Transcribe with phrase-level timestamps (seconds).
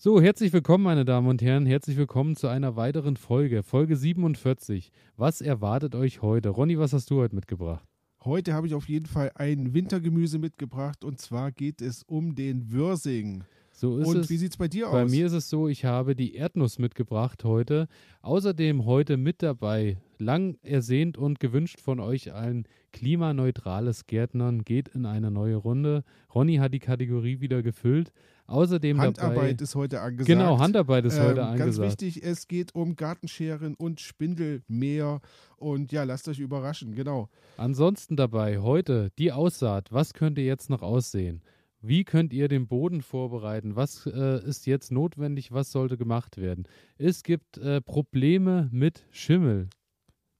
[0.00, 1.66] So, herzlich willkommen, meine Damen und Herren.
[1.66, 4.92] Herzlich willkommen zu einer weiteren Folge, Folge 47.
[5.16, 6.50] Was erwartet euch heute?
[6.50, 7.84] Ronny, was hast du heute mitgebracht?
[8.24, 12.70] Heute habe ich auf jeden Fall ein Wintergemüse mitgebracht und zwar geht es um den
[12.70, 13.42] Würsing.
[13.72, 14.30] So ist und es.
[14.30, 15.10] wie sieht es bei dir Bei aus?
[15.10, 17.86] mir ist es so, ich habe die Erdnuss mitgebracht heute.
[18.22, 25.06] Außerdem heute mit dabei, lang ersehnt und gewünscht von euch allen, klimaneutrales Gärtnern geht in
[25.06, 26.02] eine neue Runde.
[26.34, 28.12] Ronny hat die Kategorie wieder gefüllt.
[28.48, 30.26] Außerdem Handarbeit dabei, ist heute angesagt.
[30.26, 32.02] Genau, Handarbeit ist heute Ähm, Ganz angesagt.
[32.02, 35.20] wichtig, es geht um Gartenscheren und Spindelmäher.
[35.58, 37.28] Und ja, lasst euch überraschen, genau.
[37.58, 39.92] Ansonsten dabei heute die Aussaat.
[39.92, 41.42] Was könnte jetzt noch aussehen?
[41.82, 43.76] Wie könnt ihr den Boden vorbereiten?
[43.76, 45.52] Was äh, ist jetzt notwendig?
[45.52, 46.66] Was sollte gemacht werden?
[46.96, 49.68] Es gibt äh, Probleme mit Schimmel.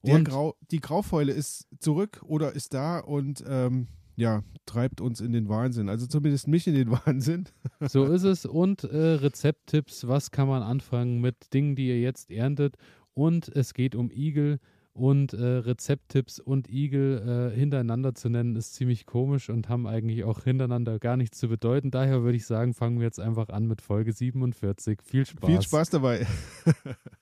[0.02, 5.48] Grau, die Graufäule ist zurück oder ist da und ähm, ja, treibt uns in den
[5.48, 5.88] Wahnsinn.
[5.88, 7.44] Also zumindest mich in den Wahnsinn.
[7.80, 8.44] so ist es.
[8.44, 10.08] Und äh, Rezepttipps.
[10.08, 12.76] Was kann man anfangen mit Dingen, die ihr jetzt erntet?
[13.14, 14.58] Und es geht um Igel.
[14.92, 20.24] Und äh, Rezepttipps und Igel äh, hintereinander zu nennen, ist ziemlich komisch und haben eigentlich
[20.24, 21.92] auch hintereinander gar nichts zu bedeuten.
[21.92, 25.00] Daher würde ich sagen, fangen wir jetzt einfach an mit Folge 47.
[25.04, 25.48] Viel Spaß.
[25.48, 26.26] Viel Spaß dabei.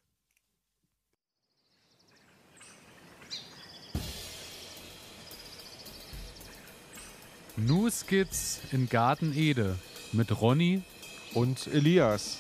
[7.59, 9.79] New Skits in Garten Ede
[10.12, 10.83] mit Ronny.
[11.33, 12.39] Und Elias.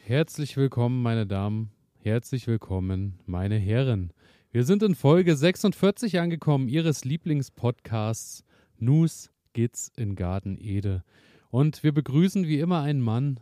[0.00, 1.70] Herzlich willkommen, meine Damen.
[2.00, 4.12] Herzlich willkommen, meine Herren.
[4.50, 8.44] Wir sind in Folge 46 angekommen, Ihres Lieblingspodcasts
[8.78, 11.04] News Skits in Garten Ede.
[11.50, 13.38] Und wir begrüßen wie immer einen Mann,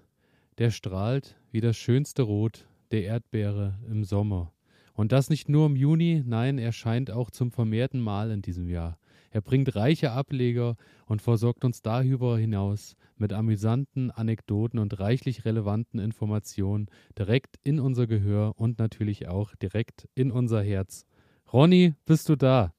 [0.58, 4.52] der strahlt wie das schönste Rot der Erdbeere im Sommer.
[4.94, 8.68] Und das nicht nur im Juni, nein, er scheint auch zum vermehrten Mal in diesem
[8.68, 8.98] Jahr.
[9.30, 15.98] Er bringt reiche Ableger und versorgt uns darüber hinaus mit amüsanten Anekdoten und reichlich relevanten
[15.98, 16.88] Informationen
[17.18, 21.06] direkt in unser Gehör und natürlich auch direkt in unser Herz.
[21.50, 22.74] Ronny, bist du da?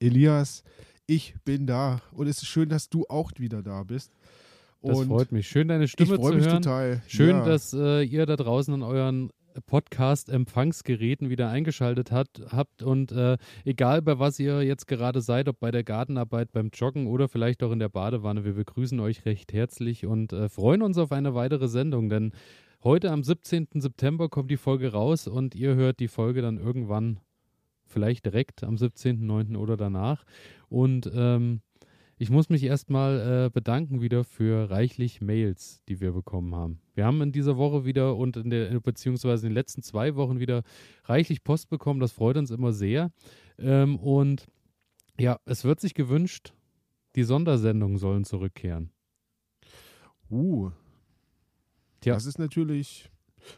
[0.00, 0.62] Elias,
[1.06, 2.00] ich bin da.
[2.12, 4.12] Und es ist schön, dass du auch wieder da bist.
[4.82, 5.48] Das Und freut mich.
[5.48, 6.62] Schön, deine ich Stimme freue zu mich hören.
[6.62, 7.02] total.
[7.08, 7.44] Schön, ja.
[7.44, 9.30] dass äh, ihr da draußen an euren
[9.66, 15.58] Podcast-Empfangsgeräten wieder eingeschaltet hat, habt und äh, egal bei was ihr jetzt gerade seid, ob
[15.60, 19.52] bei der Gartenarbeit, beim Joggen oder vielleicht auch in der Badewanne, wir begrüßen euch recht
[19.52, 22.32] herzlich und äh, freuen uns auf eine weitere Sendung, denn
[22.84, 23.68] heute am 17.
[23.74, 27.20] September kommt die Folge raus und ihr hört die Folge dann irgendwann
[27.86, 29.56] vielleicht direkt am 17.09.
[29.56, 30.24] oder danach
[30.68, 31.62] und ähm,
[32.18, 36.80] ich muss mich erstmal äh, bedanken wieder für reichlich Mails, die wir bekommen haben.
[36.94, 40.40] Wir haben in dieser Woche wieder und in der, beziehungsweise in den letzten zwei Wochen
[40.40, 40.62] wieder
[41.04, 42.00] reichlich Post bekommen.
[42.00, 43.12] Das freut uns immer sehr.
[43.58, 44.46] Ähm, und
[45.18, 46.52] ja, es wird sich gewünscht,
[47.14, 48.90] die Sondersendungen sollen zurückkehren.
[50.28, 50.70] Uh.
[52.00, 52.14] Tja.
[52.14, 53.10] Das ist natürlich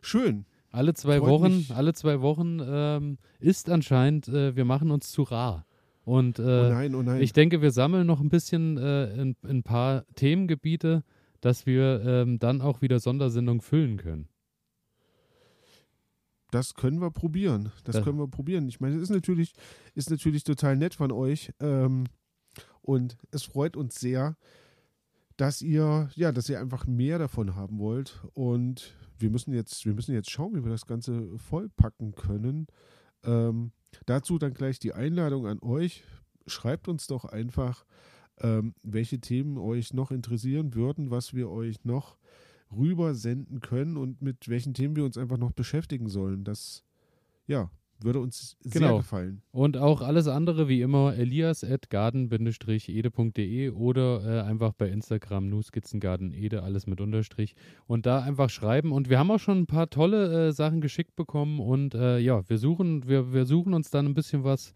[0.03, 0.45] schön.
[0.71, 1.75] Alle zwei Freut Wochen, mich.
[1.75, 5.67] alle zwei Wochen ähm, ist anscheinend, äh, wir machen uns zu rar.
[6.11, 7.21] Und äh, oh nein, oh nein.
[7.23, 11.05] Ich denke, wir sammeln noch ein bisschen äh, in, in ein paar Themengebiete,
[11.41, 14.29] dass wir ähm, dann auch wieder Sondersendungen füllen können.
[16.51, 17.71] das können wir probieren.
[17.85, 18.03] Das Ja.
[18.03, 18.69] können wir probieren.
[18.69, 19.53] Ich meine, es ist natürlich,
[19.95, 21.53] ist natürlich total nett von euch.
[21.61, 22.05] Ähm,
[22.83, 24.37] und es freut uns sehr,
[25.37, 28.21] dass ihr, ja, dass ihr einfach mehr davon haben wollt.
[28.35, 32.67] Und wir müssen jetzt, wir müssen jetzt schauen, wie wir das Ganze vollpacken können.
[33.23, 33.71] Ähm,
[34.07, 36.05] dazu dann gleich die Einladung an euch.
[36.47, 37.85] Schreibt uns doch einfach,
[38.39, 42.17] ähm, welche Themen euch noch interessieren würden, was wir euch noch
[42.75, 46.45] rüber senden können und mit welchen Themen wir uns einfach noch beschäftigen sollen.
[46.45, 46.85] Das,
[47.47, 47.71] ja,
[48.05, 48.99] würde uns sehr Genau.
[48.99, 49.43] gefallen.
[49.53, 57.01] Und auch alles andere wie immer elias.garden-ede.de oder äh, einfach bei Instagram nuskizzengartenede, alles mit
[57.01, 57.55] Unterstrich
[57.87, 58.93] und da einfach schreiben.
[58.93, 62.49] Und wir haben auch schon ein paar tolle äh, Sachen geschickt bekommen und äh, ja,
[62.49, 64.73] wir suchen, wir, wir suchen uns dann ein bisschen was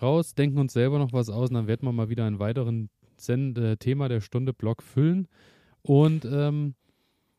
[0.00, 2.90] raus, denken uns selber noch was aus und dann werden wir mal wieder einen weiteren
[3.16, 5.26] Send äh, Thema der Stunde Blog füllen.
[5.82, 6.74] Und ähm,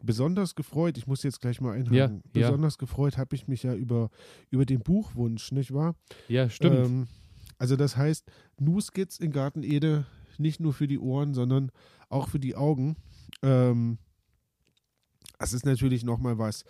[0.01, 2.22] Besonders gefreut, ich muss jetzt gleich mal einhaken, Ja, ja.
[2.48, 4.10] besonders gefreut habe ich mich ja über,
[4.50, 5.96] über den Buchwunsch, nicht wahr?
[6.30, 6.86] ja, stimmt.
[6.86, 7.07] Ähm,
[7.57, 8.25] also das heißt,
[8.60, 10.06] Nuskits in Garten Ede,
[10.38, 11.72] nicht nur für die Ohren, sondern
[12.07, 12.96] auch für die Augen.
[13.44, 13.98] Ähm,
[15.38, 16.63] das ist natürlich nochmal was.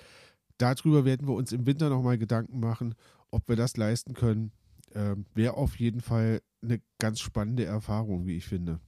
[0.57, 2.95] Darüber werden wir uns im Winter nochmal Gedanken machen,
[3.31, 4.51] ob wir das leisten können.
[4.95, 8.79] Ähm, Wäre auf jeden Fall eine ganz spannende Erfahrung, wie ich finde.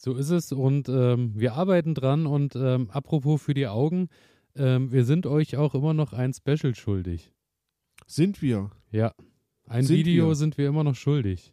[0.00, 4.08] So ist es und ähm, wir arbeiten dran und ähm, apropos für die Augen,
[4.54, 7.32] ähm, wir sind euch auch immer noch ein Special schuldig.
[8.06, 8.70] Sind wir?
[8.92, 9.12] Ja.
[9.66, 10.34] Ein Sind Video wir.
[10.36, 11.52] sind wir immer noch schuldig.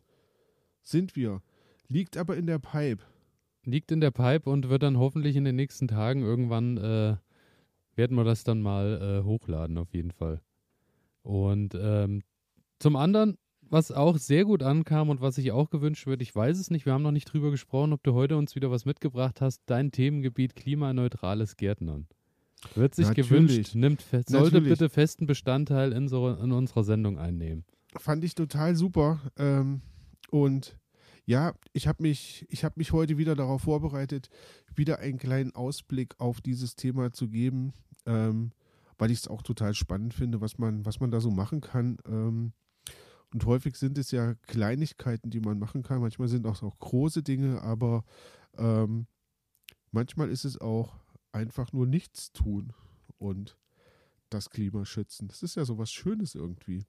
[0.84, 1.42] Sind wir.
[1.88, 3.04] Liegt aber in der Pipe.
[3.64, 7.18] Liegt in der Pipe und wird dann hoffentlich in den nächsten Tagen irgendwann, äh,
[7.96, 10.40] werden wir das dann mal äh, hochladen, auf jeden Fall.
[11.24, 12.22] Und ähm,
[12.78, 13.38] zum anderen,
[13.70, 16.86] was auch sehr gut ankam und was sich auch gewünscht wird, ich weiß es nicht,
[16.86, 19.92] wir haben noch nicht drüber gesprochen, ob du heute uns wieder was mitgebracht hast, dein
[19.92, 22.08] Themengebiet klimaneutrales Gärtnern.
[22.74, 23.30] Wird sich Natürlich.
[23.30, 27.64] gewünscht, nimmt fe sollte bitte festen Bestandteil in, so, in unserer Sendung einnehmen.
[27.98, 29.20] Fand ich total super.
[29.38, 29.82] Ähm,
[30.32, 30.78] und
[31.26, 34.30] ja, ich habe mich, ich habe mich heute wieder darauf vorbereitet,
[34.74, 37.74] wieder einen kleinen Ausblick auf dieses Thema zu geben,
[38.06, 38.52] ähm,
[38.98, 41.98] weil ich es auch total spannend finde, was man, was man da so machen kann.
[42.08, 42.54] Ähm,
[43.34, 46.02] und häufig sind es ja Kleinigkeiten, die man machen kann.
[46.02, 48.04] Manchmal sind auch, auch große Dinge, aber
[48.58, 49.08] ähm,
[49.92, 51.00] manchmal ist es auch
[51.32, 52.74] einfach nur nichts tun
[53.18, 53.58] und
[54.30, 55.28] das Klima schützen.
[55.28, 56.86] Das ist ja so was Schönes irgendwie.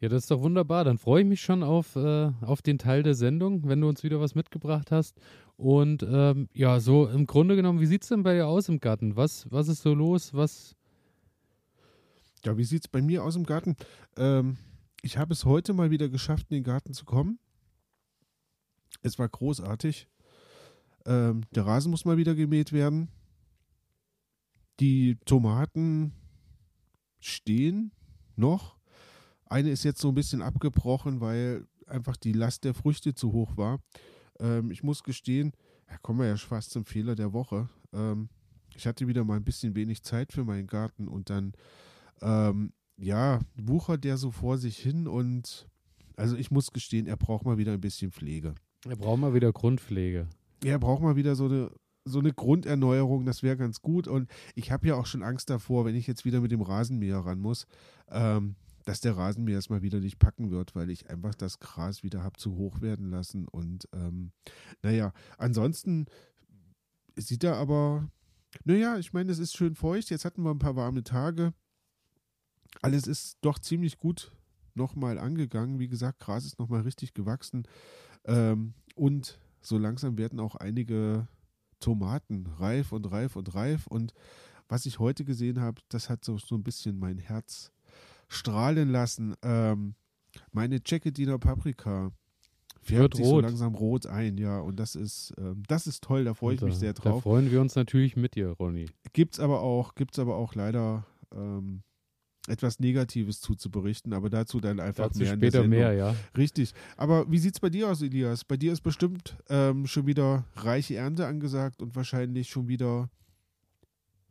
[0.00, 0.84] Ja, das ist doch wunderbar.
[0.84, 4.02] Dann freue ich mich schon auf, äh, auf den Teil der Sendung, wenn du uns
[4.02, 5.18] wieder was mitgebracht hast.
[5.56, 8.80] Und ähm, ja, so im Grunde genommen, wie sieht es denn bei dir aus im
[8.80, 9.16] Garten?
[9.16, 10.34] Was, was ist so los?
[10.34, 10.76] Was?
[12.44, 13.76] Ja, wie sieht es bei mir aus im Garten?
[14.16, 14.58] Ähm,
[15.04, 17.38] ich habe es heute mal wieder geschafft, in den Garten zu kommen.
[19.02, 20.08] Es war großartig.
[21.04, 23.08] Ähm, der Rasen muss mal wieder gemäht werden.
[24.80, 26.14] Die Tomaten
[27.20, 27.92] stehen
[28.34, 28.78] noch.
[29.44, 33.58] Eine ist jetzt so ein bisschen abgebrochen, weil einfach die Last der Früchte zu hoch
[33.58, 33.80] war.
[34.40, 35.52] Ähm, ich muss gestehen,
[35.86, 37.68] da kommen wir ja fast zum Fehler der Woche.
[37.92, 38.30] Ähm,
[38.74, 41.52] ich hatte wieder mal ein bisschen wenig Zeit für meinen Garten und dann
[42.22, 45.68] ähm, ja, wuchert der so vor sich hin und
[46.16, 48.54] also ich muss gestehen, er braucht mal wieder ein bisschen Pflege.
[48.84, 50.28] Wir brauchen mal wieder Grundpflege.
[50.62, 51.70] Er braucht mal wieder so eine,
[52.04, 54.06] so eine Grunderneuerung, das wäre ganz gut.
[54.06, 57.18] Und ich habe ja auch schon Angst davor, wenn ich jetzt wieder mit dem Rasenmäher
[57.18, 57.66] ran muss,
[58.10, 62.02] ähm, dass der Rasenmäher es mal wieder nicht packen wird, weil ich einfach das Gras
[62.02, 63.48] wieder habe zu hoch werden lassen.
[63.48, 64.32] Und ähm,
[64.82, 66.06] naja, ansonsten
[67.16, 68.08] sieht er aber,
[68.64, 70.10] naja, ich meine, es ist schön feucht.
[70.10, 71.54] Jetzt hatten wir ein paar warme Tage.
[72.82, 74.32] Alles ist doch ziemlich gut
[74.74, 75.78] nochmal angegangen.
[75.78, 77.66] Wie gesagt, Gras ist nochmal richtig gewachsen.
[78.24, 81.28] Ähm, und so langsam werden auch einige
[81.80, 83.86] Tomaten reif und reif und reif.
[83.86, 84.12] Und
[84.68, 87.70] was ich heute gesehen habe, das hat so, so ein bisschen mein Herz
[88.28, 89.34] strahlen lassen.
[89.42, 89.94] Ähm,
[90.52, 92.10] meine Cecchetiner Paprika
[92.82, 94.58] färbt sich so langsam rot ein, ja.
[94.60, 97.02] Und das ist, ähm, das ist toll, da freue ich Und mich da, sehr Da
[97.02, 97.22] drauf.
[97.22, 98.86] freuen wir uns natürlich mit dir, Ronny.
[99.12, 101.82] Gibt's aber auch, gibt's aber auch leider ähm,
[102.46, 105.78] etwas Negatives zuzuberichten, aber dazu dann einfach Dazu mehr in der später Sendung.
[105.80, 106.14] mehr, ja.
[106.36, 106.72] Richtig.
[106.96, 108.44] Aber wie sieht's bei dir aus, Elias?
[108.44, 113.08] Bei dir ist bestimmt ähm, schon wieder reiche Ernte angesagt und wahrscheinlich schon wieder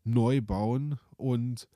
[0.04, 1.68] neu bauen und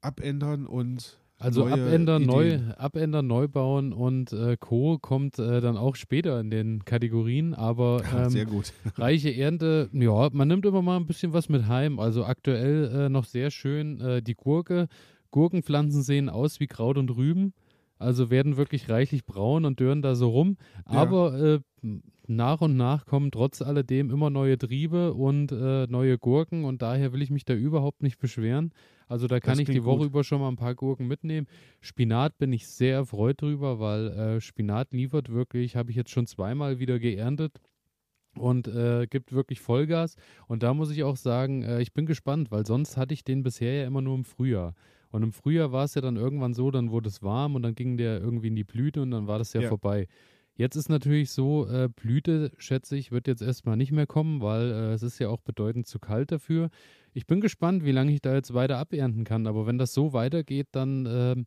[0.00, 2.72] abändern und Also neue abändern, neu, Ideen.
[2.72, 4.98] abändern, neu bauen und äh, Co.
[4.98, 8.72] kommt äh, dann auch später in den Kategorien, aber ähm, Sehr gut.
[8.96, 11.98] Reiche Ernte, ja, man nimmt immer mal ein bisschen was mit heim.
[11.98, 14.88] Also aktuell äh, noch sehr schön äh, die Gurke.
[15.30, 17.52] Gurkenpflanzen sehen aus wie Kraut und Rüben.
[17.98, 20.56] Also werden wirklich reichlich braun und dörren da so rum.
[20.86, 21.00] Ja.
[21.00, 21.60] Aber äh,
[22.28, 27.12] nach und nach kommen trotz alledem immer neue Triebe und äh, neue Gurken und daher
[27.12, 28.72] will ich mich da überhaupt nicht beschweren.
[29.08, 30.08] Also da kann ich die Woche gut.
[30.08, 31.46] über schon mal ein paar Gurken mitnehmen.
[31.80, 36.26] Spinat bin ich sehr erfreut drüber, weil äh, Spinat liefert wirklich, habe ich jetzt schon
[36.26, 37.58] zweimal wieder geerntet
[38.36, 40.16] und äh, gibt wirklich Vollgas.
[40.46, 43.42] Und da muss ich auch sagen, äh, ich bin gespannt, weil sonst hatte ich den
[43.42, 44.74] bisher ja immer nur im Frühjahr.
[45.10, 47.74] Und im Frühjahr war es ja dann irgendwann so, dann wurde es warm und dann
[47.74, 49.68] ging der irgendwie in die Blüte und dann war das ja, Ja.
[49.68, 50.06] vorbei.
[50.54, 54.70] Jetzt ist natürlich so, äh, Blüte, schätze ich, wird jetzt erstmal nicht mehr kommen, weil
[54.72, 56.70] äh, es ist ja auch bedeutend zu kalt dafür.
[57.14, 59.46] Ich bin gespannt, wie lange ich da jetzt weiter abernten kann.
[59.46, 61.46] Aber wenn das so weitergeht, dann, ähm,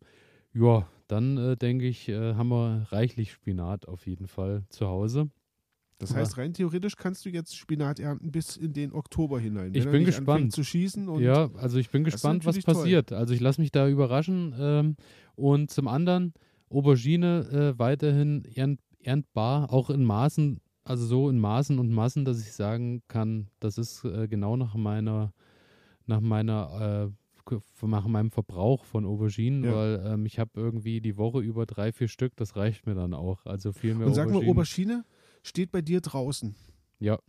[0.53, 5.29] ja, dann äh, denke ich, äh, haben wir reichlich Spinat auf jeden Fall zu Hause.
[6.01, 9.71] Das heißt, rein theoretisch kannst du jetzt Spinat ernten bis in den Oktober hinein.
[9.73, 10.51] Ich bin gespannt.
[10.51, 12.73] zu schießen und ja, also ich bin gespannt, was natürlich toll.
[12.75, 13.13] passiert.
[13.13, 14.53] Also ich lasse mich da überraschen.
[14.59, 14.95] Ähm,
[15.35, 16.33] und zum anderen,
[16.69, 22.39] Aubergine äh, weiterhin ernt, erntbar, auch in Maßen, also so in Maßen und Massen, dass
[22.41, 25.33] ich sagen kann, das ist äh, genau nach meiner,
[26.07, 27.55] nach meiner, äh,
[27.85, 29.75] nach meinem Verbrauch von Auberginen, Ja.
[29.75, 33.13] weil ähm, ich habe irgendwie die Woche über drei, vier Stück, das reicht mir dann
[33.13, 33.45] auch.
[33.45, 34.51] Also viel mehr Und sag mal, Auberginen.
[34.51, 35.05] Aubergine
[35.43, 36.55] steht bei dir draußen.
[36.99, 37.19] Ja.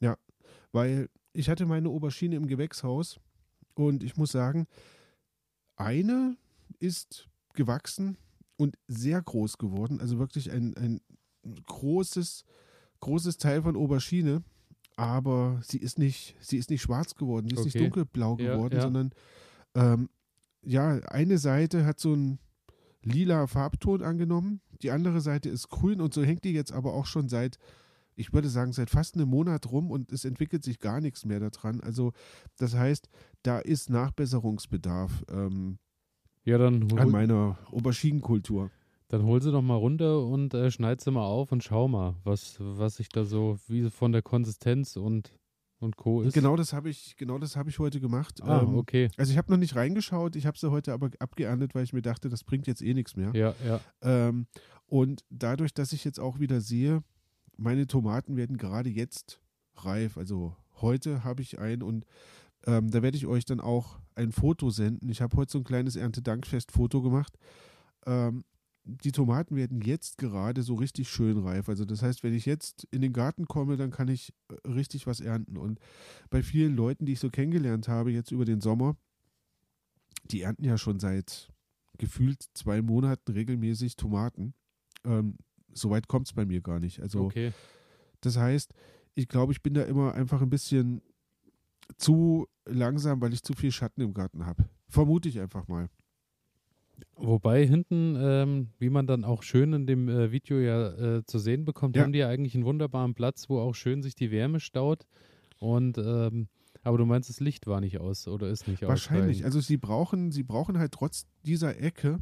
[0.00, 0.16] Ja,
[0.72, 3.18] weil ich hatte meine Aubergine im Gewächshaus
[3.74, 4.66] und ich muss sagen,
[5.76, 6.36] eine
[6.78, 8.16] ist gewachsen
[8.56, 10.00] und sehr groß geworden.
[10.00, 11.00] Also wirklich ein, ein
[11.66, 12.44] großes,
[13.00, 14.42] großes Teil von Aubergine.
[14.98, 17.84] Aber sie ist nicht, sie ist nicht schwarz geworden, sie ist nicht Okay.
[17.84, 18.80] dunkelblau Ja, geworden, ja.
[18.82, 19.10] sondern
[19.74, 20.08] ähm,
[20.62, 22.38] ja, eine Seite hat so einen
[23.02, 24.60] lila Farbton angenommen.
[24.82, 27.58] Die andere Seite ist grün und so hängt die jetzt aber auch schon seit,
[28.14, 31.40] ich würde sagen, seit fast einem Monat rum und es entwickelt sich gar nichts mehr
[31.40, 31.80] daran.
[31.80, 32.12] Also
[32.56, 33.08] das heißt,
[33.42, 35.78] da ist Nachbesserungsbedarf ähm,
[36.44, 38.70] Ja, dann, an meiner Auberginenkultur.
[39.08, 42.16] dann hol sie doch mal runter und äh, schneid sie mal auf und schau mal,
[42.24, 45.32] was, was sich da so, wie von der Konsistenz und,
[45.78, 46.22] und Co.
[46.22, 46.32] ist.
[46.34, 48.42] Genau das habe ich, genau das habe ich heute gemacht.
[48.42, 49.10] Ah, Ähm, okay.
[49.16, 52.02] Also ich habe noch nicht reingeschaut, ich habe sie heute aber abgeerntet, weil ich mir
[52.02, 53.32] dachte, das bringt jetzt eh nichts mehr.
[53.34, 53.80] Ja, ja.
[54.02, 54.46] Ähm,
[54.86, 57.02] und dadurch, dass ich jetzt auch wieder sehe,
[57.56, 59.40] meine Tomaten werden gerade jetzt
[59.76, 60.16] reif.
[60.16, 62.06] Also heute habe ich einen und
[62.66, 65.08] ähm, da werde ich euch dann auch ein Foto senden.
[65.08, 67.36] Ich habe heute so ein kleines Erntedankfest-Foto gemacht.
[68.06, 68.44] Ähm,
[68.88, 71.68] die Tomaten werden jetzt gerade so richtig schön reif.
[71.68, 75.06] Also das heißt, wenn ich jetzt in den Garten komme, dann kann ich äh, richtig
[75.06, 75.56] was ernten.
[75.56, 75.80] Und
[76.30, 78.96] bei vielen Leuten, die ich so kennengelernt habe jetzt über den Sommer,
[80.30, 81.52] die ernten ja schon seit
[81.98, 84.54] gefühlt zwei Monaten regelmäßig Tomaten.
[85.04, 85.36] Ähm,
[85.72, 87.00] Soweit kommt es bei mir gar nicht.
[87.00, 87.52] Also Okay.
[88.22, 88.72] das heißt,
[89.14, 91.02] ich glaube, ich bin da immer einfach ein bisschen
[91.98, 94.64] zu langsam, weil ich zu viel Schatten im Garten habe.
[94.88, 95.88] Vermute ich einfach mal.
[97.16, 101.38] Wobei hinten, ähm, wie man dann auch schön in dem äh, Video ja äh, zu
[101.38, 102.02] sehen bekommt, Ja.
[102.02, 105.06] haben die ja eigentlich einen wunderbaren Platz, wo auch schön sich die Wärme staut.
[105.58, 106.48] Und ähm,
[106.82, 109.38] aber du meinst, das Licht war nicht aus oder ist nicht Wahrscheinlich.
[109.38, 109.44] ausreichend.
[109.46, 112.20] Also sie brauchen, sie brauchen halt trotz dieser Ecke,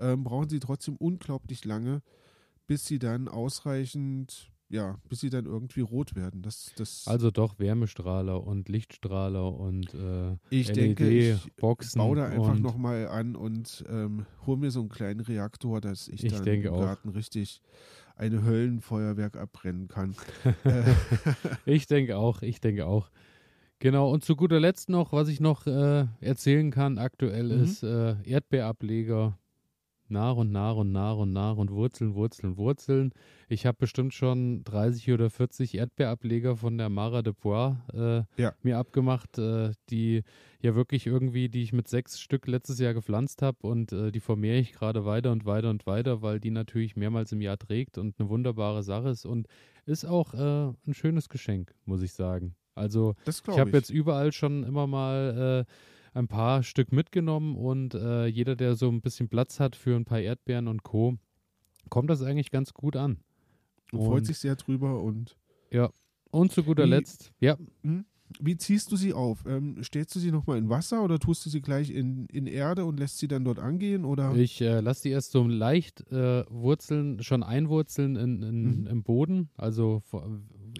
[0.00, 2.02] ähm, brauchen sie trotzdem unglaublich lange,
[2.66, 6.42] bis sie dann ausreichend, ja, bis sie dann irgendwie rot werden.
[6.42, 11.98] Das, das Also doch Wärmestrahler und Lichtstrahler und äh, ich denke, ich LED-Boxen.
[12.00, 16.24] baue da einfach nochmal an und ähm, hole mir so einen kleinen Reaktor, dass ich,
[16.24, 16.80] Ich dann denke im auch.
[16.80, 17.60] Garten richtig
[18.16, 20.14] eine Höllenfeuerwerk abbrennen kann.
[21.66, 23.10] Ich denke auch, ich denke auch.
[23.78, 27.64] Genau, und zu guter Letzt noch, was ich noch äh, erzählen kann aktuell, Mhm.
[27.64, 29.38] ist äh, Erdbeerableger
[30.12, 33.12] nach und nach und nach und nach und Wurzeln, Wurzeln, Wurzeln.
[33.48, 38.54] Ich habe bestimmt schon 30 oder 40 Erdbeerableger von der Mara de Bois äh, Ja.
[38.62, 40.22] mir abgemacht, äh, die
[40.60, 44.20] ja wirklich irgendwie, die ich mit sechs Stück letztes Jahr gepflanzt habe und äh, die
[44.20, 47.98] vermehre ich gerade weiter und weiter und weiter, weil die natürlich mehrmals im Jahr trägt
[47.98, 49.48] und eine wunderbare Sache ist und
[49.86, 52.54] ist auch äh, ein schönes Geschenk, muss ich sagen.
[52.74, 55.72] Also ich habe jetzt überall schon immer mal äh,
[56.14, 60.04] ein paar Stück mitgenommen und äh, jeder, der so ein bisschen Platz hat für ein
[60.04, 61.16] paar Erdbeeren und Co.,
[61.88, 63.18] kommt das eigentlich ganz gut an.
[63.92, 65.02] und freut sich sehr drüber.
[65.02, 65.36] Und
[66.30, 67.56] Und zu guter Wie- Letzt, ja,
[68.40, 69.44] wie ziehst du sie auf?
[69.46, 72.86] Ähm, stellst du sie nochmal in Wasser oder tust du sie gleich in, in Erde
[72.86, 74.06] und lässt sie dann dort angehen?
[74.06, 74.34] Oder?
[74.34, 78.86] ich äh, lasse die erst so leicht äh, Wurzeln, schon einwurzeln in, in, Mhm.
[78.86, 80.02] im Boden, also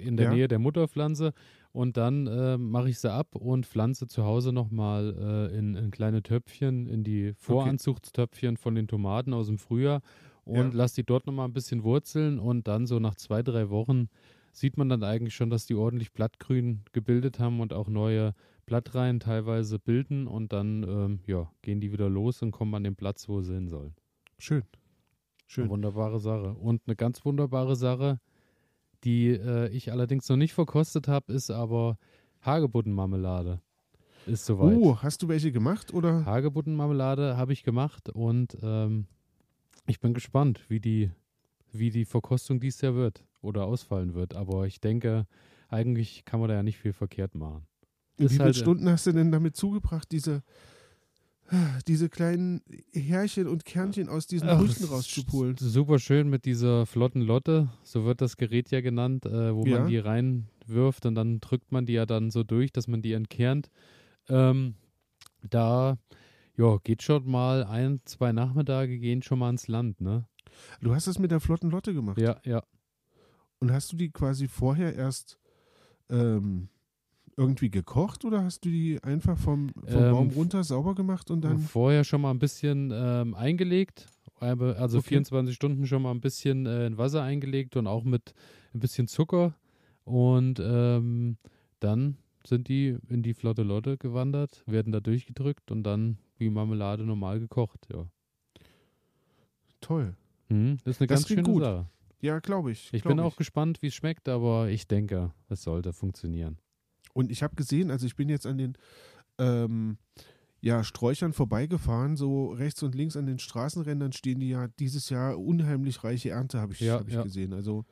[0.00, 0.32] in der Ja.
[0.34, 1.34] Nähe der Mutterpflanze.
[1.72, 5.90] Und dann äh, mache ich sie ab und pflanze zu Hause nochmal äh, in, in
[5.90, 10.02] kleine Töpfchen, in die Voranzuchtstöpfchen von den Tomaten aus dem Frühjahr
[10.44, 10.70] und Ja.
[10.72, 14.08] lasse die dort nochmal ein bisschen wurzeln und dann so nach zwei, drei Wochen
[14.52, 18.34] sieht man dann eigentlich schon, dass die ordentlich Blattgrün gebildet haben und auch neue
[18.66, 22.96] Blattreihen teilweise bilden und dann ähm, ja, gehen die wieder los und kommen an den
[22.96, 23.94] Platz, wo sie hin sollen.
[24.38, 24.64] Schön.
[25.46, 25.70] Schön.
[25.70, 26.52] Wunderbare Sache.
[26.54, 28.20] Und eine ganz wunderbare Sache,
[29.04, 31.98] die äh, ich allerdings noch nicht verkostet habe, ist aber
[32.42, 33.60] Hagebuttenmarmelade.
[34.26, 34.76] Ist soweit.
[34.76, 36.24] Oh, hast du welche gemacht oder?
[36.24, 39.06] Hagebuttenmarmelade habe ich gemacht und ähm,
[39.86, 41.10] ich bin gespannt, wie die,
[41.72, 44.34] wie die Verkostung dies Jahr wird oder ausfallen wird.
[44.36, 45.26] Aber ich denke,
[45.68, 47.66] eigentlich kann man da ja nicht viel verkehrt machen.
[48.16, 50.42] Wie ist viele halt- Stunden hast du denn damit zugebracht, diese,
[51.86, 55.56] diese kleinen Härchen und Kernchen aus diesen Ach, ist rauszupulen?
[55.58, 59.78] Super schön mit dieser flotten Lotte, so wird das Gerät ja genannt, äh, wo Ja.
[59.80, 63.12] man die reinwirft und dann drückt man die ja dann so durch, dass man die
[63.12, 63.70] entkernt.
[64.28, 64.74] Ähm,
[65.48, 65.98] da
[66.56, 70.26] ja, geht schon mal ein, zwei Nachmittage gehen schon mal ins Land, ne?
[70.80, 72.18] Du hast es mit der flotten Lotte gemacht.
[72.18, 72.62] Ja, ja.
[73.58, 75.38] Und hast du die quasi vorher erst
[76.10, 76.68] ähm,
[77.36, 81.42] irgendwie gekocht oder hast du die einfach vom, vom Ähm, Baum runter sauber gemacht und
[81.42, 81.58] dann.
[81.58, 84.06] Vorher schon mal ein bisschen ähm, eingelegt,
[84.38, 85.08] also Okay.
[85.08, 88.34] 24 Stunden schon mal ein bisschen äh, in Wasser eingelegt und auch mit
[88.74, 89.54] ein bisschen Zucker.
[90.04, 91.36] Und ähm,
[91.80, 97.04] dann sind die in die flotte Lotte gewandert, werden da durchgedrückt und dann wie Marmelade
[97.04, 97.86] normal gekocht.
[97.92, 98.06] Ja.
[99.80, 100.14] Toll.
[100.48, 101.62] Hm, ist eine Das ganz schöne gut.
[101.62, 101.86] Sache.
[102.20, 102.90] Ja, glaube ich.
[102.92, 106.58] Ich glaub bin auch gespannt, wie es schmeckt, aber ich denke, es sollte funktionieren.
[107.12, 108.76] Und ich habe gesehen, also ich bin jetzt an den
[109.38, 109.98] ähm,
[110.60, 115.38] ja, Sträuchern vorbeigefahren, so rechts und links an den Straßenrändern stehen die ja dieses Jahr
[115.38, 117.22] unheimlich reiche Ernte, habe ich, Ja, hab ich ja.
[117.22, 117.52] gesehen.
[117.52, 117.84] Also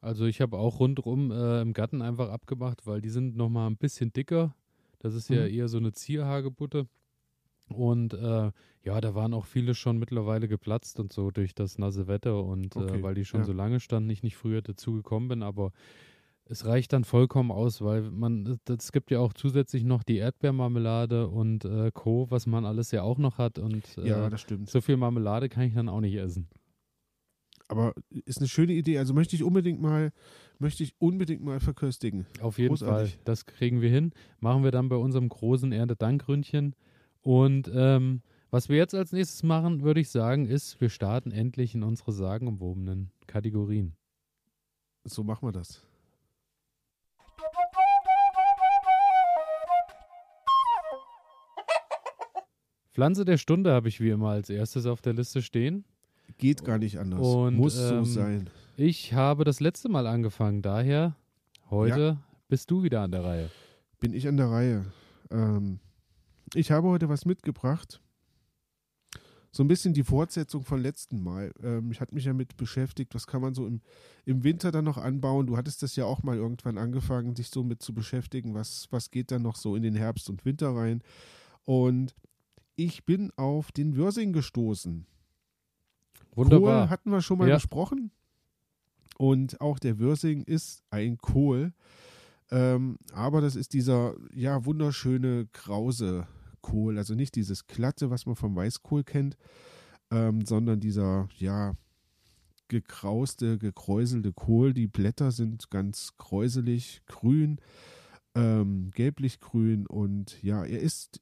[0.00, 3.76] Also ich habe auch rundrum äh, im Garten einfach abgemacht, weil die sind nochmal ein
[3.76, 4.54] bisschen dicker.
[4.98, 5.54] Das ist ja Mhm.
[5.54, 6.88] eher so eine Zierhagebutte.
[7.68, 8.50] Und äh,
[8.84, 12.74] ja, da waren auch viele schon mittlerweile geplatzt und so durch das nasse Wetter und
[12.76, 13.46] äh, Okay, äh, weil die schon ja.
[13.46, 15.70] so lange standen, ich nicht früher dazu gekommen bin, aber
[16.44, 21.28] es reicht dann vollkommen aus, weil man, es gibt ja auch zusätzlich noch die Erdbeermarmelade
[21.28, 24.68] und äh, Co., was man alles ja auch noch hat und äh, Ja, das stimmt.
[24.68, 26.48] so viel Marmelade kann ich dann auch nicht essen.
[27.68, 28.98] Aber ist eine schöne Idee.
[28.98, 30.12] Also möchte ich unbedingt mal,
[30.58, 32.26] möchte ich unbedingt mal verköstigen.
[32.40, 33.14] Auf jeden Großartig.
[33.14, 34.12] Fall, das kriegen wir hin.
[34.40, 36.74] Machen wir dann bei unserem großen Erntedankründchen.
[37.22, 38.20] Und ähm,
[38.50, 42.12] was wir jetzt als nächstes machen, würde ich sagen, ist, wir starten endlich in unsere
[42.12, 43.94] sagenumwobenen Kategorien.
[45.04, 45.86] So machen wir das.
[52.92, 55.84] Pflanze der Stunde habe ich wie immer als erstes auf der Liste stehen.
[56.38, 57.20] Geht gar nicht anders.
[57.20, 58.50] Und, Muss so ähm, sein.
[58.76, 61.16] Ich habe das letzte Mal angefangen, daher
[61.70, 62.18] heute
[62.48, 63.50] bist du wieder an der Reihe.
[63.98, 64.84] Bin ich an der Reihe.
[65.30, 65.78] Ähm,
[66.54, 68.00] ich habe heute was mitgebracht.
[69.54, 71.52] So ein bisschen die Fortsetzung von letzten Mal.
[71.62, 73.80] Ähm, ich hatte mich ja mit beschäftigt, was kann man so im,
[74.24, 75.46] im Winter dann noch anbauen.
[75.46, 78.54] Du hattest das ja auch mal irgendwann angefangen, dich so mit zu beschäftigen.
[78.54, 81.02] Was, was geht dann noch so in den Herbst und Winter rein?
[81.64, 82.14] Und
[82.84, 85.06] ich bin auf den Würsing gestoßen.
[86.34, 86.82] Wunderbar.
[86.82, 87.56] Kohl hatten wir schon mal Ja.
[87.56, 88.10] besprochen.
[89.18, 91.72] Und auch der Würsing ist ein Kohl.
[92.50, 96.26] Ähm, aber das ist dieser, ja, wunderschöne krause
[96.60, 96.98] Kohl.
[96.98, 99.36] Also nicht dieses glatte, was man vom Weißkohl kennt,
[100.10, 101.74] ähm, sondern dieser, ja,
[102.68, 104.72] gekrauste, gekräuselte Kohl.
[104.72, 107.58] Die Blätter sind ganz kräuselig, grün,
[108.34, 111.20] ähm, gelblich-grün und ja, er ist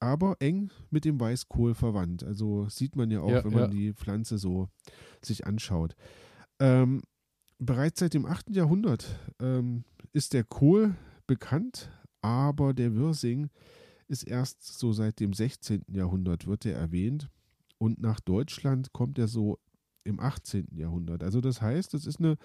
[0.00, 2.24] aber eng mit dem Weißkohl verwandt.
[2.24, 3.68] Also sieht man ja auch, Ja, wenn man ja.
[3.68, 4.68] die Pflanze so
[5.22, 5.94] sich anschaut.
[6.60, 7.02] Ähm,
[7.58, 8.50] bereits seit dem 8.
[8.50, 10.94] Jahrhundert ähm, ist der Kohl
[11.26, 13.48] bekannt, aber der Würsing
[14.08, 15.84] ist erst so seit dem 16.
[15.88, 17.30] Jahrhundert wird er erwähnt
[17.78, 19.58] und nach Deutschland kommt er so
[20.04, 20.68] im 18.
[20.76, 21.22] Jahrhundert.
[21.22, 22.36] Also das heißt, es ist eine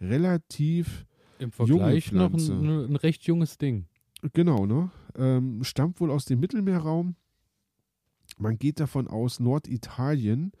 [0.00, 1.06] relativ
[1.38, 2.54] Im Vergleich noch ein, Pflanze.
[2.54, 3.86] ein recht junges Ding.
[4.32, 4.90] Genau, ne?
[5.16, 7.16] Ähm, stammt wohl aus dem Mittelmeerraum.
[8.38, 10.52] Man geht davon aus Norditalien,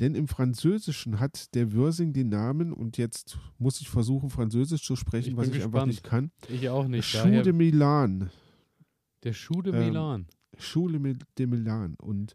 [0.00, 4.96] denn im Französischen hat der Würsing den Namen, und jetzt muss ich versuchen, Französisch zu
[4.96, 5.86] sprechen, Ich was ich einfach gespannt.
[5.88, 6.30] nicht kann.
[6.48, 7.14] Ich auch nicht.
[7.14, 8.30] Daher, de Milan.
[9.22, 10.26] der Schuh de Ähm, Milan.
[10.58, 10.98] Schule
[11.38, 11.94] de Milan.
[11.96, 12.34] Und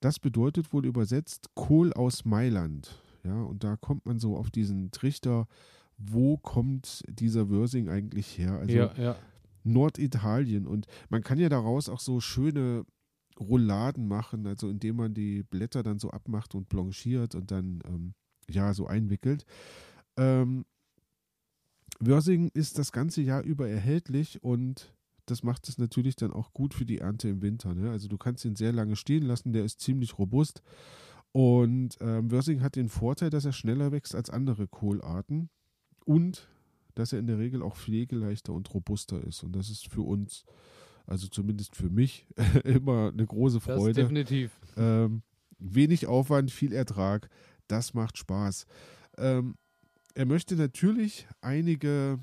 [0.00, 3.02] das bedeutet wohl übersetzt Kohl aus Mailand.
[3.24, 5.46] Ja, und da kommt man so auf diesen Trichter,
[5.96, 8.52] wo kommt dieser Würsing eigentlich her?
[8.58, 9.16] Also ja, ja.
[9.72, 10.66] Norditalien.
[10.66, 12.84] Und man kann ja daraus auch so schöne
[13.38, 18.14] Rouladen machen, also indem man die Blätter dann so abmacht und blanchiert und dann ähm,
[18.50, 19.44] ja so einwickelt.
[20.16, 20.64] Ähm,
[22.00, 24.94] Würsing ist das ganze Jahr über erhältlich und
[25.26, 27.74] das macht es natürlich dann auch gut für die Ernte im Winter.
[27.74, 27.90] Ne?
[27.90, 30.62] Also du kannst ihn sehr lange stehen lassen, der ist ziemlich robust.
[31.32, 35.50] Und ähm, Würsing hat den Vorteil, dass er schneller wächst als andere Kohlarten
[36.04, 36.48] und
[36.98, 39.44] dass er in der Regel auch pflegeleichter und robuster ist.
[39.44, 40.44] Und das ist für uns,
[41.06, 42.26] also zumindest für mich,
[42.64, 43.94] immer eine große Das Freude.
[43.94, 44.58] definitiv.
[44.76, 45.22] Ähm,
[45.58, 47.30] wenig Aufwand, viel Ertrag,
[47.68, 48.66] das macht Spaß.
[49.16, 49.54] Ähm,
[50.14, 52.18] er möchte natürlich einige,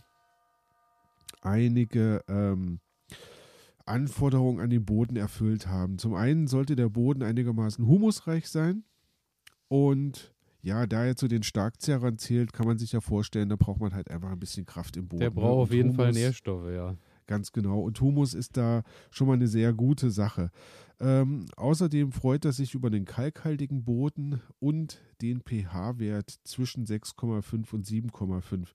[1.42, 2.82] einige ähm,
[3.86, 6.00] Anforderungen an den Boden erfüllt haben.
[6.00, 8.84] Zum einen sollte der Boden einigermaßen humusreich sein
[9.70, 10.35] und
[10.66, 13.94] ja, da er zu den Starkzehrern zählt, kann man sich ja vorstellen, da braucht man
[13.94, 15.20] halt einfach ein bisschen Kraft im Boden.
[15.20, 15.36] Der ne?
[15.36, 16.96] braucht auf Und jeden Fall Humus- Nährstoffe, ja.
[17.28, 17.82] Ganz genau.
[17.82, 20.52] Und Humus ist da schon mal eine sehr gute Sache.
[21.00, 27.86] Ähm, außerdem freut er sich über den kalkhaltigen Boden und den pH-Wert zwischen 6,5 und
[27.86, 28.70] 7,5.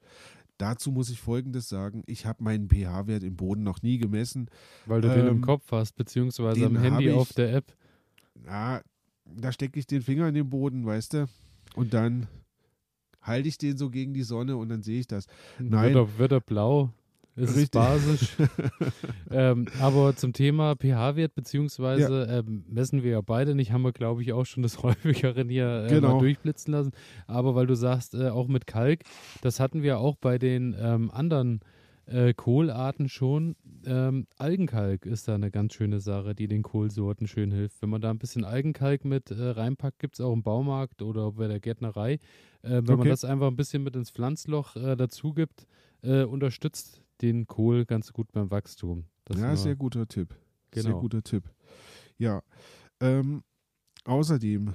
[0.59, 2.03] Dazu muss ich Folgendes sagen.
[2.07, 4.48] Ich habe meinen pH-Wert im Boden noch nie gemessen.
[4.87, 7.72] Weil du den im Ähm, Kopf hast, beziehungsweise am Handy ich- auf der App.
[8.35, 8.81] Na,
[9.24, 11.26] da stecke ich den Finger in den Boden, weißt du?
[11.74, 12.26] Und dann
[13.22, 15.26] halte ich den so gegen die Sonne und dann sehe ich das.
[15.59, 15.94] Nein.
[15.94, 16.90] Wird er, wird er blau.
[17.37, 17.70] Ist es Richtig.
[17.70, 18.37] basisch.
[19.30, 24.22] ähm, aber zum Thema pH-Wert, beziehungsweise ähm, messen wir ja beide nicht, haben wir, glaube
[24.22, 26.14] ich, auch schon des Häufigeren hier äh, Genau.
[26.14, 26.90] mal durchblitzen lassen.
[27.26, 29.04] Aber weil du sagst, äh, auch mit Kalk,
[29.42, 31.64] das hatten wir auch bei den ähm, anderen äh,
[32.37, 33.57] Kohlarten schon.
[33.87, 37.81] Ähm, Algenkalk ist da eine ganz schöne Sache, die den Kohlsorten schön hilft.
[37.83, 41.33] Wenn man da ein bisschen Algenkalk mit äh, reinpackt, gibt es auch im Baumarkt oder
[41.33, 42.14] bei der Gärtnerei.
[42.14, 42.18] Äh,
[42.62, 43.09] wenn man Okay.
[43.11, 45.66] das einfach ein bisschen mit ins Pflanzloch äh, dazu gibt,
[46.03, 49.05] äh, unterstützt den Kohl ganz gut beim Wachstum.
[49.25, 50.35] Das ja, sehr guter Tipp.
[50.75, 51.01] Sehr Genau.
[51.01, 51.44] guter Tipp.
[52.18, 52.42] Ja.
[53.01, 53.42] Ähm,
[54.05, 54.75] außerdem,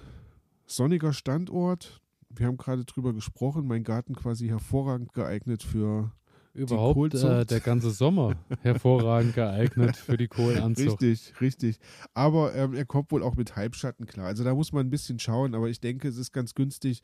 [0.65, 2.01] sonniger Standort.
[2.29, 3.67] Wir haben gerade drüber gesprochen.
[3.67, 6.11] Mein Garten quasi hervorragend geeignet für
[6.55, 11.01] Überhaupt äh, der ganze Sommer hervorragend geeignet für die Kohlenanzucht.
[11.01, 11.79] Richtig, richtig.
[12.13, 14.27] Aber ähm, er kommt wohl auch mit Halbschatten klar.
[14.27, 17.01] Also da muss man ein bisschen schauen, aber ich denke, es ist ganz günstig,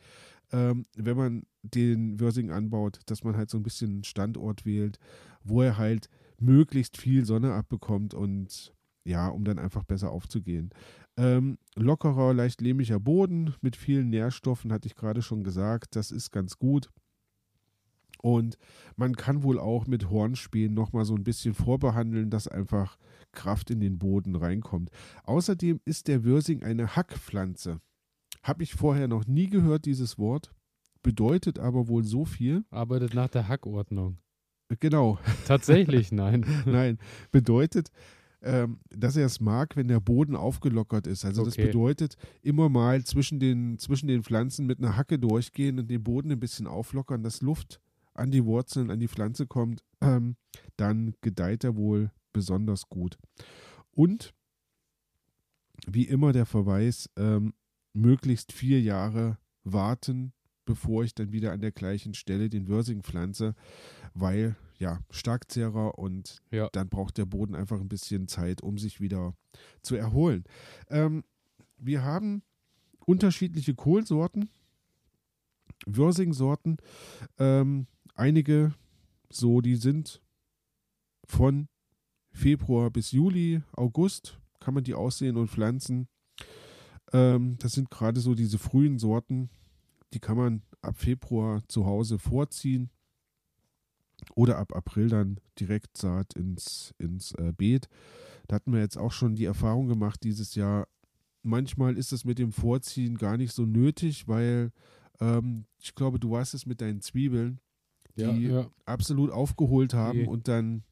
[0.54, 5.00] ähm, wenn man den Wörsing anbaut, dass man halt so ein bisschen einen Standort wählt,
[5.44, 6.08] wo er halt
[6.40, 10.70] möglichst viel Sonne abbekommt und ja, um dann einfach besser aufzugehen.
[11.18, 16.32] Ähm, lockerer, leicht lehmiger Boden mit vielen Nährstoffen, hatte ich gerade schon gesagt, das ist
[16.32, 16.90] ganz gut.
[18.22, 18.58] Und
[18.96, 22.98] man kann wohl auch mit Hornspänen nochmal so ein bisschen vorbehandeln, dass einfach
[23.32, 24.90] Kraft in den Boden reinkommt.
[25.24, 27.80] Außerdem ist der Würsing eine Hackpflanze.
[28.44, 30.54] Habe ich vorher noch nie gehört, dieses Wort.
[31.04, 32.64] Bedeutet aber wohl so viel.
[32.70, 34.18] Arbeitet nach der Hackordnung.
[34.80, 35.20] Genau.
[35.48, 36.46] Tatsächlich, nein.
[36.66, 36.98] nein.
[37.32, 37.92] Bedeutet,
[38.44, 41.26] ähm, dass er es mag, wenn der Boden aufgelockert ist.
[41.26, 41.50] Also okay.
[41.50, 46.04] das bedeutet immer mal zwischen den, zwischen den Pflanzen mit einer Hacke durchgehen und den
[46.04, 47.80] Boden ein bisschen auflockern, dass Luft
[48.13, 50.36] an die Wurzeln, an die Pflanze kommt, ähm,
[50.78, 53.17] dann gedeiht er wohl besonders gut.
[53.91, 54.34] Und
[55.88, 57.54] wie immer der Verweis, ähm,
[57.93, 60.34] möglichst vier Jahre warten,
[60.65, 63.56] bevor ich dann wieder an der gleichen Stelle den Wörsing pflanze,
[64.13, 66.69] weil ja, Starkzehrer und ja.
[66.71, 69.36] dann braucht der Boden einfach ein bisschen Zeit, um sich wieder
[69.82, 70.43] zu erholen.
[70.89, 71.24] Ähm,
[71.78, 72.43] wir haben
[73.06, 74.50] unterschiedliche Kohlsorten,
[75.86, 76.78] Wörsing-Sorten.
[77.38, 78.74] Ähm, einige
[79.30, 80.21] so, die sind
[81.26, 81.67] von
[82.32, 86.08] Februar bis Juli, August kann man die aussehen und pflanzen.
[87.12, 89.50] Ähm, das sind gerade so diese frühen Sorten,
[90.13, 92.89] die kann man ab Februar zu Hause vorziehen
[94.36, 97.89] oder ab April dann direkt Saat ins, ins äh, Beet.
[98.47, 100.88] Da hatten wir jetzt auch schon die Erfahrung gemacht dieses Jahr.
[101.43, 104.71] Manchmal ist es mit dem Vorziehen gar nicht so nötig, weil
[105.19, 107.60] ähm, ich glaube, du warst es mit deinen Zwiebeln
[108.17, 110.26] die ja, absolut aufgeholt haben die.
[110.26, 110.84] und dann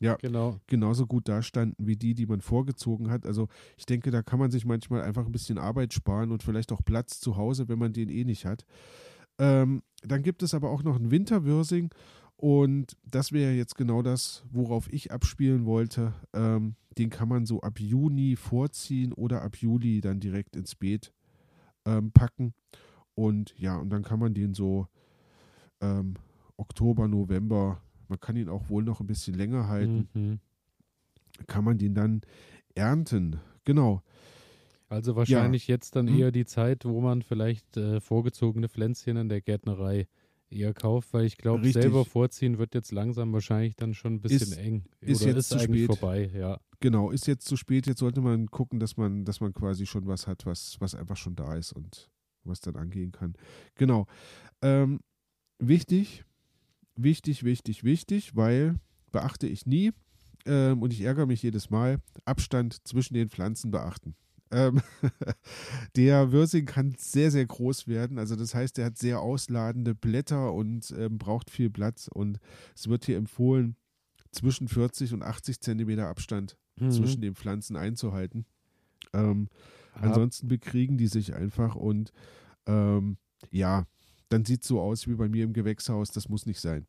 [0.00, 0.58] ja, genau.
[0.66, 3.24] genauso gut dastanden wie die, die man vorgezogen hat.
[3.24, 6.72] Also ich denke, da kann man sich manchmal einfach ein bisschen Arbeit sparen und vielleicht
[6.72, 8.64] auch Platz zu Hause, wenn man den eh nicht hat.
[9.38, 11.90] Ähm, dann gibt es aber auch noch einen Winterwürsing
[12.36, 16.12] und das wäre jetzt genau das, worauf ich abspielen wollte.
[16.32, 21.12] Ähm, den kann man so ab Juni vorziehen oder ab Juli dann direkt ins Beet
[21.86, 22.54] ähm, packen.
[23.14, 24.88] Und ja, und dann kann man den so
[25.80, 26.14] ähm,
[26.62, 30.38] Oktober, November, man kann ihn auch wohl noch ein bisschen länger halten, mhm.
[31.46, 32.22] kann man den dann
[32.74, 33.40] ernten.
[33.64, 34.02] Genau.
[34.88, 35.74] Also wahrscheinlich ja.
[35.74, 36.18] jetzt dann hm?
[36.18, 40.06] eher die Zeit, wo man vielleicht äh, vorgezogene Pflänzchen in der Gärtnerei
[40.50, 44.52] eher kauft, weil ich glaube, selber vorziehen wird jetzt langsam wahrscheinlich dann schon ein bisschen
[44.52, 44.84] ist, eng.
[45.00, 45.98] Ist Oder jetzt ist zu eigentlich spät.
[45.98, 46.60] vorbei, ja.
[46.80, 47.86] Genau, ist jetzt zu spät.
[47.86, 51.16] Jetzt sollte man gucken, dass man, dass man quasi schon was hat, was, was einfach
[51.16, 52.10] schon da ist und
[52.44, 53.34] was dann angehen kann.
[53.76, 54.06] Genau.
[54.60, 55.00] Ähm,
[55.58, 56.24] wichtig,
[56.96, 58.76] wichtig, wichtig, wichtig, weil
[59.10, 59.92] beachte ich nie
[60.46, 64.14] ähm, und ich ärgere mich jedes Mal, Abstand zwischen den Pflanzen beachten.
[64.50, 64.80] Ähm,
[65.96, 68.18] der Würsing kann sehr, sehr groß werden.
[68.18, 72.08] Also das heißt, er hat sehr ausladende Blätter und ähm, braucht viel Platz.
[72.12, 72.38] Und
[72.74, 73.76] es wird hier empfohlen,
[74.30, 76.90] zwischen 40 und 80 Zentimeter Abstand mhm.
[76.90, 78.46] zwischen den Pflanzen einzuhalten.
[79.12, 79.48] Ähm,
[79.94, 82.12] ansonsten bekriegen die sich einfach und
[82.66, 83.16] ähm,
[83.50, 83.84] ja,
[84.32, 86.10] dann sieht es so aus wie bei mir im Gewächshaus.
[86.10, 86.86] Das muss nicht sein.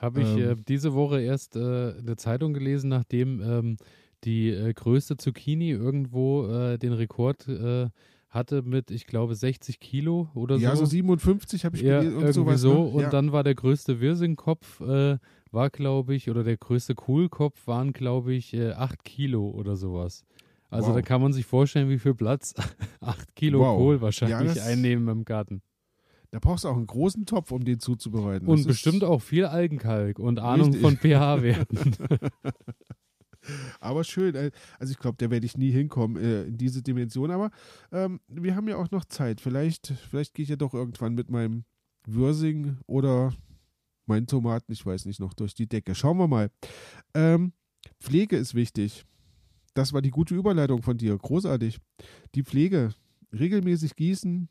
[0.00, 1.60] Habe ich ähm, äh, diese Woche erst äh,
[1.98, 3.76] eine Zeitung gelesen, nachdem ähm,
[4.24, 7.88] die äh, größte Zucchini irgendwo äh, den Rekord äh,
[8.28, 10.62] hatte mit, ich glaube, 60 Kilo oder so.
[10.62, 12.14] Ja, so 57 habe ich ja, gelesen.
[12.16, 12.72] irgendwie sowas, so.
[12.72, 12.80] Ne?
[12.80, 13.10] Und ja.
[13.10, 15.18] dann war der größte Wirsingkopf, äh,
[15.52, 20.24] war, glaube ich, oder der größte Kohlkopf waren, glaube ich, 8 Kilo oder sowas.
[20.68, 20.96] Also wow.
[20.96, 22.54] da kann man sich vorstellen, wie viel Platz
[23.00, 23.78] 8 Kilo wow.
[23.78, 25.62] Kohl wahrscheinlich ja, einnehmen im Garten.
[26.30, 28.48] Da brauchst du auch einen großen Topf, um den zuzubereiten.
[28.48, 30.82] Und das bestimmt auch viel Algenkalk und Ahnung richtig.
[30.82, 31.96] von pH-Werten.
[33.80, 34.34] aber schön.
[34.34, 37.30] Äh, also ich glaube, da werde ich nie hinkommen äh, in diese Dimension.
[37.30, 37.50] Aber
[37.92, 39.40] ähm, wir haben ja auch noch Zeit.
[39.40, 41.64] Vielleicht, vielleicht gehe ich ja doch irgendwann mit meinem
[42.06, 43.34] Würsing oder
[44.06, 45.94] meinen Tomaten, ich weiß nicht, noch durch die Decke.
[45.94, 46.50] Schauen wir mal.
[47.14, 47.52] Ähm,
[48.00, 49.04] Pflege ist wichtig.
[49.74, 51.16] Das war die gute Überleitung von dir.
[51.16, 51.78] Großartig.
[52.34, 52.94] Die Pflege.
[53.32, 54.48] Regelmäßig gießen,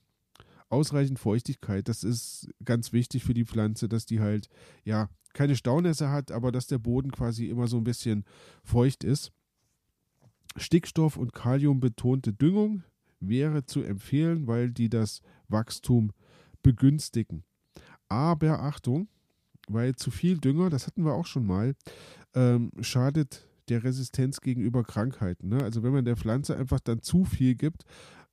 [0.69, 1.87] ausreichend Feuchtigkeit.
[1.87, 4.49] Das ist ganz wichtig für die Pflanze, dass die halt,
[4.83, 8.23] ja, keine Staunässe hat, aber dass der Boden quasi immer so ein bisschen
[8.63, 9.31] feucht ist.
[10.57, 12.83] Stickstoff- und Kaliumbetonte Düngung
[13.19, 16.11] wäre zu empfehlen, weil die das Wachstum
[16.63, 17.43] begünstigen.
[18.07, 19.07] Aber Achtung,
[19.67, 21.75] weil zu viel Dünger, das hatten wir auch schon mal,
[22.33, 25.49] ähm, schadet der Resistenz gegenüber Krankheiten.
[25.49, 25.63] Ne?
[25.63, 27.83] Also wenn man der Pflanze einfach dann zu viel gibt,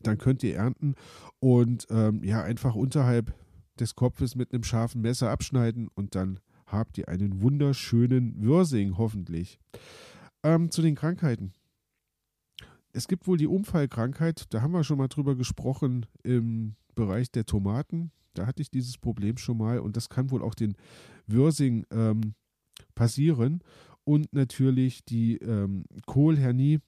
[0.00, 0.94] Dann könnt ihr ernten
[1.38, 3.34] und ähm, ja, einfach unterhalb
[3.78, 9.60] des Kopfes mit einem scharfen Messer abschneiden und dann habt ihr einen wunderschönen Würsing, hoffentlich.
[10.42, 11.52] Ähm, zu den Krankheiten.
[12.92, 17.46] Es gibt wohl die Umfallkrankheit, da haben wir schon mal drüber gesprochen im Bereich der
[17.46, 18.10] Tomaten.
[18.34, 20.74] Da hatte ich dieses Problem schon mal und das kann wohl auch den
[21.26, 22.34] Würsing ähm,
[22.94, 23.62] passieren.
[24.04, 26.80] Und natürlich die ähm, Kohlhernie.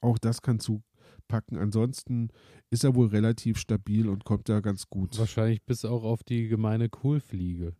[0.00, 1.56] Auch das kann zupacken.
[1.58, 2.28] Ansonsten
[2.70, 5.18] ist er wohl relativ stabil und kommt da ganz gut.
[5.18, 7.72] Wahrscheinlich bis auch auf die gemeine Kohlfliege.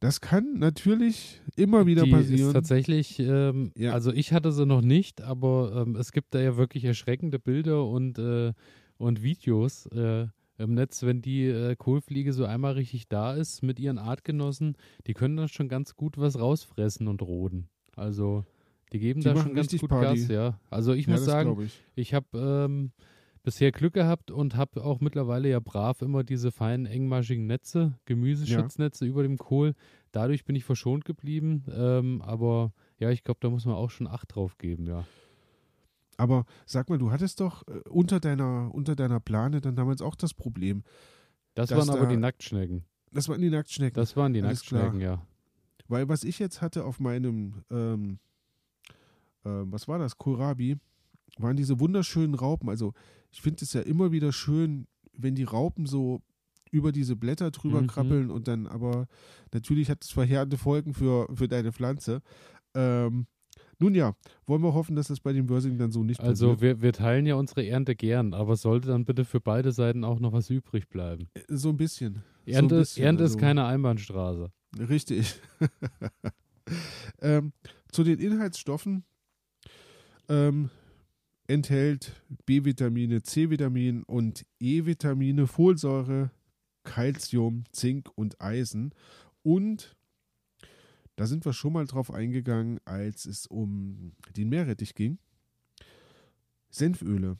[0.00, 2.52] Das kann natürlich immer wieder die ist passieren.
[2.54, 3.92] tatsächlich, ähm, Ja.
[3.92, 7.86] also ich hatte sie noch nicht, aber ähm, es gibt da ja wirklich erschreckende Bilder
[7.86, 8.52] und, äh,
[8.98, 10.26] und Videos äh,
[10.58, 15.14] im Netz, wenn die äh, Kohlfliege so einmal richtig da ist mit ihren Artgenossen, die
[15.14, 17.68] können dann schon ganz gut was rausfressen und roden.
[17.96, 18.44] Also
[18.92, 20.20] die geben Die da schon ganz gut Party.
[20.20, 20.60] Gas, ja.
[20.70, 21.82] Also ich ja, muss sagen, ich.
[21.94, 22.92] ich habe ähm,
[23.42, 29.06] bisher Glück gehabt und habe auch mittlerweile ja brav immer diese feinen, engmaschigen Netze, Gemüseschutznetze
[29.06, 29.74] über dem Kohl.
[30.12, 31.64] Dadurch bin ich verschont geblieben.
[31.74, 35.04] Ähm, aber ja, ich glaube, da muss man auch schon Acht drauf geben, ja.
[36.22, 40.14] Aber sag mal, du hattest doch äh, unter deiner, unter deiner Plane dann damals auch
[40.14, 40.84] das Problem.
[41.54, 42.84] Das waren aber da- die Nacktschnecken.
[43.10, 43.94] Das waren die Nacktschnecken.
[43.94, 44.82] Das waren die Alles klar.
[44.84, 45.26] Nacktschnecken, ja.
[45.88, 48.18] Weil was ich jetzt hatte auf meinem, ähm,
[49.44, 50.76] ähm, was war das, Kohlrabi,
[51.38, 52.68] waren diese wunderschönen Raupen.
[52.68, 52.94] Also
[53.30, 56.22] ich finde es ja immer wieder schön, wenn die Raupen so
[56.70, 57.86] über diese Blätter drüber Mhm.
[57.88, 59.08] krabbeln und dann aber
[59.52, 62.22] natürlich hat es verheerende Folgen für, für deine Pflanze.
[62.74, 63.26] Ähm,
[63.82, 64.14] nun ja,
[64.46, 66.60] wollen wir hoffen, dass das bei dem Versing dann so nicht Also passiert.
[66.60, 70.20] wir, wir teilen ja unsere Ernte gern, aber sollte dann bitte für beide Seiten auch
[70.20, 71.28] noch was übrig bleiben.
[71.48, 72.22] So ein bisschen.
[72.46, 74.50] Ernte, so ein bisschen, Ernte also- ist keine Einbahnstraße.
[74.88, 75.34] Richtig.
[77.20, 77.52] ähm,
[77.90, 79.04] zu den Inhaltsstoffen
[80.28, 80.70] ähm,
[81.48, 86.30] enthält B-Vitamine, C-Vitamin und E-Vitamine, Folsäure,
[86.84, 88.94] Calcium, Zink und Eisen.
[89.42, 89.96] Und
[91.22, 95.20] da sind wir schon mal drauf eingegangen, als es um den Meerrettich ging.
[96.68, 97.38] Senföle.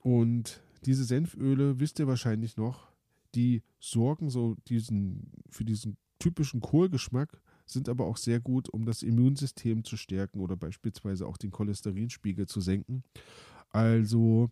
[0.00, 2.92] Und diese Senföle, wisst ihr wahrscheinlich noch,
[3.34, 9.02] die sorgen so diesen, für diesen typischen Kohlgeschmack, sind aber auch sehr gut, um das
[9.02, 13.02] Immunsystem zu stärken oder beispielsweise auch den Cholesterinspiegel zu senken.
[13.70, 14.50] Also,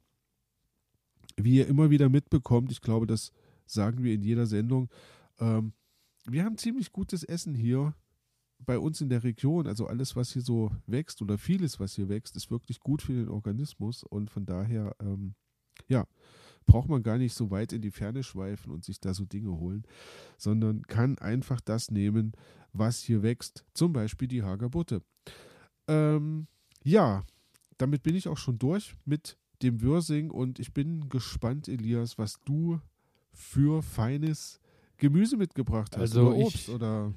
[1.36, 3.30] wie ihr immer wieder mitbekommt, ich glaube, das
[3.66, 4.88] sagen wir in jeder Sendung,
[5.38, 5.74] ähm,
[6.24, 7.94] wir haben ziemlich gutes Essen hier
[8.58, 9.66] bei uns in der Region.
[9.66, 13.12] Also alles, was hier so wächst oder vieles, was hier wächst, ist wirklich gut für
[13.12, 15.34] den Organismus und von daher, ähm,
[15.88, 16.06] ja,
[16.66, 19.50] braucht man gar nicht so weit in die Ferne schweifen und sich da so Dinge
[19.58, 19.84] holen,
[20.36, 22.32] sondern kann einfach das nehmen,
[22.72, 23.64] was hier wächst.
[23.74, 25.02] Zum Beispiel die Hagerbutte.
[25.86, 26.46] Ähm,
[26.84, 27.24] ja,
[27.78, 32.38] damit bin ich auch schon durch mit dem Würsing und ich bin gespannt, Elias, was
[32.44, 32.80] du
[33.32, 34.60] für feines
[34.98, 36.00] Gemüse mitgebracht hast.
[36.00, 37.14] Also oder ich- Obst oder.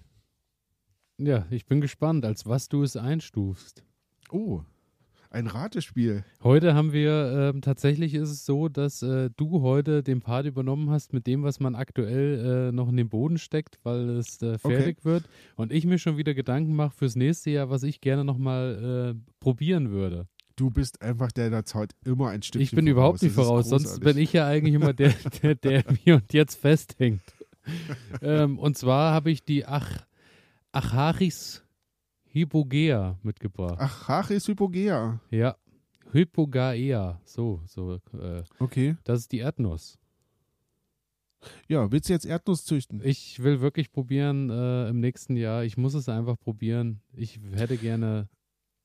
[1.23, 3.83] Ja, ich bin gespannt, als was du es einstufst.
[4.31, 4.61] Oh,
[5.29, 6.25] ein Ratespiel.
[6.43, 10.89] Heute haben wir, ähm, tatsächlich ist es so, dass äh, du heute den Part übernommen
[10.89, 14.57] hast mit dem, was man aktuell äh, noch in den Boden steckt, weil es äh,
[14.57, 15.23] fertig wird.
[15.55, 19.33] Und ich mir schon wieder Gedanken mache fürs nächste Jahr, was ich gerne nochmal äh,
[19.39, 20.27] probieren würde.
[20.55, 23.69] Du bist einfach der, der zaut immer ein Stückchen Ich bin überhaupt nicht Das voraus,
[23.69, 27.21] sonst bin ich ja eigentlich immer der, der, der mir und jetzt festhängt.
[28.23, 30.03] ähm, und zwar habe ich die Ach
[30.71, 31.63] Acharis
[32.33, 33.75] hypogea mitgebracht.
[33.79, 35.19] Ach, Hachis hypogea.
[35.29, 35.55] Ja,
[36.11, 38.95] Hypogaea, so, so, äh, Okay.
[39.03, 39.97] das ist die Erdnuss.
[41.67, 43.01] Ja, willst du jetzt Erdnuss züchten?
[43.03, 45.63] Ich will wirklich probieren äh, im nächsten Jahr.
[45.63, 47.01] Ich muss es einfach probieren.
[47.13, 48.29] Ich hätte gerne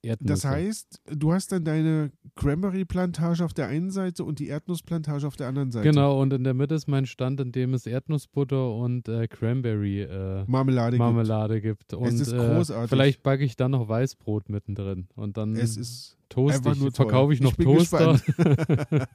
[0.02, 0.32] Erdnüsse.
[0.32, 5.36] Das heißt, du hast dann deine Cranberry-Plantage auf der einen Seite und die Erdnussplantage auf
[5.36, 5.88] der anderen Seite.
[5.88, 10.02] Genau, und in der Mitte ist mein Stand, in dem es Erdnussbutter und äh, Cranberry
[10.02, 10.96] äh, Marmelade.
[10.96, 11.94] Marmelade gibt.
[11.94, 12.90] Und ist äh, großartig.
[12.90, 15.08] vielleicht backe ich dann noch Weißbrot mittendrin.
[15.14, 15.64] Und dann Gibt.
[15.64, 18.20] Es ist toast einfach ich, verkaufe ich noch Ich Toaster.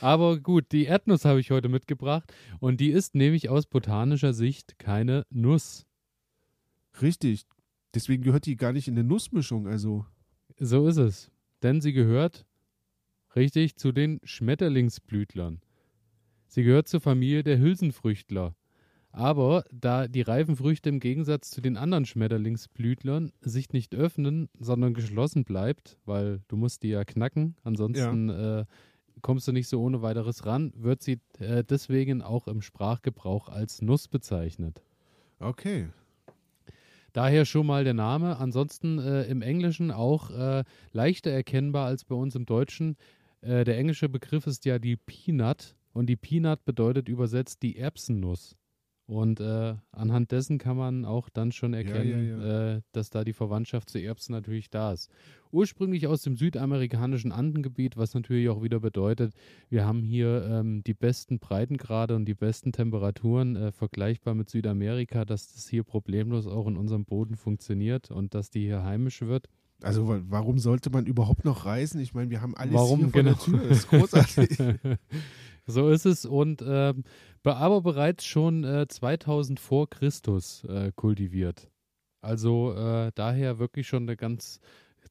[0.00, 2.32] Aber gut, die Erdnuss habe ich heute mitgebracht.
[2.60, 5.86] Und die ist nämlich aus botanischer Sicht keine Nuss.
[7.02, 7.46] richtig.
[7.94, 9.66] Deswegen gehört die gar nicht in eine Nussmischung.
[9.66, 10.04] Also
[10.58, 11.30] So ist es.
[11.62, 12.46] Denn sie gehört
[13.36, 15.60] Richtig, zu den Schmetterlingsblütlern.
[16.46, 18.54] Sie gehört zur Familie der Hülsenfrüchtler.
[19.10, 24.94] Aber da die reifen Früchte im Gegensatz zu den anderen Schmetterlingsblütlern sich nicht öffnen, sondern
[24.94, 28.60] geschlossen bleibt, weil du musst die ja knacken, ansonsten ja.
[28.60, 28.64] äh,
[29.22, 33.82] kommst du nicht so ohne weiteres ran, wird sie äh, deswegen auch im Sprachgebrauch als
[33.82, 34.82] Nuss bezeichnet.
[35.38, 35.88] Okay.
[37.18, 38.36] Daher schon mal der Name.
[38.36, 42.96] Ansonsten äh, im Englischen auch äh, leichter erkennbar als bei uns im Deutschen.
[43.40, 48.56] Äh, der englische Begriff ist ja die Peanut und die Peanut bedeutet übersetzt die Erbsennuss.
[49.08, 52.76] Und äh, anhand dessen kann man auch dann schon erkennen, ja, ja, ja.
[52.76, 55.10] Äh, dass da die Verwandtschaft zu Erbsen natürlich da ist.
[55.50, 59.32] Ursprünglich aus dem südamerikanischen Andengebiet, was natürlich auch wieder bedeutet,
[59.70, 65.24] wir haben hier ähm, die besten Breitengrade und die besten Temperaturen äh, vergleichbar mit Südamerika,
[65.24, 69.48] dass das hier problemlos auch in unserem Boden funktioniert und dass die hier heimisch wird.
[69.80, 71.98] Also warum sollte man überhaupt noch reisen?
[72.00, 73.34] Ich meine, wir haben alles warum, hier vor genau.
[73.34, 73.68] der Tür.
[73.68, 74.58] Das ist großartig.
[75.66, 76.62] so ist es und
[77.48, 81.70] äh, aber bereits schon äh, 2000 vor Christus äh, kultiviert.
[82.20, 84.60] Also äh, daher wirklich schon eine ganz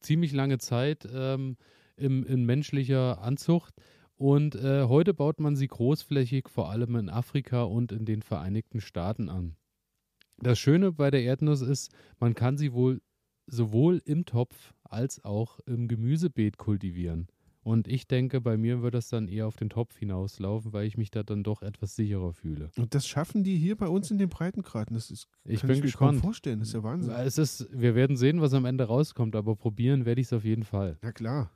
[0.01, 1.57] ziemlich lange Zeit ähm,
[1.95, 3.73] im, in menschlicher Anzucht.
[4.15, 8.81] Und äh, heute baut man sie großflächig, vor allem in Afrika und in den Vereinigten
[8.81, 9.55] Staaten an.
[10.39, 13.01] Das Schöne bei der Erdnuss ist, man kann sie wohl
[13.47, 17.27] sowohl im Topf als auch im Gemüsebeet kultivieren.
[17.67, 20.95] Und ich denke, bei mir wird das dann eher auf den Topf hinauslaufen, weil ich
[20.95, 22.71] mich da dann doch etwas sicherer fühle.
[22.77, 24.93] Und das schaffen die hier bei uns in den Breitengraden.
[24.93, 26.21] Das ist, ich kann bin ich mir gespannt.
[26.21, 26.59] vorstellen.
[26.59, 27.13] Das ist ja Wahnsinn.
[27.13, 30.45] Es ist, wir werden sehen, was am Ende rauskommt, aber probieren werde ich es auf
[30.45, 30.97] jeden Fall.
[31.01, 31.51] Na klar.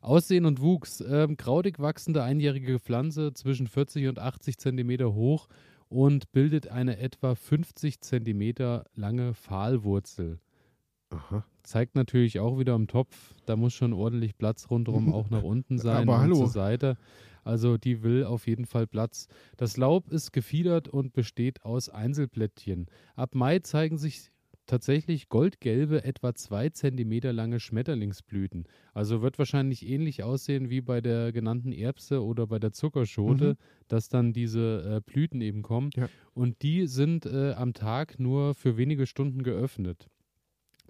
[0.00, 1.04] Aussehen und Wuchs.
[1.06, 5.48] Ähm, krautig wachsende einjährige Pflanze zwischen 40 und 80 Zentimeter hoch
[5.90, 10.40] und bildet eine etwa 50 Zentimeter lange Pfahlwurzel.
[11.10, 11.44] Aha.
[11.62, 15.78] Zeigt natürlich auch wieder im Topf, da muss schon ordentlich Platz rundherum auch nach unten
[15.78, 16.36] sein Aber und hallo.
[16.36, 16.96] zur Seite.
[17.42, 19.26] Also die will auf jeden Fall Platz.
[19.56, 22.86] Das Laub ist gefiedert und besteht aus Einzelblättchen.
[23.16, 24.30] Ab Mai zeigen sich
[24.66, 28.68] tatsächlich goldgelbe, etwa zwei Zentimeter lange Schmetterlingsblüten.
[28.94, 33.56] Also wird wahrscheinlich ähnlich aussehen wie bei der genannten Erbse oder bei der Zuckerschote, mhm.
[33.88, 35.90] dass dann diese äh, Blüten eben kommen.
[35.96, 36.08] Ja.
[36.34, 40.08] Und die sind äh, am Tag nur für wenige Stunden geöffnet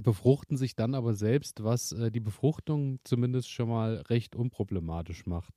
[0.00, 5.54] befruchten sich dann aber selbst, was äh, die Befruchtung zumindest schon mal recht unproblematisch macht.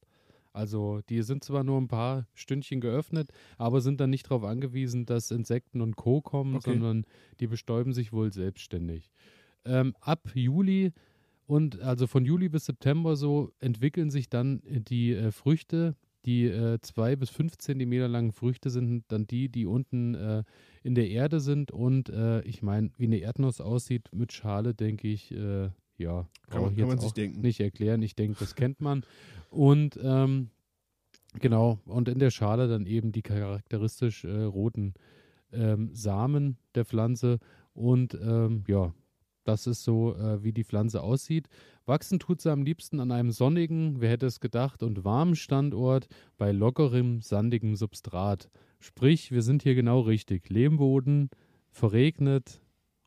[0.51, 5.05] Also die sind zwar nur ein paar Stündchen geöffnet, aber sind dann nicht darauf angewiesen,
[5.05, 6.21] dass Insekten und Co.
[6.21, 6.71] kommen, okay.
[6.71, 7.05] sondern
[7.39, 9.09] die bestäuben sich wohl selbstständig.
[9.65, 10.93] Ähm, ab Juli
[11.47, 16.79] und also von Juli bis September so entwickeln sich dann die äh, Früchte die äh,
[16.81, 20.43] zwei bis fünf Zentimeter langen Früchte sind dann die, die unten äh,
[20.83, 21.71] in der Erde sind.
[21.71, 26.61] Und äh, ich meine, wie eine Erdnuss aussieht mit Schale, denke ich, äh, ja, kann
[26.61, 27.41] man, kann man sich denken.
[27.41, 28.01] nicht erklären.
[28.01, 29.03] Ich denke, das kennt man.
[29.49, 30.49] Und ähm,
[31.39, 34.93] genau, und in der Schale dann eben die charakteristisch äh, roten
[35.51, 37.39] ähm, Samen der Pflanze.
[37.73, 38.93] Und ähm, ja,
[39.43, 41.47] das ist so, äh, wie die Pflanze aussieht.
[41.85, 46.07] Wachsen tut sie am liebsten an einem sonnigen, wer hätte es gedacht, und warmen Standort
[46.37, 48.49] bei lockerem, sandigem Substrat.
[48.83, 50.49] Sprich, wir sind hier genau richtig.
[50.49, 51.29] Lehmboden,
[51.71, 52.61] verregnet,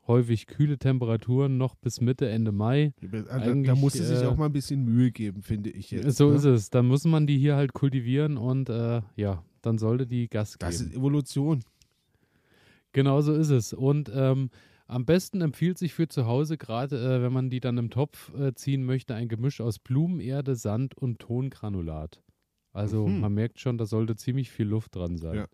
[0.06, 2.94] häufig kühle Temperaturen noch bis Mitte, Ende Mai.
[3.02, 6.16] Da, da muss es sich äh, auch mal ein bisschen Mühe geben, finde ich jetzt.
[6.16, 6.36] So ne?
[6.36, 6.70] ist es.
[6.70, 10.70] Da muss man die hier halt kultivieren und äh, ja, dann sollte die Gas geben.
[10.70, 11.62] Das ist Evolution.
[12.92, 13.74] Genau so ist es.
[13.74, 14.48] Und ähm,
[14.86, 18.32] am besten empfiehlt sich für zu Hause, gerade äh, wenn man die dann im Topf
[18.34, 22.22] äh, ziehen möchte, ein Gemisch aus Blumenerde, Sand und Tongranulat.
[22.72, 23.20] Also mhm.
[23.20, 25.34] man merkt schon, da sollte ziemlich viel Luft dran sein.
[25.34, 25.46] Ja.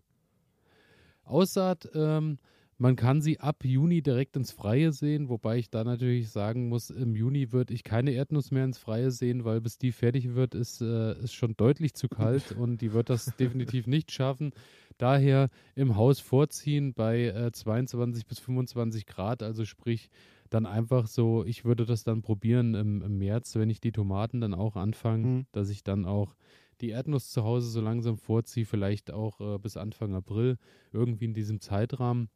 [1.23, 2.37] Aussaat, ähm,
[2.77, 6.89] man kann sie ab Juni direkt ins Freie sehen, wobei ich da natürlich sagen muss,
[6.89, 10.55] im Juni würde ich keine Erdnuss mehr ins Freie sehen, weil bis die fertig wird,
[10.55, 14.51] ist, äh, ist schon deutlich zu kalt und die wird das definitiv nicht schaffen.
[14.97, 20.09] Daher im Haus vorziehen bei äh, 22 bis 25 Grad, also sprich
[20.49, 24.41] dann einfach so, ich würde das dann probieren im, im März, wenn ich die Tomaten
[24.41, 25.45] dann auch anfange, mhm.
[25.51, 26.35] dass ich dann auch
[26.83, 30.57] die Erdnuss zu Hause so langsam vorziehe, vielleicht auch äh, bis Anfang April,
[30.91, 32.29] irgendwie in diesem Zeitrahmen.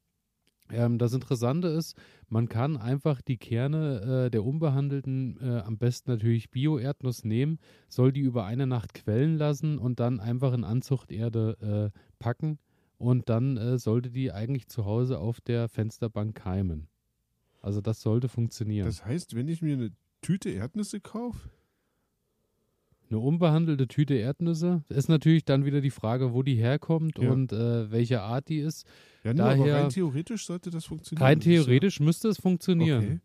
[0.70, 1.98] Ähm, das Interessante ist,
[2.30, 8.12] man kann einfach die Kerne äh, der unbehandelten, äh, am besten natürlich Bio-Erdnuss nehmen, soll
[8.12, 12.58] die über eine Nacht quellen lassen und dann einfach in Anzuchterde äh, packen
[12.98, 16.88] und dann äh, sollte die eigentlich zu Hause auf der Fensterbank keimen.
[17.62, 18.86] Also das sollte funktionieren.
[18.86, 19.92] Das heißt, wenn ich mir eine
[20.22, 21.50] Tüte Erdnüsse kaufe,
[23.10, 24.84] eine unbehandelte Tüte Erdnüsse.
[24.90, 27.32] Ist natürlich dann wieder die Frage, wo die herkommt ja.
[27.32, 28.86] und äh, welche Art die ist.
[29.24, 31.26] Ja, nur, Daher, aber rein theoretisch sollte das funktionieren.
[31.26, 33.22] Rein theoretisch müsste es funktionieren.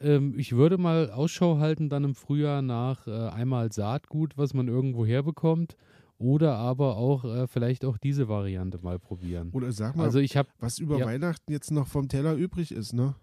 [0.00, 0.08] Okay.
[0.14, 4.68] ähm, ich würde mal Ausschau halten dann im Frühjahr nach äh, einmal Saatgut, was man
[4.68, 5.76] irgendwo herbekommt.
[6.18, 9.50] Oder aber auch äh, vielleicht auch diese Variante mal probieren.
[9.52, 11.06] Oder sag mal, Also ich habe was über ja.
[11.06, 13.14] Weihnachten jetzt noch vom Teller übrig ist, ne?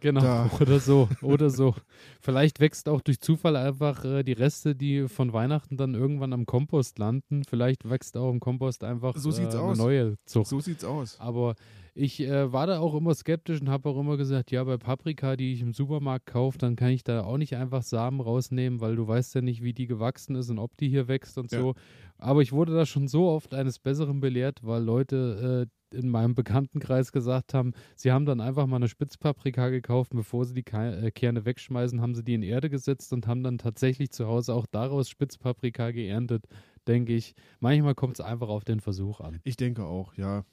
[0.00, 0.50] Genau, Da.
[0.60, 1.74] oder so, oder so.
[2.20, 6.46] Vielleicht wächst auch durch Zufall einfach äh, die Reste, die von Weihnachten dann irgendwann am
[6.46, 7.44] Kompost landen.
[7.44, 9.78] Vielleicht wächst auch im Kompost einfach So sieht's äh, eine aus.
[9.78, 10.46] neue Zucht.
[10.48, 11.18] So sieht's aus.
[11.20, 11.54] Aber
[11.94, 15.36] ich äh, war da auch immer skeptisch und habe auch immer gesagt, ja, bei Paprika,
[15.36, 18.96] die ich im Supermarkt kaufe, dann kann ich da auch nicht einfach Samen rausnehmen, weil
[18.96, 21.60] du weißt ja nicht, wie die gewachsen ist und ob die hier wächst und Ja.
[21.60, 21.74] so.
[22.18, 26.34] Aber ich wurde da schon so oft eines Besseren belehrt, weil Leute äh, in meinem
[26.34, 31.06] Bekanntenkreis gesagt haben, sie haben dann einfach mal eine Spitzpaprika gekauft, bevor sie die Ke
[31.06, 34.54] äh, Kerne wegschmeißen, haben sie die in Erde gesetzt und haben dann tatsächlich zu Hause
[34.54, 36.46] auch daraus Spitzpaprika geerntet,
[36.86, 37.34] denke ich.
[37.58, 39.40] Manchmal kommt es einfach auf den Versuch an.
[39.44, 40.44] Ich denke auch, ja.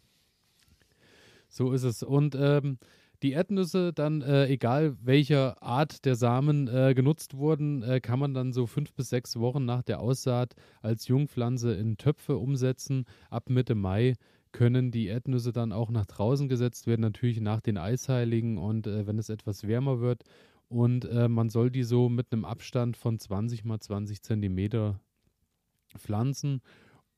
[1.58, 2.03] So ist es.
[2.03, 2.78] Und ähm,
[3.24, 8.36] die Erdnüsse dann, äh, egal welcher Art der Samen äh, genutzt wurden, äh, kann man
[8.36, 10.53] dann so fünf bis sechs Wochen nach der Aussaat
[10.84, 13.05] als Jungpflanze in Töpfe umsetzen.
[13.32, 14.14] Ab Mitte Mai
[14.51, 19.08] können die Erdnüsse dann auch nach draußen gesetzt werden, natürlich nach den Eisheiligen und äh,
[19.08, 20.22] wenn es etwas wärmer wird.
[20.70, 24.99] Und äh, man soll die so mit einem Abstand von 20 mal 20 Zentimeter
[25.97, 26.62] pflanzen.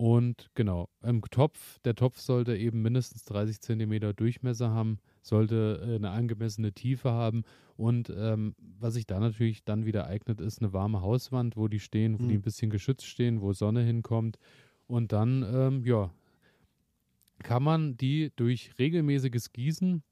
[0.01, 5.95] Und genau, im Topf, der Topf sollte eben mindestens 30 Zentimeter Durchmesser haben, sollte äh,
[5.95, 7.43] eine angemessene Tiefe haben.
[7.75, 11.81] Und ähm, was sich da natürlich dann wieder eignet, ist eine warme Hauswand, wo die
[11.81, 12.39] stehen, wo die Mhm.
[12.39, 14.37] ein bisschen geschützt stehen, wo Sonne hinkommt.
[14.87, 16.11] Und dann, ähm, ja,
[17.43, 20.03] kann man die durch regelmäßiges Gießen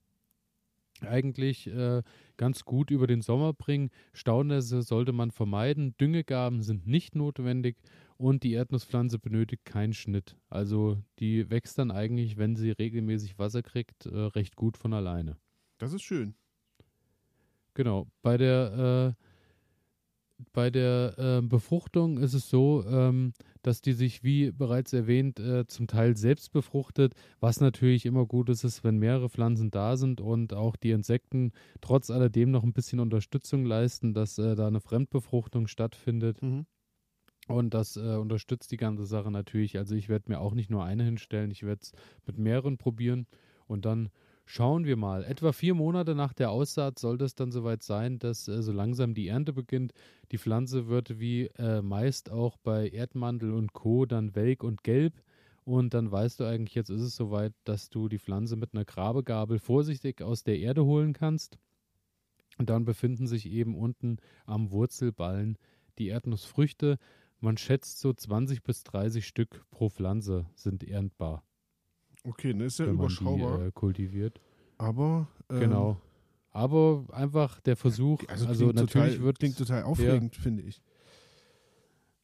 [1.01, 2.01] eigentlich äh,
[2.37, 3.91] ganz gut über den Sommer bringen.
[4.13, 5.95] Staunässe sollte man vermeiden.
[5.99, 7.77] Düngegaben sind nicht notwendig
[8.17, 10.35] und die Erdnusspflanze benötigt keinen Schnitt.
[10.49, 15.37] Also die wächst dann eigentlich, wenn sie regelmäßig Wasser kriegt, äh, recht gut von alleine.
[15.77, 16.35] Das ist schön.
[17.73, 18.07] Genau.
[18.23, 19.23] Bei der, äh,
[20.53, 25.67] bei der äh, Befruchtung ist es so, ähm, dass die sich, wie bereits erwähnt, äh,
[25.67, 30.21] zum Teil selbst befruchtet, was natürlich immer gut ist, ist, wenn mehrere Pflanzen da sind
[30.21, 31.51] und auch die Insekten
[31.81, 36.41] trotz alledem noch ein bisschen Unterstützung leisten, dass äh, da eine Fremdbefruchtung stattfindet.
[36.41, 36.65] Mhm.
[37.47, 39.77] Und das äh, unterstützt die ganze Sache natürlich.
[39.77, 41.93] Also ich werde mir auch nicht nur eine hinstellen, ich werde es
[42.25, 43.25] mit mehreren probieren
[43.67, 44.09] und dann
[44.45, 45.23] schauen wir mal.
[45.23, 49.13] Etwa vier Monate nach der Aussaat sollte es dann soweit sein, dass äh, so langsam
[49.13, 49.93] die Ernte beginnt.
[50.31, 54.05] Die Pflanze wird wie äh, meist auch bei Erdmantel und Co.
[54.05, 55.21] dann welk und gelb.
[55.63, 58.85] Und dann weißt du eigentlich, jetzt ist es soweit, dass du die Pflanze mit einer
[58.85, 61.57] Grabegabel vorsichtig aus der Erde holen kannst.
[62.57, 65.57] Und dann befinden sich eben unten am Wurzelballen
[65.97, 66.97] die Erdnussfrüchte.
[67.39, 71.43] Man schätzt so 20 bis 30 Stück pro Pflanze sind erntbar,
[72.23, 73.59] Okay, ne, ist ja überschaubar.
[73.59, 74.41] die äh, kultiviert.
[74.77, 75.97] aber ähm, genau.
[76.49, 80.81] Aber einfach der Versuch, Also, also, natürlich total, wird klingt total aufregend, finde ich.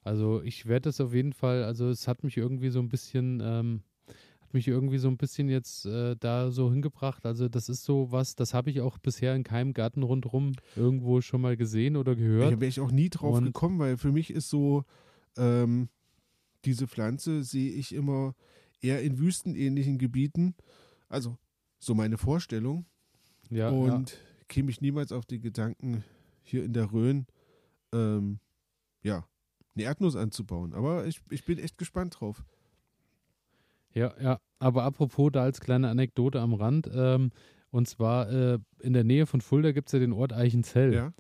[0.02, 3.40] Also ich werde es auf jeden Fall, also es hat mich irgendwie so ein bisschen,
[3.42, 3.84] ähm,
[4.54, 7.26] hat mich irgendwie so ein bisschen jetzt äh, da so hingebracht.
[7.26, 11.22] Also das ist so was, das habe ich auch bisher in keinem Garten rundherum irgendwo
[11.22, 12.54] schon mal gesehen oder gehört.
[12.54, 14.84] Da wäre ich auch nie drauf Und- gekommen, weil für mich ist so,
[15.38, 15.90] ähm,
[16.66, 18.36] diese Pflanze sehe ich immer
[18.80, 20.54] eher in wüstenähnlichen Gebieten.
[21.10, 21.38] Also
[21.80, 22.86] so meine Vorstellung.
[23.50, 26.04] ja, und käme ich niemals auf die Gedanken,
[26.44, 27.26] hier in der Rhön,
[27.92, 28.38] ähm,
[29.02, 29.26] ja,
[29.74, 30.74] eine Erdnuss anzubauen.
[30.74, 32.46] Aber ich, ich bin echt gespannt drauf.
[33.94, 34.40] Ja, ja.
[34.60, 37.32] Aber apropos da als kleine Anekdote am Rand, ähm,
[37.72, 40.94] und zwar äh, in der Nähe von Fulda gibt es ja den Ort Eichenzell.
[40.94, 41.14] Ja,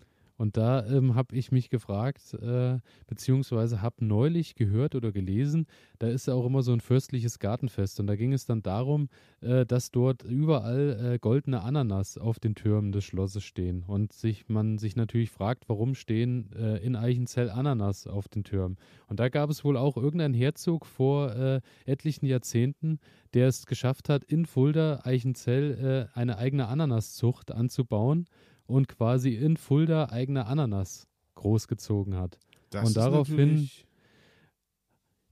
[0.43, 2.77] Und da ähm, habe ich mich gefragt, äh,
[3.07, 5.67] beziehungsweise habe neulich gehört oder gelesen,
[5.99, 8.01] da ist ja auch immer so ein fürstliches Gartenfest.
[8.01, 9.07] Und da ging es dann darum,
[9.39, 13.83] äh, dass dort überall äh, goldene Ananas auf den Türmen des Schlosses stehen.
[13.87, 18.75] Und sich, man sich natürlich fragt, warum stehen äh, in Eichenzell Ananas auf den Türmen.
[19.07, 22.99] Und da gab es wohl auch irgendeinen Herzog vor äh, etlichen Jahrzehnten,
[23.33, 28.25] der es geschafft hat, in Fulda, Eichenzell, äh, eine eigene Ananaszucht anzubauen
[28.65, 32.37] und quasi in Fulda eigene Ananas großgezogen hat.
[32.69, 33.69] das Und daraufhin-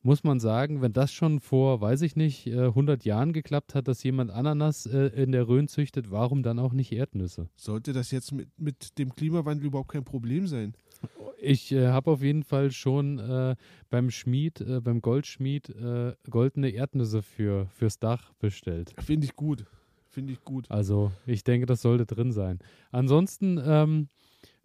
[0.03, 3.87] Muss man sagen, wenn das schon vor, weiß ich nicht, äh, 100 Jahren geklappt hat,
[3.87, 7.49] dass jemand Ananas äh, in der Rhön züchtet, warum dann auch nicht Erdnüsse?
[7.55, 10.73] sollte das jetzt mit, mit dem Klimawandel überhaupt kein Problem sein.
[11.39, 13.55] Ich äh, habe auf jeden Fall schon äh,
[13.91, 18.95] beim Schmied, äh, beim Goldschmied, äh, goldene Erdnüsse für, fürs Dach bestellt.
[19.03, 19.65] Finde ich gut.
[20.11, 20.69] Finde ich gut.
[20.69, 22.59] Also ich denke, das sollte drin sein.
[22.91, 24.09] Ansonsten, ähm,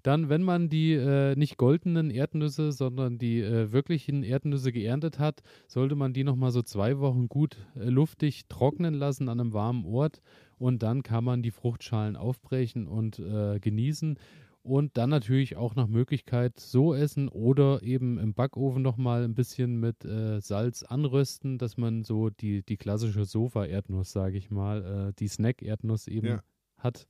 [0.03, 5.43] dann, wenn man die äh, nicht goldenen Erdnüsse, sondern die äh, wirklichen Erdnüsse geerntet hat,
[5.67, 9.85] sollte man die nochmal so zwei Wochen gut äh, luftig trocknen lassen an einem warmen
[9.85, 10.21] Ort
[10.59, 14.19] und dann kann man die Fruchtschalen aufbrechen und äh, genießen.
[14.67, 19.79] Und dann natürlich auch nach Möglichkeit so essen oder eben im Backofen nochmal ein bisschen
[19.79, 25.13] mit äh, Salz anrösten, dass man so die, die klassische Sofa-Erdnuss, sage ich mal, äh,
[25.21, 26.43] die Snack-Erdnuss eben ja.
[26.79, 27.07] hat.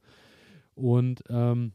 [0.74, 1.72] Und ähm,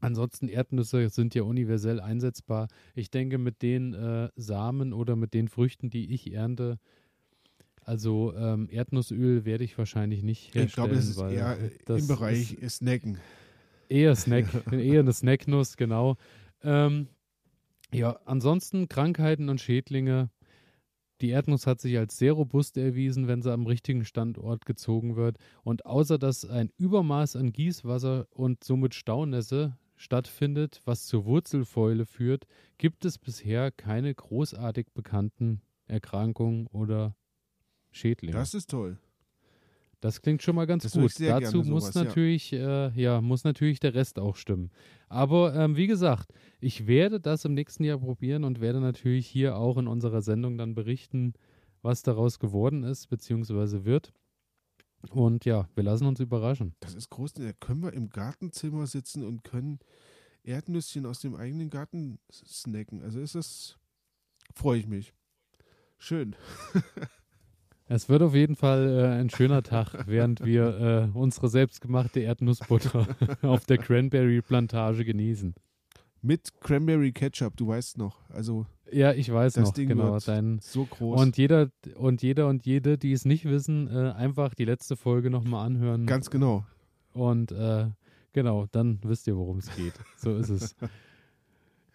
[0.00, 2.68] ansonsten Erdnüsse sind ja universell einsetzbar.
[2.94, 6.78] Ich denke, mit den äh, Samen oder mit den Früchten, die ich ernte,
[7.80, 10.66] also ähm, Erdnussöl werde ich wahrscheinlich nicht herstellen.
[10.66, 11.56] Ich glaube, das ist eher
[11.88, 13.16] im Bereich Snacken.
[13.88, 16.16] Eher Snack, eher eine Snacknuss, genau.
[16.62, 17.08] Ähm,
[17.92, 20.30] ja, ansonsten Krankheiten und Schädlinge.
[21.22, 25.38] Die Erdnuss hat sich als sehr robust erwiesen, wenn sie am richtigen Standort gezogen wird.
[25.62, 32.46] Und außer dass ein Übermaß an Gießwasser und somit Staunässe stattfindet, was zur Wurzelfäule führt,
[32.76, 37.16] gibt es bisher keine großartig bekannten Erkrankungen oder
[37.90, 38.36] Schädlinge.
[38.36, 38.98] Das ist toll.
[40.00, 41.18] Das klingt schon mal ganz das gut.
[41.20, 42.88] Dazu muss sowas, natürlich, ja.
[42.88, 43.20] Äh, ja.
[43.20, 44.70] muss natürlich der Rest auch stimmen.
[45.08, 49.56] Aber ähm, wie gesagt, ich werde das im nächsten Jahr probieren und werde natürlich hier
[49.56, 51.32] auch in unserer Sendung dann berichten,
[51.82, 54.12] was daraus geworden ist, beziehungsweise wird.
[55.10, 56.74] Und ja, wir lassen uns überraschen.
[56.80, 57.34] Das ist groß.
[57.34, 59.78] Da können wir im Gartenzimmer sitzen und können
[60.42, 63.02] Erdnüsschen aus dem eigenen Garten snacken.
[63.02, 63.78] Also ist das,
[64.54, 65.12] freue ich mich.
[65.98, 66.36] Schön.
[67.88, 73.06] Es wird auf jeden Fall äh, ein schöner Tag, während wir äh, unsere selbstgemachte Erdnussbutter
[73.42, 75.54] auf der Cranberry-Plantage genießen.
[76.20, 78.28] Mit Cranberry Ketchup, du weißt noch.
[78.30, 80.18] Also ja, ich weiß noch, Ding genau.
[80.18, 81.20] Dein, so groß.
[81.20, 85.30] Und jeder und jeder und jede, die es nicht wissen, äh, einfach die letzte Folge
[85.30, 86.06] nochmal anhören.
[86.06, 86.64] Ganz genau.
[87.12, 87.86] Und äh,
[88.32, 89.94] genau, dann wisst ihr, worum es geht.
[90.16, 90.76] So ist es.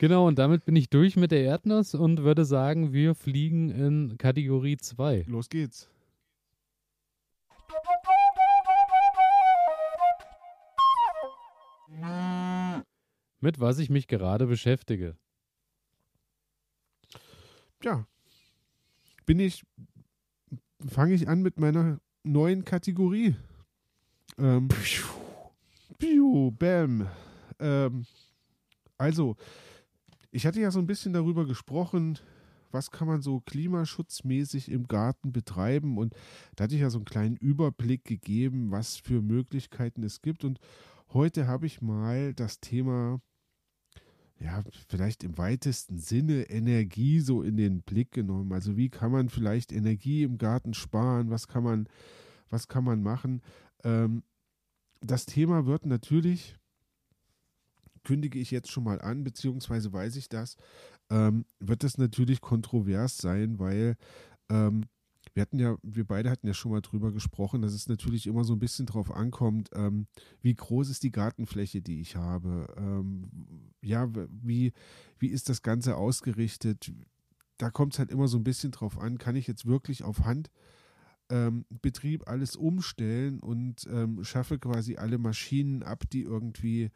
[0.01, 4.17] Genau, und damit bin ich durch mit der Erdnuss und würde sagen, wir fliegen in
[4.17, 5.25] Kategorie 2.
[5.27, 5.91] Los geht's.
[13.41, 15.15] Mit was ich mich gerade beschäftige.
[17.83, 18.07] Ja.
[19.27, 19.61] Bin ich,
[20.87, 23.35] fange ich an mit meiner neuen Kategorie.
[24.39, 24.67] Ähm,
[25.99, 27.07] piu, bam.
[27.59, 28.07] Ähm,
[28.97, 29.37] also,
[30.31, 32.17] ich hatte ja so ein bisschen darüber gesprochen,
[32.71, 36.15] was kann man so klimaschutzmäßig im Garten betreiben und
[36.55, 40.59] da hatte ich ja so einen kleinen Überblick gegeben, was für Möglichkeiten es gibt und
[41.13, 43.21] heute habe ich mal das Thema
[44.43, 48.51] ja, vielleicht im weitesten Sinne Energie so in den Blick genommen.
[48.53, 51.29] Also wie kann man vielleicht Energie im Garten sparen?
[51.29, 51.87] Was kann man,
[52.49, 53.41] was kann man machen?
[53.83, 54.23] Ähm,
[55.01, 56.55] das Thema wird natürlich
[58.03, 60.57] kündige ich jetzt schon mal an, beziehungsweise weiß ich das,
[61.09, 63.95] ähm, wird das natürlich kontrovers sein, weil
[64.49, 64.85] ähm,
[65.33, 68.43] wir hatten ja, wir beide hatten ja schon mal drüber gesprochen, dass es natürlich immer
[68.43, 70.07] so ein bisschen drauf ankommt, ähm,
[70.41, 73.29] wie groß ist die Gartenfläche, die ich habe, ähm,
[73.81, 74.73] ja, wie,
[75.19, 76.91] wie ist das Ganze ausgerichtet,
[77.57, 80.25] da kommt es halt immer so ein bisschen drauf an, kann ich jetzt wirklich auf
[80.25, 80.49] Hand
[81.29, 86.89] ähm, Betrieb alles umstellen und ähm, schaffe quasi alle Maschinen ab, die irgendwie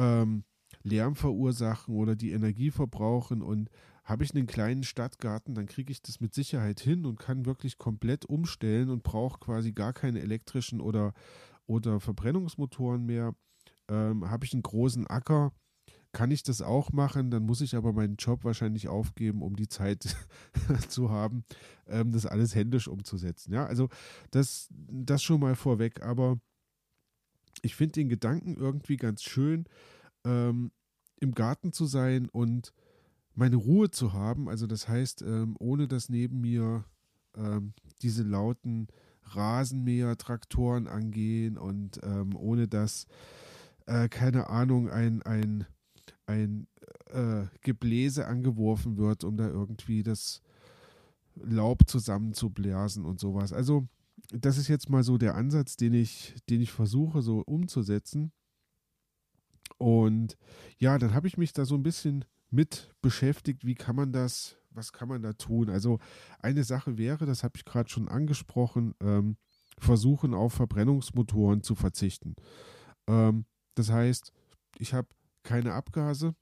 [0.00, 0.44] ähm,
[0.82, 3.68] Lärm verursachen oder die Energie verbrauchen und
[4.02, 7.78] habe ich einen kleinen Stadtgarten, dann kriege ich das mit Sicherheit hin und kann wirklich
[7.78, 11.12] komplett umstellen und brauche quasi gar keine elektrischen oder,
[11.66, 13.34] oder Verbrennungsmotoren mehr.
[13.88, 15.52] Ähm, habe ich einen großen Acker,
[16.12, 19.68] kann ich das auch machen, dann muss ich aber meinen Job wahrscheinlich aufgeben, um die
[19.68, 20.16] Zeit
[20.88, 21.44] zu haben,
[21.86, 23.52] ähm, das alles händisch umzusetzen.
[23.52, 23.88] Ja, also
[24.30, 26.40] das, das schon mal vorweg, aber
[27.62, 29.66] ich finde den Gedanken irgendwie ganz schön,
[30.24, 30.70] ähm,
[31.20, 32.72] im Garten zu sein und
[33.34, 34.48] meine Ruhe zu haben.
[34.48, 36.84] Also das heißt, ähm, ohne dass neben mir
[37.36, 38.88] ähm, diese lauten
[39.22, 43.06] Rasenmäher, Traktoren angehen und ähm, ohne dass,
[43.86, 45.66] äh, keine Ahnung, ein, ein,
[46.26, 46.66] ein
[47.10, 50.42] äh, Gebläse angeworfen wird, um da irgendwie das
[51.36, 53.52] Laub zusammenzublasen und sowas.
[53.52, 53.88] Also
[54.32, 58.32] das ist jetzt mal so der Ansatz, den ich, den ich versuche so umzusetzen.
[59.78, 60.36] Und
[60.78, 64.56] ja, dann habe ich mich da so ein bisschen mit beschäftigt, wie kann man das,
[64.70, 65.70] was kann man da tun?
[65.70, 65.98] Also
[66.40, 69.36] eine Sache wäre, das habe ich gerade schon angesprochen, ähm,
[69.78, 72.34] versuchen auf Verbrennungsmotoren zu verzichten.
[73.06, 74.32] Ähm, das heißt,
[74.78, 75.08] ich habe
[75.42, 76.34] keine Abgase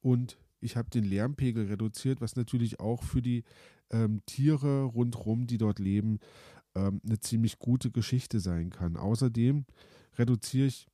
[0.00, 3.42] und ich habe den Lärmpegel reduziert, was natürlich auch für die
[3.90, 6.20] ähm, Tiere rundherum, die dort leben,
[6.74, 8.96] ähm, eine ziemlich gute Geschichte sein kann.
[8.96, 9.64] Außerdem
[10.16, 10.86] reduziere ich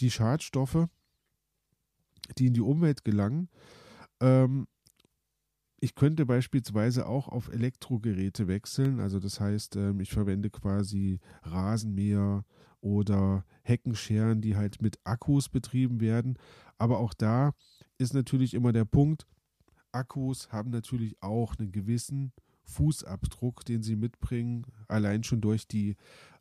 [0.00, 0.88] die Schadstoffe,
[2.38, 3.48] die in die Umwelt gelangen.
[4.20, 4.66] Ähm,
[5.80, 9.00] ich könnte beispielsweise auch auf Elektrogeräte wechseln.
[9.00, 12.44] Also das heißt, ähm, ich verwende quasi Rasenmäher
[12.80, 16.38] oder Heckenscheren, die halt mit Akkus betrieben werden.
[16.78, 17.52] Aber auch da
[17.98, 19.26] ist natürlich immer der Punkt,
[19.92, 22.32] Akkus haben natürlich auch einen gewissen
[22.64, 25.96] Fußabdruck, den sie mitbringen, allein schon durch die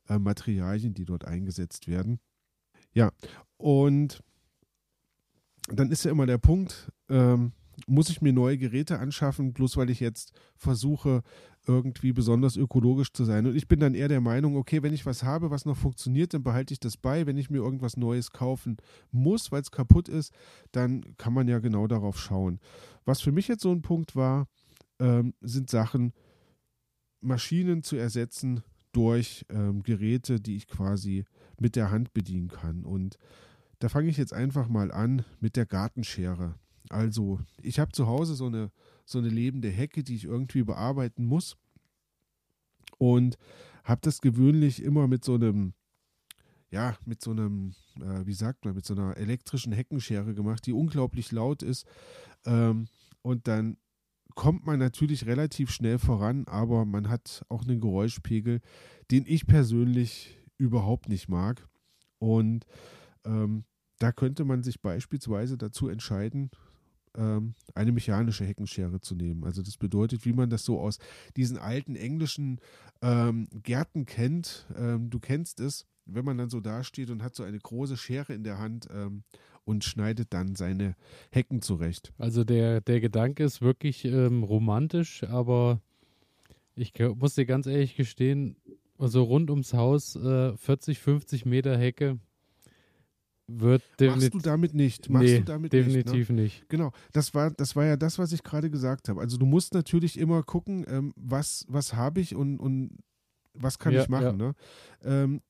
[0.09, 2.19] äh, Materialien, die dort eingesetzt werden.
[2.93, 3.11] Ja,
[3.57, 4.21] und
[5.67, 7.53] dann ist ja immer der Punkt, ähm,
[7.87, 11.23] muss ich mir neue Geräte anschaffen, bloß weil ich jetzt versuche,
[11.65, 13.45] irgendwie besonders ökologisch zu sein.
[13.45, 16.33] Und ich bin dann eher der Meinung, okay, wenn ich was habe, was noch funktioniert,
[16.33, 17.25] dann behalte ich das bei.
[17.25, 18.77] Wenn ich mir irgendwas Neues kaufen
[19.11, 20.33] muss, weil es kaputt ist,
[20.71, 22.59] dann kann man ja genau darauf schauen.
[23.05, 24.47] Was für mich jetzt so ein Punkt war,
[25.03, 26.13] ähm, sind Sachen,
[27.19, 31.25] Maschinen zu ersetzen durch ähm, Geräte, die ich quasi
[31.59, 32.85] mit der Hand bedienen kann.
[32.85, 33.17] Und
[33.79, 36.55] da fange ich jetzt einfach mal an mit der Gartenschere.
[36.89, 38.71] Also, ich habe zu Hause so eine,
[39.05, 41.57] so eine lebende Hecke, die ich irgendwie bearbeiten muss.
[42.97, 43.37] Und
[43.83, 45.73] habe das gewöhnlich immer mit so einem,
[46.71, 50.73] ja, mit so einem, äh, wie sagt man, mit so einer elektrischen Heckenschere gemacht, die
[50.73, 51.85] unglaublich laut ist.
[52.45, 52.87] Ähm,
[53.21, 53.77] und dann
[54.35, 58.61] kommt man natürlich relativ schnell voran, aber man hat auch einen Geräuschpegel,
[59.11, 61.67] den ich persönlich überhaupt nicht mag.
[62.19, 62.65] Und
[63.25, 63.65] ähm,
[63.99, 66.51] da könnte man sich beispielsweise dazu entscheiden,
[67.15, 69.43] ähm, eine mechanische Heckenschere zu nehmen.
[69.43, 70.97] Also das bedeutet, wie man das so aus
[71.37, 72.59] diesen alten englischen
[73.01, 74.67] ähm, Gärten kennt.
[74.75, 78.33] Ähm, du kennst es, wenn man dann so dasteht und hat so eine große Schere
[78.33, 79.23] in der Hand ähm,
[79.65, 80.95] und schneidet dann seine
[81.31, 82.13] Hecken zurecht.
[82.17, 85.81] Also der, der Gedanke ist wirklich ähm, romantisch, aber
[86.75, 88.55] ich muss dir ganz ehrlich gestehen,
[88.97, 92.19] also rund ums Haus äh, 40, 50 Meter Hecke,
[93.47, 95.09] wird Machst du damit nicht.
[95.09, 96.41] Machst nee, du damit definitiv nicht, ne?
[96.41, 96.69] nicht.
[96.69, 99.19] Genau, das war, das war ja das, was ich gerade gesagt habe.
[99.19, 102.97] Also du musst natürlich immer gucken, ähm, was, was habe ich und, und
[103.53, 104.23] was kann Ja, ich machen.
[104.23, 104.31] ja.
[104.31, 104.55] Ne?
[105.03, 105.41] Ähm,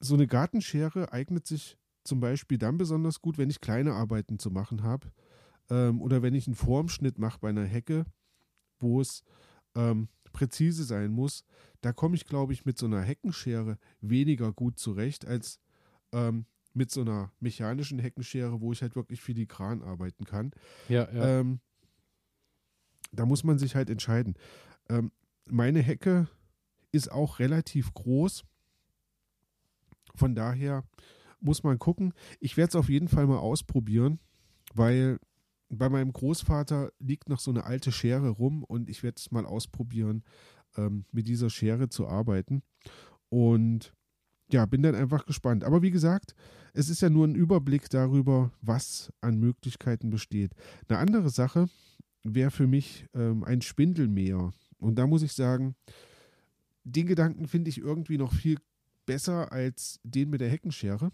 [0.00, 1.76] so eine Gartenschere eignet sich
[2.06, 5.12] zum Beispiel dann besonders gut, wenn ich kleine Arbeiten zu machen habe
[5.70, 8.04] ähm, oder wenn ich einen Formschnitt mache bei einer Hecke,
[8.78, 9.22] wo es
[9.74, 11.44] ähm, präzise sein muss.
[11.80, 15.60] Da komme ich, glaube ich, mit so einer Heckenschere weniger gut zurecht als
[16.12, 20.50] ähm, mit so einer mechanischen Heckenschere, wo ich halt wirklich filigran arbeiten kann.
[20.88, 21.40] Ja, ja.
[21.40, 21.60] Ähm,
[23.12, 24.34] da muss man sich halt entscheiden.
[24.88, 25.10] Ähm,
[25.48, 26.28] meine Hecke
[26.92, 28.44] ist auch relativ groß.
[30.14, 30.84] Von daher
[31.40, 32.12] muss man gucken.
[32.40, 34.18] Ich werde es auf jeden Fall mal ausprobieren,
[34.74, 35.18] weil
[35.68, 39.46] bei meinem Großvater liegt noch so eine alte Schere rum und ich werde es mal
[39.46, 40.22] ausprobieren,
[40.76, 42.62] ähm, mit dieser Schere zu arbeiten.
[43.28, 43.92] Und
[44.50, 45.64] ja, bin dann einfach gespannt.
[45.64, 46.34] Aber wie gesagt,
[46.72, 50.52] es ist ja nur ein Überblick darüber, was an Möglichkeiten besteht.
[50.88, 51.68] Eine andere Sache
[52.22, 54.52] wäre für mich ähm, ein Spindelmäher.
[54.78, 55.74] Und da muss ich sagen,
[56.84, 58.58] den Gedanken finde ich irgendwie noch viel
[59.06, 61.10] besser als den mit der Heckenschere.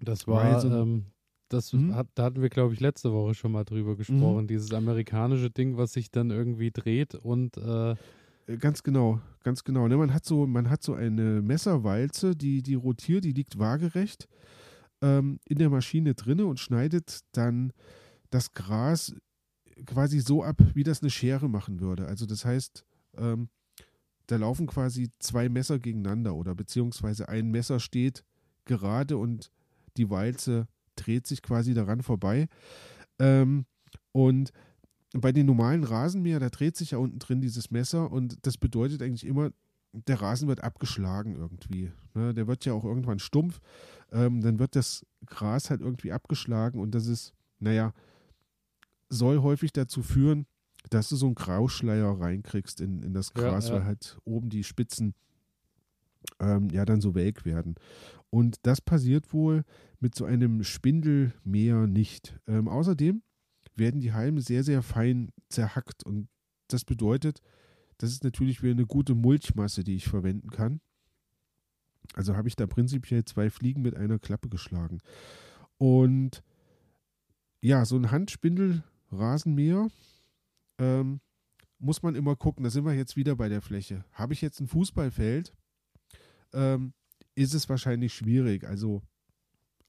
[0.00, 1.04] Das war, ähm,
[1.48, 1.94] das Mhm.
[1.94, 4.46] hat, da hatten wir, glaube ich, letzte Woche schon mal drüber gesprochen.
[4.46, 7.92] Dieses amerikanische Ding, was sich dann irgendwie dreht und äh,
[8.46, 9.86] Äh, Ganz genau, ganz genau.
[9.88, 14.26] Ne, man hat so, man hat so eine Messerwalze, die, die rotiert, die liegt waagerecht
[15.02, 17.72] ähm, in der Maschine drinne und schneidet dann
[18.30, 19.14] das Gras
[19.86, 22.06] quasi so ab, wie das eine Schere machen würde.
[22.06, 22.84] Also das heißt,
[23.16, 23.48] ähm,
[24.26, 28.24] da laufen quasi zwei Messer gegeneinander oder beziehungsweise ein Messer steht
[28.64, 29.50] gerade und
[29.96, 30.66] die Walze
[30.96, 32.48] dreht sich quasi daran vorbei.
[33.18, 33.66] Ähm,
[34.12, 34.52] und
[35.12, 39.02] bei den normalen Rasenmäher, da dreht sich ja unten drin dieses Messer und das bedeutet
[39.02, 39.50] eigentlich immer,
[39.92, 41.90] der Rasen wird abgeschlagen irgendwie.
[42.14, 42.32] Ne?
[42.32, 43.60] Der wird ja auch irgendwann stumpf.
[44.12, 47.92] Ähm, dann wird das Gras halt irgendwie abgeschlagen und das ist, naja,
[49.08, 50.46] soll häufig dazu führen,
[50.90, 53.74] dass du so einen Grauschleier reinkriegst in, in das Ja, Gras, ja.
[53.74, 55.14] weil halt oben die Spitzen
[56.40, 57.74] ähm, ja dann so welk werden.
[58.30, 59.64] Und das passiert wohl
[59.98, 62.38] mit so einem Spindelmäher nicht.
[62.46, 63.22] Ähm, außerdem
[63.74, 66.28] werden die Halme sehr, sehr fein zerhackt und
[66.68, 67.40] das bedeutet,
[67.98, 70.80] das ist natürlich wieder eine gute Mulchmasse, die ich verwenden kann.
[72.14, 74.98] Also habe ich da prinzipiell zwei Fliegen mit einer Klappe geschlagen.
[75.78, 76.42] Und
[77.60, 79.88] ja, so ein Handspindel-Rasenmäher
[80.78, 81.20] ähm,
[81.78, 82.64] muss man immer gucken.
[82.64, 84.04] Da sind wir jetzt wieder bei der Fläche.
[84.12, 85.54] Habe ich jetzt ein Fußballfeld,
[86.52, 86.92] ähm,
[87.34, 88.64] ist es wahrscheinlich schwierig.
[88.64, 89.02] Also,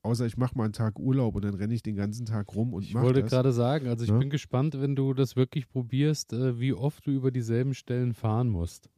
[0.04, 2.74] außer ich mache mal einen Tag Urlaub und dann renne ich den ganzen Tag rum
[2.74, 3.32] und ich mache wollte das.
[3.32, 4.20] gerade sagen, also ich Ne?
[4.20, 8.50] bin gespannt, wenn du das wirklich probierst, äh, wie oft du über dieselben Stellen fahren
[8.50, 8.90] musst.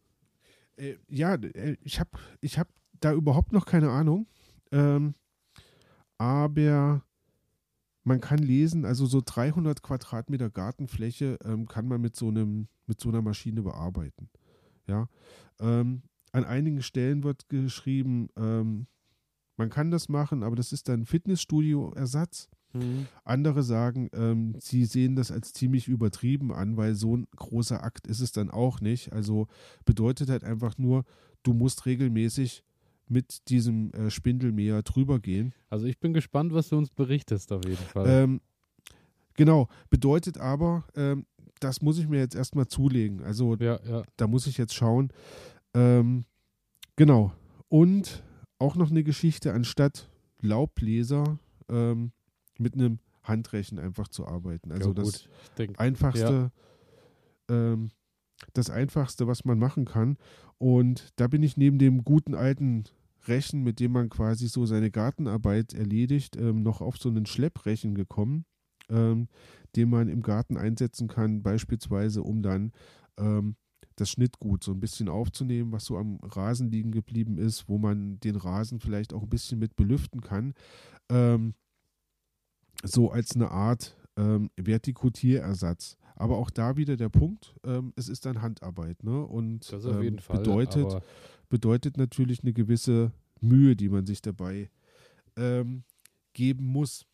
[0.77, 2.09] Äh, ja, äh, ich habe
[2.41, 2.67] ich hab
[2.99, 4.27] da überhaupt noch keine Ahnung.
[4.71, 5.13] Ähm,
[6.17, 7.03] aber
[8.03, 12.99] man kann lesen, also so 300 Quadratmeter Gartenfläche ähm, kann man mit so einem mit
[12.99, 14.29] so einer Maschine bearbeiten.
[14.87, 15.07] Ja,
[15.59, 16.03] ähm,
[16.33, 18.87] an einigen Stellen wird geschrieben, ähm,
[19.55, 22.49] man kann das machen, aber das ist dann Fitnessstudio-Ersatz.
[22.73, 23.05] Mhm.
[23.23, 28.07] Andere sagen, ähm, sie sehen das als ziemlich übertrieben an, weil so ein großer Akt
[28.07, 29.13] ist es dann auch nicht.
[29.13, 29.47] Also
[29.85, 31.05] bedeutet halt einfach nur,
[31.43, 32.63] du musst regelmäßig
[33.07, 35.53] mit diesem äh, Spindelmäher drüber gehen.
[35.69, 38.07] Also ich bin gespannt, was du uns berichtest auf jeden Fall.
[38.07, 38.41] Ähm,
[39.35, 41.27] genau, bedeutet aber, ähm,
[41.59, 43.21] das muss ich mir jetzt erstmal zulegen.
[43.23, 44.03] Also ja, ja.
[44.17, 45.11] da muss ich jetzt schauen.
[45.73, 46.25] Ähm,
[46.95, 47.33] genau.
[47.69, 48.23] Und
[48.59, 50.09] auch noch eine Geschichte, anstatt
[50.39, 52.11] Laubbläser ähm,
[52.57, 54.71] mit einem Handrechen einfach zu arbeiten.
[54.71, 56.51] Also ja, das denk, einfachste,
[57.49, 57.91] ähm,
[58.53, 60.17] das einfachste, was man machen kann.
[60.57, 62.83] Und da bin ich neben dem guten alten
[63.27, 67.95] Rechen, mit dem man quasi so seine Gartenarbeit erledigt, ähm, noch auf so einen Schlepprechen
[67.95, 68.45] gekommen,
[68.89, 69.29] ähm,
[69.75, 72.73] den man im Garten einsetzen kann, beispielsweise um dann
[73.17, 73.55] ähm,
[73.95, 78.19] das Schnittgut so ein bisschen aufzunehmen, was so am Rasen liegen geblieben ist, wo man
[78.19, 80.53] den Rasen vielleicht auch ein bisschen mit belüften kann.
[81.09, 81.53] Ähm,
[82.83, 85.97] so als eine Art ähm, Vertikutierersatz.
[86.15, 89.25] Aber auch da wieder der Punkt, ähm, es ist dann Handarbeit, ne?
[89.25, 91.01] Und das auf jeden ähm, Fall, bedeutet,
[91.49, 94.69] bedeutet natürlich eine gewisse Mühe, die man sich dabei
[95.35, 95.83] ähm,
[96.33, 97.05] geben muss.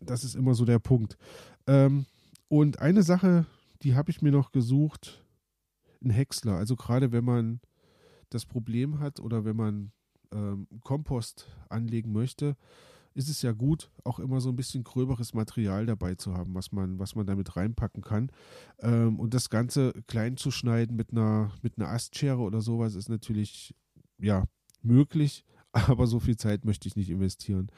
[0.00, 1.16] Das ist immer so der Punkt.
[1.66, 2.06] Ähm,
[2.48, 3.46] und eine Sache,
[3.82, 5.24] die habe ich mir noch gesucht,
[6.02, 6.54] ein Häcksler.
[6.54, 7.60] Also gerade wenn man
[8.30, 9.92] das Problem hat oder wenn man
[10.32, 12.56] ähm, Kompost anlegen möchte,
[13.14, 16.70] ist es ja gut, auch immer so ein bisschen gröberes Material dabei zu haben, was
[16.70, 18.30] man, was man damit reinpacken kann.
[18.80, 23.08] Ähm, und das Ganze klein zu schneiden mit einer, mit einer Astschere oder sowas ist
[23.08, 23.74] natürlich,
[24.18, 24.44] ja,
[24.82, 27.70] möglich, aber so viel Zeit möchte ich nicht investieren.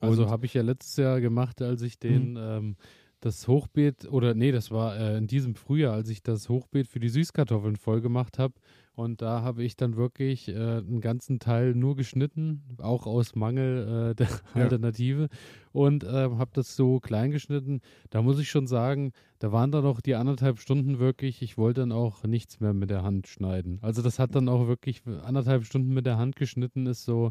[0.00, 2.38] Also habe ich ja letztes Jahr gemacht, als ich den, mhm.
[2.38, 2.76] ähm,
[3.20, 7.00] das Hochbeet, oder nee, das war äh, in diesem Frühjahr, als ich das Hochbeet für
[7.00, 8.54] die Süßkartoffeln voll gemacht habe.
[8.94, 14.10] Und da habe ich dann wirklich äh, einen ganzen Teil nur geschnitten, auch aus Mangel
[14.10, 14.62] äh, der ja.
[14.62, 15.28] Alternative.
[15.72, 17.80] Und äh, habe das so klein geschnitten.
[18.10, 21.80] Da muss ich schon sagen, da waren dann auch die anderthalb Stunden wirklich, ich wollte
[21.80, 23.78] dann auch nichts mehr mit der Hand schneiden.
[23.80, 27.30] Also das hat dann auch wirklich anderthalb Stunden mit der Hand geschnitten, ist so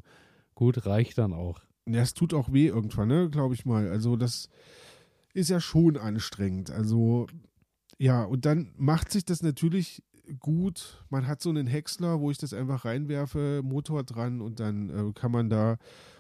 [0.56, 1.60] gut, reicht dann auch.
[1.88, 3.90] Ja, es tut auch weh irgendwann, ne, glaube ich mal.
[3.90, 4.50] Also das
[5.40, 6.70] ist ja schon anstrengend.
[6.70, 7.28] Also
[7.98, 10.04] ja, und dann macht sich das natürlich
[10.40, 11.04] gut.
[11.10, 15.14] Man hat so einen Häcksler, wo ich das einfach reinwerfe, Motor dran und dann äh,
[15.14, 15.78] kann man da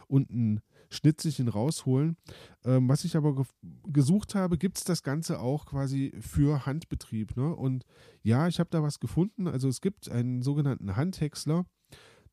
[0.07, 2.17] unten Schnitzelchen rausholen.
[2.63, 3.45] Ähm, was ich aber ge
[3.91, 7.37] gesucht habe, gibt es das Ganze auch quasi für Handbetrieb.
[7.37, 7.55] Ne?
[7.55, 7.85] Und
[8.23, 9.47] ja, ich habe da was gefunden.
[9.47, 11.65] Also es gibt einen sogenannten Handhäcksler.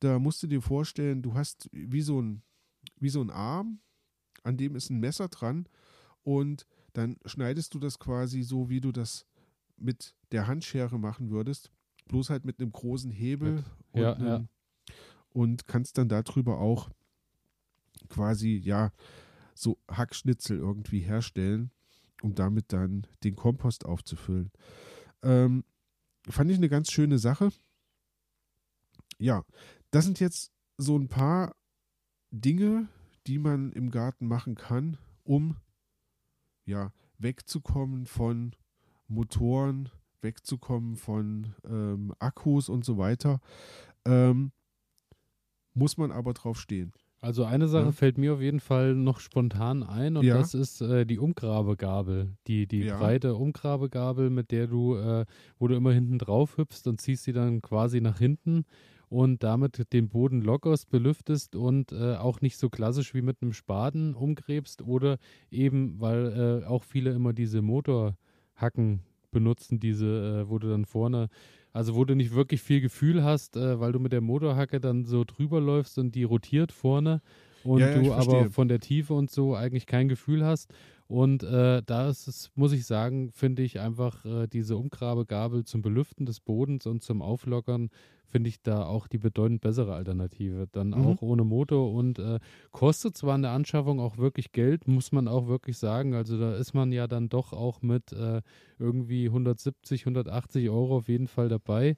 [0.00, 2.42] Da musst du dir vorstellen, du hast wie so ein,
[2.98, 3.80] wie so ein Arm,
[4.42, 5.68] an dem ist ein Messer dran
[6.22, 6.66] und
[6.96, 9.26] dann schneidest du das quasi so, wie du das
[9.76, 11.70] mit der Handschere machen würdest,
[12.08, 14.44] bloß halt mit einem großen Hebel und, ja, einem, ja.
[15.28, 16.90] und kannst dann darüber auch
[18.08, 18.92] quasi, ja,
[19.54, 21.70] so Hackschnitzel irgendwie herstellen,
[22.22, 24.50] um damit dann den Kompost aufzufüllen.
[25.22, 25.64] Ähm,
[26.28, 27.50] fand ich eine ganz schöne Sache.
[29.18, 29.44] Ja,
[29.90, 31.56] das sind jetzt so ein paar
[32.30, 32.88] Dinge,
[33.26, 35.56] die man im Garten machen kann, um
[36.66, 38.52] ja wegzukommen von
[39.08, 39.88] Motoren,
[40.20, 43.40] wegzukommen von ähm, Akkus und so weiter,
[44.04, 44.52] ähm,
[45.74, 46.92] muss man aber drauf stehen.
[47.20, 47.92] Also eine Sache ja.
[47.92, 50.36] fällt mir auf jeden Fall noch spontan ein und ja.
[50.36, 52.98] das ist äh, die Umgrabegabel, die, die ja.
[52.98, 55.24] breite Umgrabegabel, mit der du, äh,
[55.58, 58.64] wo du immer hinten drauf hüpfst und ziehst sie dann quasi nach hinten
[59.08, 63.52] und damit den Boden lockers belüftest und äh, auch nicht so klassisch wie mit einem
[63.52, 65.18] Spaten umgräbst oder
[65.50, 69.00] eben, weil äh, auch viele immer diese Motorhacken
[69.30, 71.28] benutzen, diese, äh, wo du dann vorne
[71.76, 75.04] also wo du nicht wirklich viel Gefühl hast, äh, weil du mit der Motorhacke dann
[75.04, 77.20] so drüber läufst und die rotiert vorne
[77.64, 80.72] und ja, ja, du aber von der Tiefe und so eigentlich kein Gefühl hast.
[81.08, 85.82] Und äh, da ist es, muss ich sagen, finde ich einfach äh, diese Umgrabegabel zum
[85.82, 87.90] Belüften des Bodens und zum Auflockern
[88.28, 90.66] finde ich da auch die bedeutend bessere Alternative.
[90.72, 91.06] Dann mhm.
[91.06, 92.40] auch ohne Motor und äh,
[92.72, 96.14] kostet zwar in der Anschaffung auch wirklich Geld, muss man auch wirklich sagen.
[96.14, 98.42] Also da ist man ja dann doch auch mit äh,
[98.78, 101.96] irgendwie 170, 180 Euro auf jeden Fall dabei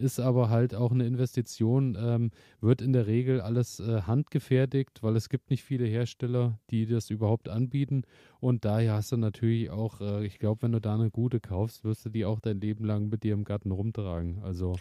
[0.00, 2.30] ist aber halt auch eine Investition, ähm,
[2.60, 7.10] wird in der Regel alles äh, handgefertigt, weil es gibt nicht viele Hersteller, die das
[7.10, 8.02] überhaupt anbieten.
[8.40, 11.84] Und daher hast du natürlich auch, äh, ich glaube, wenn du da eine gute kaufst,
[11.84, 14.42] wirst du die auch dein Leben lang mit dir im Garten rumtragen.
[14.42, 14.76] Also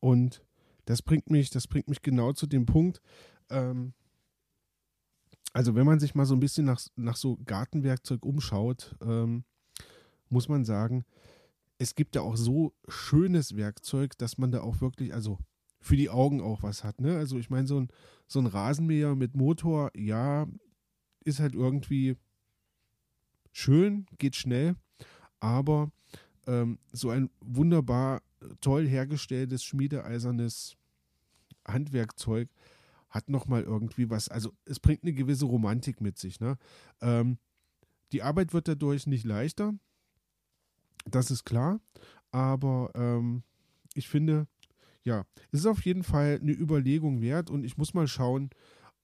[0.00, 0.42] und
[0.86, 3.00] das bringt mich, das bringt mich genau zu dem Punkt.
[3.50, 3.92] Ähm,
[5.52, 9.44] also wenn man sich mal so ein bisschen nach, nach so Gartenwerkzeug umschaut, ähm,
[10.28, 11.04] muss man sagen,
[11.78, 15.38] es gibt ja auch so schönes Werkzeug, dass man da auch wirklich, also
[15.80, 17.00] für die Augen auch was hat.
[17.00, 17.16] Ne?
[17.16, 17.88] Also ich meine, so ein,
[18.26, 20.46] so ein Rasenmäher mit Motor, ja,
[21.24, 22.16] ist halt irgendwie
[23.52, 24.76] schön, geht schnell,
[25.40, 25.90] aber
[26.46, 28.22] ähm, so ein wunderbar
[28.60, 30.76] toll hergestelltes, schmiedeeisernes
[31.66, 32.48] Handwerkzeug
[33.08, 36.40] hat nochmal irgendwie was, also es bringt eine gewisse Romantik mit sich.
[36.40, 36.58] Ne?
[37.00, 37.38] Ähm,
[38.12, 39.74] die Arbeit wird dadurch nicht leichter,
[41.10, 41.80] das ist klar,
[42.30, 43.42] aber ähm,
[43.94, 44.46] ich finde,
[45.02, 48.50] ja, es ist auf jeden Fall eine Überlegung wert und ich muss mal schauen,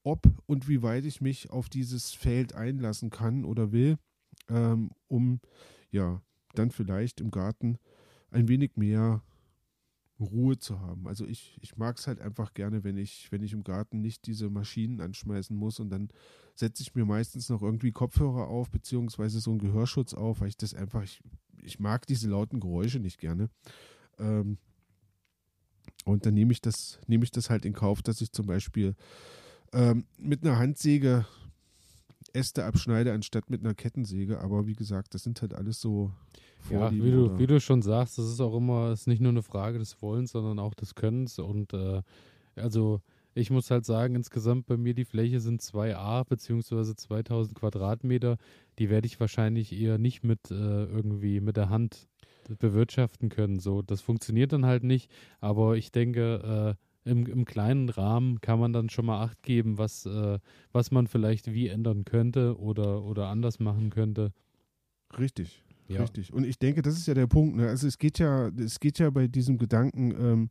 [0.02, 3.98] ob und wie weit ich mich auf dieses Feld einlassen kann oder will,
[4.48, 5.40] ähm, um
[5.90, 6.20] ja
[6.54, 7.78] dann vielleicht im Garten
[8.30, 9.22] ein wenig mehr
[10.22, 11.06] Ruhe zu haben.
[11.06, 14.26] Also ich, ich mag es halt einfach gerne, wenn ich, wenn ich im Garten nicht
[14.26, 16.08] diese Maschinen anschmeißen muss und dann
[16.54, 20.56] setze ich mir meistens noch irgendwie Kopfhörer auf, beziehungsweise so einen Gehörschutz auf, weil ich
[20.56, 21.22] das einfach, ich,
[21.62, 23.48] ich mag diese lauten Geräusche nicht gerne.
[24.18, 24.58] Ähm,
[26.04, 28.94] und dann nehme ich das, nehme ich das halt in Kauf, dass ich zum Beispiel
[29.72, 31.26] ähm, mit einer Handsäge
[32.32, 34.40] Äste abschneide, anstatt mit einer Kettensäge.
[34.40, 36.12] Aber wie gesagt, das sind halt alles so.
[36.62, 39.30] Vorlieben ja, wie du, wie du schon sagst, das ist auch immer, ist nicht nur
[39.30, 41.38] eine Frage des Wollens, sondern auch des Könnens.
[41.38, 42.02] Und äh,
[42.56, 43.00] also
[43.34, 48.36] ich muss halt sagen, insgesamt bei mir die Fläche sind 2a beziehungsweise 2000 Quadratmeter.
[48.78, 52.08] Die werde ich wahrscheinlich eher nicht mit äh, irgendwie mit der Hand
[52.58, 53.58] bewirtschaften können.
[53.58, 55.10] So, das funktioniert dann halt nicht.
[55.40, 59.78] Aber ich denke, äh, im, im kleinen Rahmen kann man dann schon mal Acht geben,
[59.78, 60.38] was, äh,
[60.72, 64.32] was man vielleicht wie ändern könnte oder, oder anders machen könnte.
[65.18, 65.62] Richtig,
[65.94, 66.02] ja.
[66.02, 66.32] richtig.
[66.32, 67.56] Und ich denke, das ist ja der Punkt.
[67.56, 67.68] Ne?
[67.68, 70.50] Also es geht ja, es geht ja bei diesem Gedanken ähm,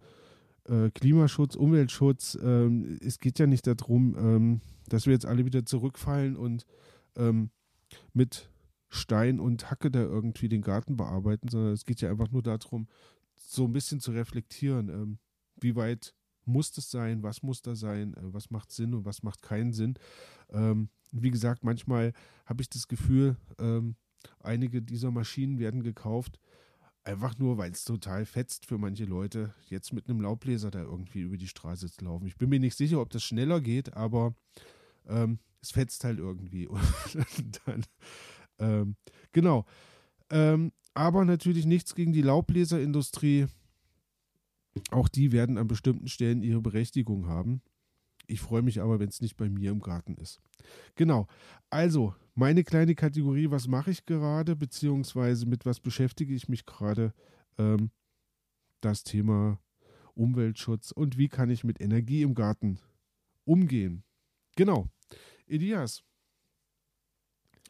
[0.66, 5.66] äh, Klimaschutz, Umweltschutz, ähm, es geht ja nicht darum, ähm, dass wir jetzt alle wieder
[5.66, 6.66] zurückfallen und
[7.16, 7.50] ähm,
[8.14, 8.50] mit
[8.90, 12.88] Stein und Hacke da irgendwie den Garten bearbeiten, sondern es geht ja einfach nur darum,
[13.36, 15.18] so ein bisschen zu reflektieren, ähm,
[15.60, 16.14] wie weit
[16.46, 19.74] muss das sein, was muss da sein, äh, was macht Sinn und was macht keinen
[19.74, 19.96] Sinn.
[20.50, 22.14] Ähm, wie gesagt, manchmal
[22.46, 23.36] habe ich das Gefühl,
[24.40, 26.40] einige dieser Maschinen werden gekauft,
[27.04, 31.22] einfach nur, weil es total fetzt für manche Leute, jetzt mit einem Laubbläser da irgendwie
[31.22, 32.28] über die Straße zu laufen.
[32.28, 34.36] Ich bin mir nicht sicher, ob das schneller geht, aber
[35.08, 36.70] ähm, es fetzt halt irgendwie.
[37.66, 37.86] dann,
[38.60, 38.96] ähm,
[39.32, 39.66] genau.
[40.30, 43.48] Ähm, aber natürlich nichts gegen die Laubbläserindustrie.
[44.92, 47.62] Auch die werden an bestimmten Stellen ihre Berechtigung haben.
[48.28, 50.40] Ich freue mich aber, wenn es nicht bei mir im Garten ist.
[50.96, 51.28] Genau.
[51.70, 57.14] Also, meine kleine Kategorie, was mache ich gerade, beziehungsweise mit was beschäftige ich mich gerade?
[57.58, 57.92] Ähm,
[58.82, 59.60] das Thema
[60.16, 62.80] Umweltschutz und wie kann ich mit Energie im Garten
[63.46, 64.04] umgehen.
[64.56, 64.90] Genau.
[65.48, 66.04] Elias,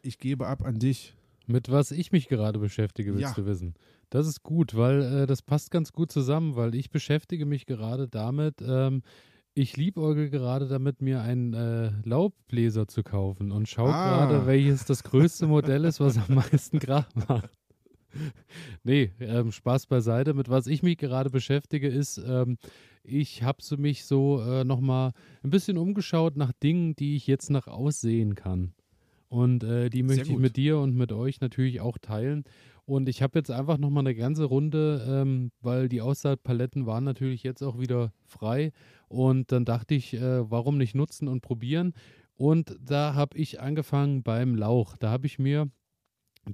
[0.01, 1.15] ich gebe ab an dich.
[1.47, 3.33] Mit was ich mich gerade beschäftige, willst ja.
[3.33, 3.73] du wissen?
[4.09, 8.07] Das ist gut, weil äh, das passt ganz gut zusammen, weil ich beschäftige mich gerade
[8.07, 9.01] damit, ähm,
[9.53, 14.25] ich liebäugel gerade damit, mir einen äh, Laubbläser zu kaufen und schaue ah.
[14.25, 17.49] gerade, welches das größte Modell ist, was am meisten Krach macht.
[18.83, 20.33] nee, ähm, Spaß beiseite.
[20.33, 22.57] Mit was ich mich gerade beschäftige, ist, ähm,
[23.03, 25.11] ich habe so mich so äh, nochmal
[25.43, 28.73] ein bisschen umgeschaut nach Dingen, die ich jetzt nach aussehen kann.
[29.31, 32.43] Und äh, die möchte ich mit dir und mit euch natürlich auch teilen.
[32.83, 37.41] Und ich habe jetzt einfach nochmal eine ganze Runde, ähm, weil die Aussaatpaletten waren natürlich
[37.41, 38.73] jetzt auch wieder frei.
[39.07, 41.93] Und dann dachte ich, äh, warum nicht nutzen und probieren?
[42.35, 44.97] Und da habe ich angefangen beim Lauch.
[44.97, 45.69] Da habe ich mir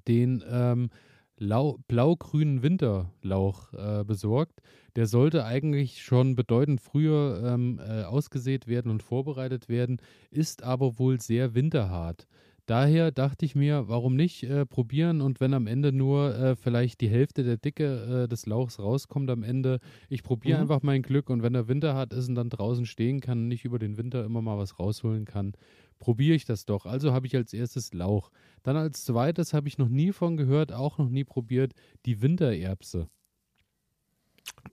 [0.08, 0.92] den ähm,
[1.40, 4.62] blau-grünen Winterlauch äh, besorgt.
[4.96, 10.00] Der sollte eigentlich schon bedeutend früher ähm, äh, ausgesät werden und vorbereitet werden,
[10.30, 12.28] ist aber wohl sehr winterhart.
[12.68, 17.00] Daher dachte ich mir, warum nicht äh, probieren und wenn am Ende nur äh, vielleicht
[17.00, 20.64] die Hälfte der Dicke äh, des Lauchs rauskommt am Ende, ich probiere mhm.
[20.64, 23.48] einfach mein Glück und wenn er Winter hat ist und dann draußen stehen kann und
[23.48, 25.54] nicht über den Winter immer mal was rausholen kann,
[25.98, 26.86] probiere ich das doch.
[26.86, 28.32] Also habe ich als erstes Lauch.
[28.64, 31.72] Dann als zweites habe ich noch nie von gehört, auch noch nie probiert,
[32.06, 33.08] die Wintererbse.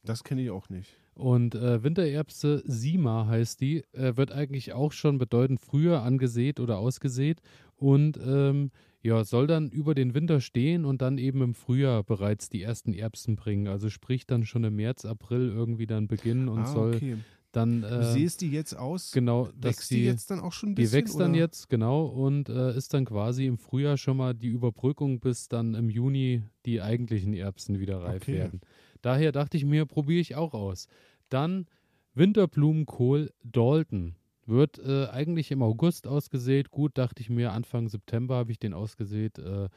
[0.04, 0.98] Das kenne ich auch nicht.
[1.14, 6.78] Und äh, Wintererbse Sima heißt die, äh, wird eigentlich auch schon bedeutend früher angesät oder
[6.78, 7.40] ausgesät
[7.76, 8.70] und ähm,
[9.02, 12.94] ja, soll dann über den Winter stehen und dann eben im Frühjahr bereits die ersten
[12.94, 13.68] Erbsen bringen.
[13.68, 17.16] Also sprich dann schon im März, April irgendwie dann beginnen und ah, soll okay.
[17.52, 17.82] dann.
[17.82, 19.12] Äh, du siehst die jetzt aus?
[19.12, 20.90] Genau, wächst die, die, jetzt dann auch schon ein bisschen?
[20.90, 21.26] Die wächst oder?
[21.26, 25.48] dann jetzt, genau, und äh, ist dann quasi im Frühjahr schon mal die Überbrückung, bis
[25.48, 28.32] dann im Juni die eigentlichen Erbsen wieder reif okay.
[28.32, 28.62] werden.
[29.04, 30.88] Daher dachte ich mir, probiere ich auch aus.
[31.28, 31.66] Dann
[32.14, 34.16] Winterblumenkohl Dalton.
[34.46, 36.70] Wird äh, eigentlich im August ausgesät.
[36.70, 39.38] Gut, dachte ich mir, Anfang September habe ich den ausgesät.
[39.38, 39.68] Äh,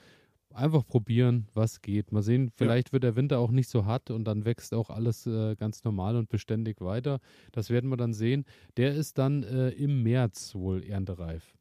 [0.53, 2.13] einfach probieren, was geht.
[2.13, 2.93] Mal sehen, vielleicht ja.
[2.93, 6.15] wird der Winter auch nicht so hart und dann wächst auch alles äh, ganz normal
[6.15, 7.19] und beständig weiter.
[7.51, 8.45] Das werden wir dann sehen.
[8.77, 11.53] Der ist dann äh, im März wohl erntereif.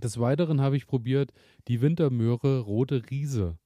[0.00, 1.32] Des Weiteren habe ich probiert
[1.66, 3.58] die Wintermöhre Rote Riese.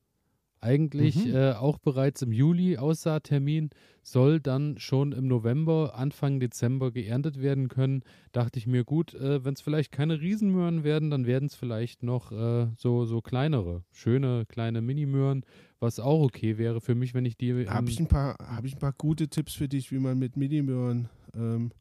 [0.63, 1.35] Eigentlich mhm.
[1.35, 3.71] äh, auch bereits im Juli Aussaattermin,
[4.03, 8.03] soll dann schon im November, Anfang Dezember geerntet werden können.
[8.33, 12.03] Dachte ich mir, gut, äh, wenn es vielleicht keine Riesenmöhren werden, dann werden es vielleicht
[12.03, 15.47] noch äh, so, so kleinere, schöne kleine Minimöhren,
[15.79, 17.67] was auch okay wäre für mich, wenn ich die.
[17.67, 20.37] Habe ich, ein paar, hab ich ein paar gute Tipps für dich, wie man mit
[20.37, 21.73] Minimöhren ähm,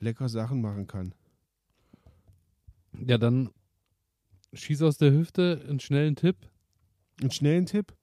[0.00, 1.14] lecker Sachen machen kann.
[3.06, 3.50] Ja, dann
[4.52, 6.36] schieß aus der Hüfte einen schnellen Tipp.
[7.20, 7.94] Einen schnellen Tipp?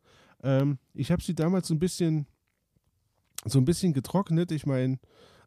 [0.43, 2.27] Ähm, ich habe sie damals so ein bisschen,
[3.45, 4.51] so ein bisschen getrocknet.
[4.51, 4.99] Ich meine,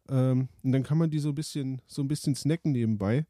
[0.08, 3.26] ähm, und dann kann man die so ein bisschen, so ein bisschen snacken nebenbei.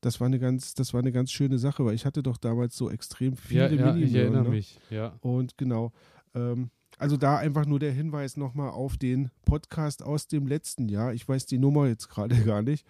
[0.00, 2.76] Das war eine ganz, das war eine ganz schöne Sache, weil ich hatte doch damals
[2.76, 4.50] so extrem viele ja, ja, Ich erinnere ne?
[4.50, 5.16] mich, ja.
[5.20, 5.92] Und genau.
[6.34, 11.12] Ähm, also da einfach nur der Hinweis nochmal auf den Podcast aus dem letzten Jahr.
[11.12, 12.86] Ich weiß die Nummer jetzt gerade gar nicht.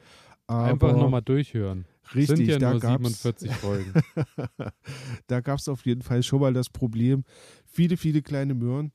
[0.47, 1.87] einfach nochmal durchhören.
[2.15, 3.93] Richtig, Sind ja da nur 47 Folgen.
[5.27, 7.25] da gab es auf jeden Fall schon mal das Problem,
[7.65, 8.93] viele, viele kleine Möhren.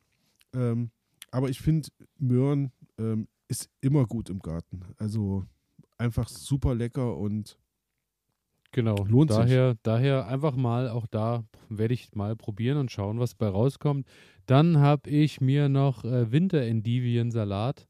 [0.53, 0.91] Ähm,
[1.31, 4.81] aber ich finde, Möhren ähm, ist immer gut im Garten.
[4.97, 5.45] Also
[5.97, 7.57] einfach super lecker und
[8.71, 8.95] genau.
[9.05, 9.79] Lohnt daher, sich.
[9.83, 14.07] Daher einfach mal, auch da werde ich mal probieren und schauen, was bei rauskommt.
[14.45, 17.87] Dann habe ich mir noch äh, Winter-Endivien-Salat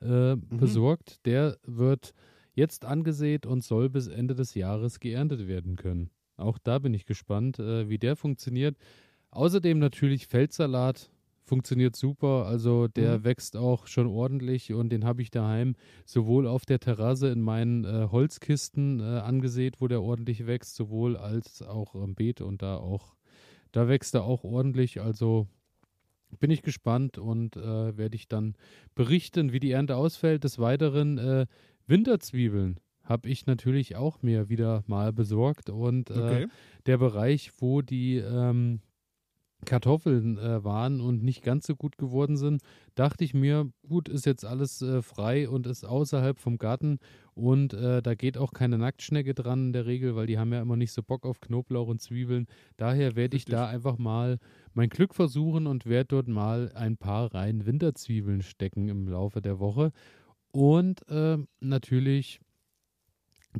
[0.00, 0.42] äh, mhm.
[0.48, 1.24] besorgt.
[1.26, 2.14] Der wird
[2.58, 6.10] jetzt angesät und soll bis Ende des Jahres geerntet werden können.
[6.36, 8.76] Auch da bin ich gespannt, äh, wie der funktioniert.
[9.30, 11.10] Außerdem natürlich Feldsalat
[11.44, 12.46] funktioniert super.
[12.46, 13.24] Also der mhm.
[13.24, 17.84] wächst auch schon ordentlich und den habe ich daheim sowohl auf der Terrasse in meinen
[17.84, 22.76] äh, Holzkisten äh, angesät, wo der ordentlich wächst, sowohl als auch im Beet und da
[22.76, 23.14] auch,
[23.72, 25.00] da wächst er auch ordentlich.
[25.00, 25.46] Also
[26.38, 28.54] bin ich gespannt und äh, werde ich dann
[28.94, 30.44] berichten, wie die Ernte ausfällt.
[30.44, 31.46] Des Weiteren äh,
[31.88, 36.46] Winterzwiebeln habe ich natürlich auch mir wieder mal besorgt und äh, okay.
[36.86, 38.80] der Bereich, wo die ähm,
[39.64, 42.62] Kartoffeln äh, waren und nicht ganz so gut geworden sind,
[42.94, 46.98] dachte ich mir, gut, ist jetzt alles äh, frei und ist außerhalb vom Garten
[47.34, 50.60] und äh, da geht auch keine Nacktschnecke dran in der Regel, weil die haben ja
[50.60, 52.46] immer nicht so Bock auf Knoblauch und Zwiebeln.
[52.76, 54.38] Daher werde ich da einfach mal
[54.74, 59.58] mein Glück versuchen und werde dort mal ein paar Reihen Winterzwiebeln stecken im Laufe der
[59.58, 59.92] Woche.
[60.50, 62.40] Und äh, natürlich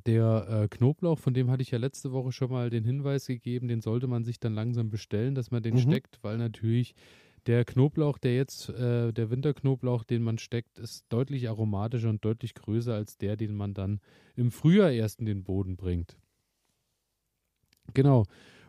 [0.06, 3.68] der äh, Knoblauch, von dem hatte ich ja letzte Woche schon mal den Hinweis gegeben,
[3.68, 5.80] den sollte man sich dann langsam bestellen, dass man den mhm.
[5.80, 6.94] steckt, weil natürlich
[7.46, 12.54] der Knoblauch, der jetzt, äh, der Winterknoblauch, den man steckt, ist deutlich aromatischer und deutlich
[12.54, 14.00] größer als der, den man dann
[14.36, 16.18] im Frühjahr erst in den Boden bringt.
[17.94, 18.24] Genau.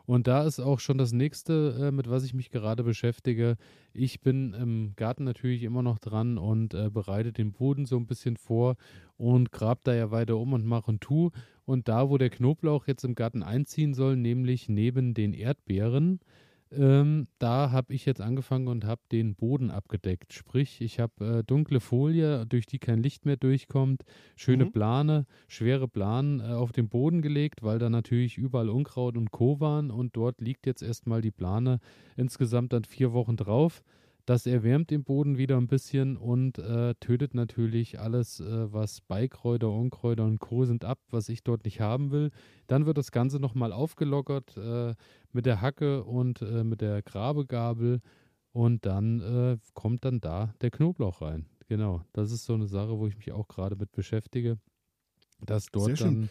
[0.10, 3.58] Und da ist auch schon das nächste, äh, mit was ich mich gerade beschäftige.
[3.94, 8.08] Ich bin im Garten natürlich immer noch dran und äh, bereite den Boden so ein
[8.08, 8.76] bisschen vor
[9.18, 11.30] und grab da ja weiter um und mache und tu.
[11.64, 16.22] Und da, wo der Knoblauch jetzt im Garten einziehen soll, nämlich neben den Erdbeeren,
[16.72, 20.34] ähm, da habe ich jetzt angefangen und habe den Boden abgedeckt.
[20.34, 24.04] Sprich, ich habe äh, dunkle Folie, durch die kein Licht mehr durchkommt,
[24.36, 24.72] schöne mhm.
[24.72, 29.60] Plane, schwere Planen äh, auf den Boden gelegt, weil da natürlich überall Unkraut und Co.
[29.60, 31.80] waren und dort liegt jetzt erstmal die Plane
[32.16, 33.84] insgesamt dann vier Wochen drauf.
[34.30, 39.72] Das erwärmt den Boden wieder ein bisschen und äh, tötet natürlich alles, äh, was Beikräuter,
[39.72, 40.66] Unkräuter und Co.
[40.66, 42.30] sind ab, was ich dort nicht haben will.
[42.68, 44.94] Dann wird das Ganze nochmal aufgelockert äh,
[45.32, 48.02] mit der Hacke und äh, mit der Grabegabel
[48.52, 51.48] und dann äh, kommt dann da der Knoblauch rein.
[51.68, 54.60] Genau, das ist so eine Sache, wo ich mich auch gerade mit beschäftige,
[55.42, 56.30] dass dort dann,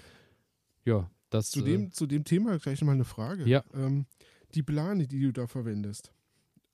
[0.84, 1.51] ja, das.
[1.51, 3.44] Zu dem, äh, zu dem Thema gleich nochmal eine Frage.
[3.49, 3.64] Ja.
[3.74, 4.07] Ähm,
[4.55, 6.12] die Plane, die du da verwendest.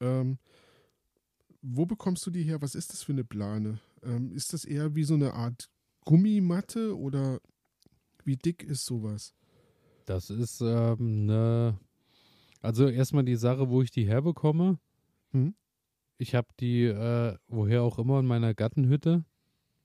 [0.01, 0.37] Ähm,
[1.65, 2.61] wo bekommst du die her?
[2.61, 3.81] Was ist das für eine Plane?
[4.03, 5.71] Ähm, ist das eher wie so eine Art
[6.05, 7.41] Gummimatte oder
[8.25, 9.35] wie dick ist sowas?
[10.05, 11.79] Das ist ähm, eine.
[12.61, 14.79] Also erstmal die Sache, wo ich die herbekomme.
[15.33, 15.55] Hm?
[16.19, 19.25] Ich habe die, äh, woher auch immer, in meiner Gattenhütte.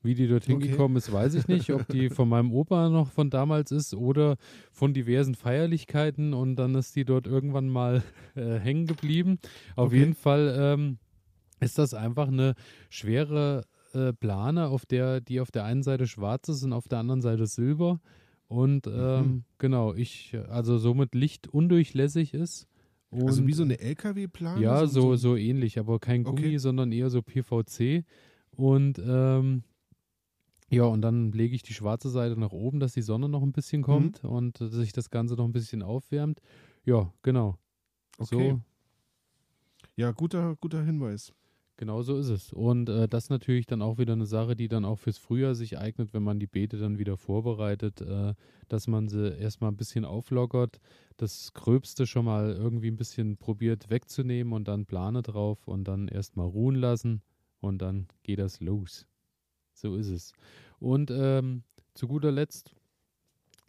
[0.02, 0.68] Wie die dorthin okay.
[0.68, 1.70] gekommen ist, weiß ich nicht.
[1.72, 4.36] Ob die von meinem Opa noch von damals ist oder
[4.72, 8.02] von diversen Feierlichkeiten und dann ist die dort irgendwann mal
[8.34, 9.38] äh, hängen geblieben.
[9.76, 9.98] Auf okay.
[9.98, 10.98] jeden Fall ähm,
[11.60, 12.54] ist das einfach eine
[12.88, 16.98] schwere äh, Plane, auf der, die auf der einen Seite schwarz ist und auf der
[16.98, 18.00] anderen Seite silber.
[18.48, 18.92] Und mhm.
[18.96, 19.44] ähm, mhm.
[19.58, 22.66] genau, ich, also somit lichtundurchlässig ist.
[23.10, 24.60] Und, also wie so eine LKW-Plane?
[24.60, 26.58] Ja, so, so, so, ähnlich, aber kein Gummi, okay.
[26.58, 28.04] sondern eher so PVC.
[28.52, 29.64] Und ähm,
[30.70, 33.52] ja, und dann lege ich die schwarze Seite nach oben, dass die Sonne noch ein
[33.52, 34.30] bisschen kommt mhm.
[34.30, 36.40] und sich das Ganze noch ein bisschen aufwärmt.
[36.84, 37.56] Ja, genau.
[38.18, 38.50] Okay.
[38.50, 38.60] So,
[39.96, 41.32] Ja, guter, guter Hinweis.
[41.80, 42.52] Genau so ist es.
[42.52, 45.54] Und äh, das ist natürlich dann auch wieder eine Sache, die dann auch fürs Frühjahr
[45.54, 48.34] sich eignet, wenn man die Beete dann wieder vorbereitet, äh,
[48.68, 50.78] dass man sie erstmal ein bisschen auflockert,
[51.16, 56.08] das Gröbste schon mal irgendwie ein bisschen probiert wegzunehmen und dann Plane drauf und dann
[56.08, 57.22] erstmal ruhen lassen
[57.60, 59.06] und dann geht das los.
[59.72, 60.34] So ist es.
[60.80, 61.62] Und ähm,
[61.94, 62.74] zu guter Letzt,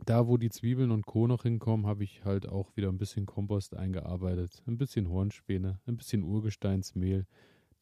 [0.05, 1.27] da wo die Zwiebeln und Co.
[1.27, 4.63] noch hinkommen, habe ich halt auch wieder ein bisschen Kompost eingearbeitet.
[4.67, 7.25] Ein bisschen Hornspäne, ein bisschen Urgesteinsmehl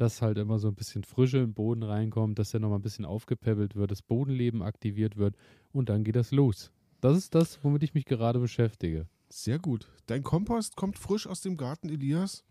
[0.02, 3.06] dass halt immer so ein bisschen Frische im Boden reinkommt, dass der nochmal ein bisschen
[3.06, 5.36] aufgepäppelt wird, das Bodenleben aktiviert wird
[5.72, 6.72] und dann geht das los.
[7.02, 9.08] Das ist das, womit ich mich gerade beschäftige.
[9.30, 9.88] Sehr gut.
[10.08, 12.44] Dein Kompost kommt frisch aus dem Garten, Elias?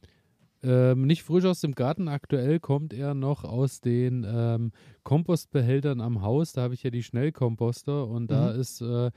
[0.60, 4.72] Ähm, nicht frisch aus dem Garten, aktuell kommt er noch aus den ähm,
[5.04, 6.52] Kompostbehältern am Haus.
[6.52, 8.60] Da habe ich ja die Schnellkomposter und da Mhm.
[8.60, 9.10] ist äh,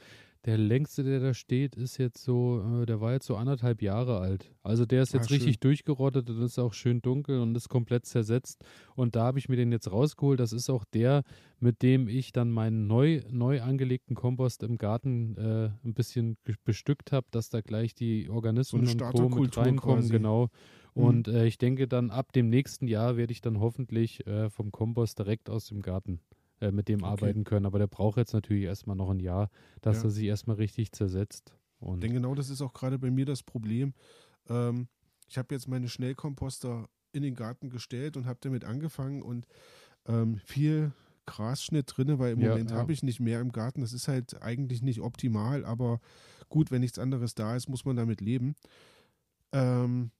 [0.45, 4.19] der längste, der da steht, ist jetzt so, äh, der war jetzt so anderthalb Jahre
[4.19, 4.51] alt.
[4.63, 5.37] Also der ist Ah, jetzt schön.
[5.37, 8.63] richtig durchgerottet und ist auch schön dunkel und ist komplett zersetzt.
[8.95, 10.39] Und da habe ich mir den jetzt rausgeholt.
[10.39, 11.23] Das ist auch der,
[11.59, 17.11] mit dem ich dann meinen neu, neu angelegten Kompost im Garten äh, ein bisschen bestückt
[17.11, 19.29] habe, dass da gleich die Organismen und Co.
[19.29, 19.99] mit reinkommen.
[19.99, 20.11] quasi.
[20.11, 20.47] Genau.
[20.95, 21.03] Mhm.
[21.03, 24.71] Und äh, ich denke dann ab dem nächsten Jahr werde ich dann hoffentlich äh, vom
[24.71, 26.19] Kompost direkt aus dem Garten
[26.62, 27.12] äh, mit dem Okay.
[27.12, 27.66] arbeiten können.
[27.66, 29.49] Aber der braucht jetzt natürlich erstmal noch ein Jahr,
[29.82, 30.03] dass Ja.
[30.05, 31.53] er sich erstmal richtig zersetzt.
[31.80, 33.93] Und Denn genau das ist auch gerade bei mir das Problem.
[34.47, 34.88] Ähm,
[35.28, 39.45] ich habe jetzt meine Schnellkomposter in den Garten gestellt und habe damit angefangen und
[40.05, 40.93] ähm, viel
[41.26, 42.78] Grasschnitt drinne, weil im Ja, Moment ja.
[42.78, 43.82] habe ich nicht mehr im Garten.
[43.82, 45.99] Das ist halt eigentlich nicht optimal, aber
[46.49, 48.55] gut, wenn nichts anderes da ist, muss man damit leben.
[49.51, 50.12] Ähm,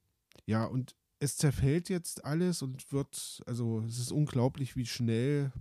[0.46, 5.52] ja, und es zerfällt jetzt alles und wird, also es ist unglaublich, wie schnell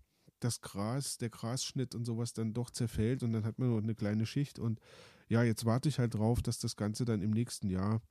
[0.41, 3.95] das Gras, der Grasschnitt und sowas dann doch zerfällt und dann hat man nur eine
[3.95, 4.80] kleine Schicht und
[5.28, 8.03] ja, jetzt warte ich halt drauf, dass das Ganze dann im nächsten Jahr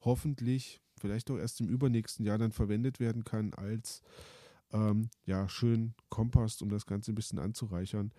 [0.00, 4.02] hoffentlich, vielleicht auch erst im übernächsten Jahr dann verwendet werden kann als
[4.72, 8.12] ähm, ja, schön Kompost, um das Ganze ein bisschen anzureichern.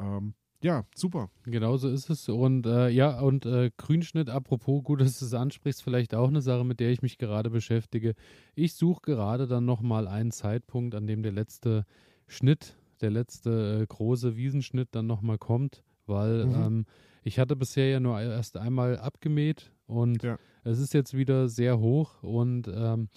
[0.00, 1.30] Ähm, ja, super.
[1.44, 2.28] Genau so ist es.
[2.28, 6.42] Und äh, ja, und äh, Grünschnitt, apropos, gut, dass du es ansprichst, vielleicht auch eine
[6.42, 8.14] Sache, mit der ich mich gerade beschäftige.
[8.54, 11.84] Ich suche gerade dann nochmal einen Zeitpunkt, an dem der letzte
[12.26, 16.54] Schnitt, der letzte äh, große Wiesenschnitt dann nochmal kommt, weil Mhm.
[16.54, 16.84] ähm,
[17.24, 20.38] ich hatte bisher ja nur erst einmal abgemäht und Ja.
[20.64, 23.08] es ist jetzt wieder sehr hoch und ähm,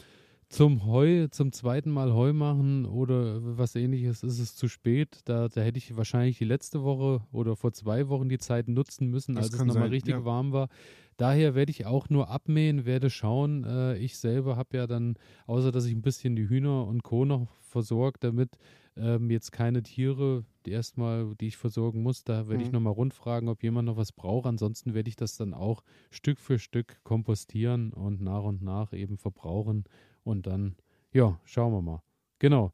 [0.49, 5.21] zum Heu, zum zweiten Mal Heu machen oder was ähnliches ist es zu spät.
[5.23, 9.07] Da, da hätte ich wahrscheinlich die letzte Woche oder vor zwei Wochen die Zeit nutzen
[9.07, 10.25] müssen, Das als es nochmal sein, richtig ja.
[10.25, 10.67] warm war.
[11.15, 13.63] Daher werde ich auch nur abmähen, werde schauen.
[13.63, 15.15] Äh, ich selber habe ja dann,
[15.45, 17.23] außer dass ich ein bisschen die Hühner und Co.
[17.23, 18.57] noch versorgt, damit
[19.01, 22.75] ähm, jetzt keine Tiere, die erstmal, die ich versorgen muss, da werde ich Mhm.
[22.75, 24.45] nochmal rundfragen, ob jemand noch was braucht.
[24.45, 29.17] Ansonsten werde ich das dann auch Stück für Stück kompostieren und nach und nach eben
[29.17, 29.83] verbrauchen.
[30.23, 30.75] Und dann,
[31.13, 32.03] ja, schauen wir mal.
[32.39, 32.71] Genau.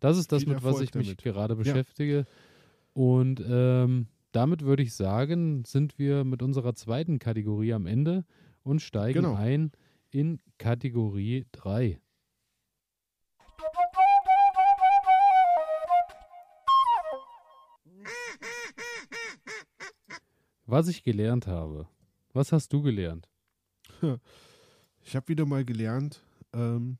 [0.00, 1.22] Das ist das, Viel mit was Erfolg ich mich damit.
[1.22, 2.26] gerade beschäftige.
[2.92, 8.24] Und ähm, damit würde ich sagen, sind wir mit unserer zweiten Kategorie am Ende
[8.62, 9.34] und steigen Genau.
[9.34, 9.72] ein
[10.10, 11.98] in Kategorie 3.
[20.66, 21.88] Was ich gelernt habe.
[22.32, 23.28] Was hast du gelernt?
[25.08, 26.20] Ich habe wieder mal gelernt,
[26.52, 26.98] ähm,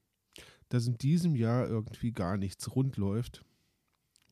[0.69, 3.45] dass in diesem Jahr irgendwie gar nichts rund läuft.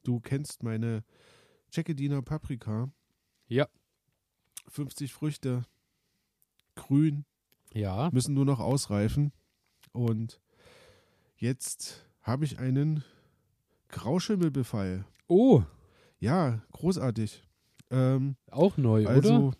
[0.05, 1.03] Du kennst meine
[1.72, 2.89] Jackediner Paprika.
[3.49, 3.66] Ja.
[4.68, 5.64] 50 Früchte,
[6.76, 7.24] grün,
[7.72, 8.11] Ja.
[8.12, 9.32] müssen nur noch ausreifen.
[9.91, 10.41] Und
[11.37, 13.03] jetzt habe ich einen
[13.89, 15.05] Grauschimmelbefall.
[15.27, 15.65] Oh,
[16.20, 17.43] Ja, großartig.
[17.90, 19.56] Ähm, auch neu, also oder?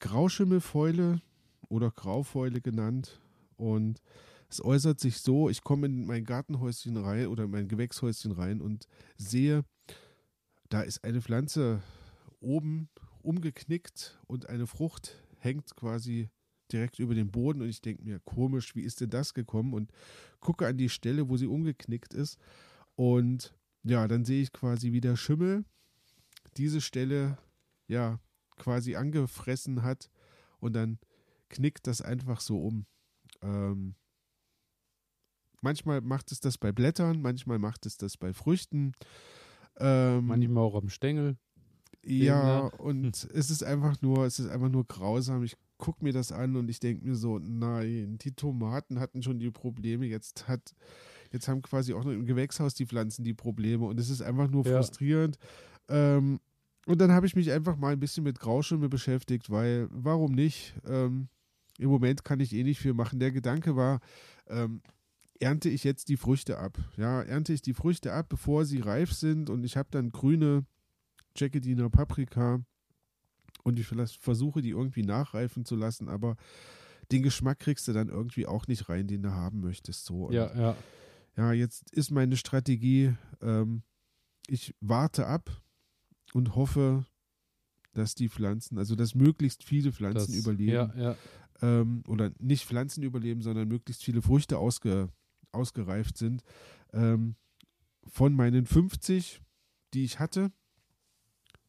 [0.00, 1.20] Grauschimmelfäule
[1.68, 3.20] oder Graufäule genannt.
[3.56, 4.02] Und
[4.48, 8.60] es äußert sich so, ich komme in mein Gartenhäuschen rein oder in mein Gewächshäuschen rein
[8.60, 8.86] und
[9.16, 9.64] sehe,
[10.68, 11.82] da ist eine Pflanze
[12.40, 12.88] oben
[13.22, 16.28] umgeknickt und eine Frucht hängt quasi
[16.72, 19.74] direkt über dem Boden und ich denke mir, komisch, wie ist denn das gekommen?
[19.74, 19.90] Und
[20.40, 22.38] gucke an die Stelle, wo sie umgeknickt ist
[22.96, 25.64] und ja, dann sehe ich quasi, wie der Schimmel
[26.56, 27.38] diese Stelle
[27.88, 28.20] ja
[28.56, 30.10] quasi angefressen hat
[30.60, 30.98] und dann
[31.48, 32.86] knickt das einfach so um.
[33.42, 33.94] Ähm,
[35.60, 38.92] manchmal macht es das bei Blättern, manchmal macht es das bei Früchten.
[39.78, 41.36] Ähm, Manchmal auch am Stängel.
[42.04, 42.70] ja, ne?
[42.78, 45.42] und es ist einfach nur, es ist einfach nur grausam.
[45.44, 49.38] Ich gucke mir das an und ich denke mir so, nein, die Tomaten hatten schon
[49.40, 50.74] die Probleme, jetzt hat,
[51.32, 54.48] jetzt haben quasi auch noch im Gewächshaus die Pflanzen die Probleme und es ist einfach
[54.48, 54.76] nur Ja.
[54.76, 55.38] frustrierend.
[55.88, 56.40] Ähm,
[56.86, 60.74] und dann habe ich mich einfach mal ein bisschen mit Grauschimmel beschäftigt, weil warum nicht?
[60.86, 61.28] Ähm,
[61.78, 63.18] im Moment kann ich eh nicht viel machen.
[63.18, 64.00] Der Gedanke war,
[64.48, 64.82] ähm,
[65.40, 66.78] ernte ich jetzt die Früchte ab.
[66.96, 70.64] Ja, ernte ich die Früchte ab, bevor sie reif sind und ich habe dann grüne
[71.36, 72.60] Jackadiner Paprika
[73.64, 76.36] und ich versuche die irgendwie nachreifen zu lassen, aber
[77.10, 80.04] den Geschmack kriegst du dann irgendwie auch nicht rein, den du haben möchtest.
[80.04, 80.26] So.
[80.26, 80.76] Und ja, ja.
[81.36, 83.82] Ja, jetzt ist meine Strategie, ähm,
[84.46, 85.61] ich warte ab
[86.34, 87.06] und hoffe,
[87.92, 90.72] dass die Pflanzen, also dass möglichst viele Pflanzen das, überleben.
[90.72, 91.16] Ja, ja.
[91.60, 95.08] Ähm, oder nicht Pflanzen überleben, sondern möglichst viele Früchte ausge,
[95.52, 96.42] ausgereift sind.
[96.92, 97.36] Ähm,
[98.06, 99.40] von meinen 50,
[99.94, 100.50] die ich hatte,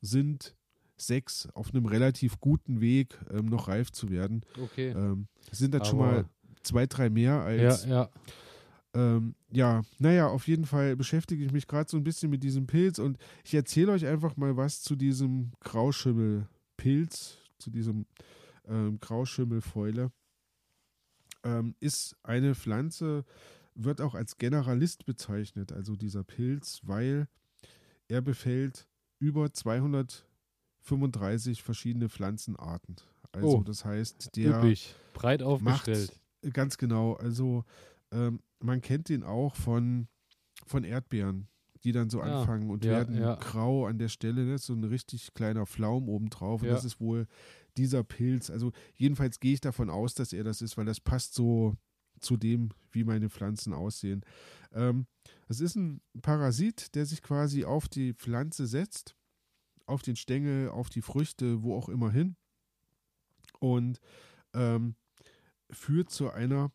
[0.02, 0.56] sind
[0.98, 4.42] sechs auf einem relativ guten Weg, ähm, noch reif zu werden.
[4.62, 4.90] Okay.
[4.90, 6.26] Ähm, sind dann schon mal
[6.64, 7.86] zwei, drei mehr als.
[7.86, 8.10] Ja, ja.
[8.96, 12.68] Ähm, ja, naja, auf jeden Fall beschäftige ich mich gerade so ein bisschen mit diesem
[12.68, 18.06] Pilz und ich erzähle euch einfach mal was zu diesem Grauschimmelpilz, zu diesem
[18.66, 20.12] ähm, Grauschimmelfäule.
[21.44, 23.26] Ähm, ist eine Pflanze,
[23.74, 27.28] wird auch als Generalist bezeichnet, also dieser Pilz, weil
[28.08, 28.88] er befällt
[29.20, 32.98] über 235 verschiedene Pflanzenarten.
[33.32, 36.12] Also oh, das heißt, der üppig, breit aufgestellt.
[36.44, 37.16] Macht, ganz genau.
[37.16, 37.66] Also
[38.14, 40.08] ähm, man kennt den auch von,
[40.66, 41.48] von Erdbeeren,
[41.84, 43.36] die dann so ah, anfangen und ja, werden ja.
[43.36, 44.46] grau an der Stelle.
[44.46, 44.58] Ne?
[44.58, 46.62] So ein richtig kleiner Flaum obendrauf.
[46.62, 46.76] Und Ja.
[46.76, 47.28] das ist wohl
[47.76, 48.50] dieser Pilz.
[48.50, 51.76] Also jedenfalls gehe ich davon aus, dass er das ist, weil das passt so
[52.20, 54.24] zu dem, wie meine Pflanzen aussehen.
[54.72, 55.08] Ähm,
[55.50, 59.16] es ist ein Parasit, der sich quasi auf die Pflanze setzt,
[59.86, 62.38] auf den Stängel, auf die Früchte, wo auch immer hin
[63.60, 64.00] und
[64.54, 64.96] ähm,
[65.70, 66.72] führt zu einer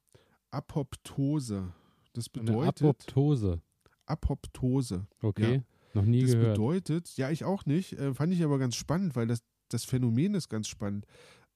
[0.51, 1.73] Apoptose.
[2.13, 3.61] Das Eine bedeutet Apoptose.
[4.07, 5.07] Apoptose.
[5.21, 5.55] Okay.
[5.57, 5.63] Ja.
[5.95, 6.55] Noch nie Das gehört.
[6.57, 10.35] bedeutet, ja, ich auch nicht, äh, fand ich aber ganz spannend, weil das, das Phänomen
[10.35, 11.07] ist ganz spannend.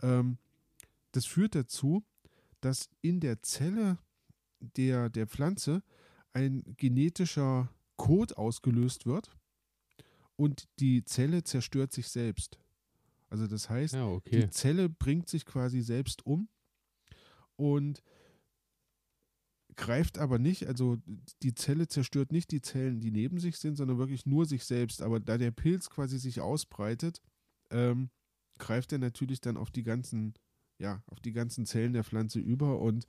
[0.00, 0.38] Ähm,
[1.12, 2.02] das führt dazu,
[2.60, 3.98] dass in der Zelle
[4.60, 5.82] der, der Pflanze
[6.32, 9.30] ein genetischer Code ausgelöst wird
[10.36, 12.58] und die Zelle zerstört sich selbst.
[13.28, 14.40] Also das heißt, ja, okay.
[14.40, 16.48] die Zelle bringt sich quasi selbst um
[17.56, 18.02] und
[19.76, 20.98] greift aber nicht, also
[21.42, 25.02] die Zelle zerstört nicht die Zellen, die neben sich sind, sondern wirklich nur sich selbst.
[25.02, 27.22] Aber da der Pilz quasi sich ausbreitet,
[27.70, 28.10] ähm,
[28.58, 30.34] greift er natürlich dann auf die ganzen,
[30.78, 33.06] ja, auf die ganzen Zellen der Pflanze über und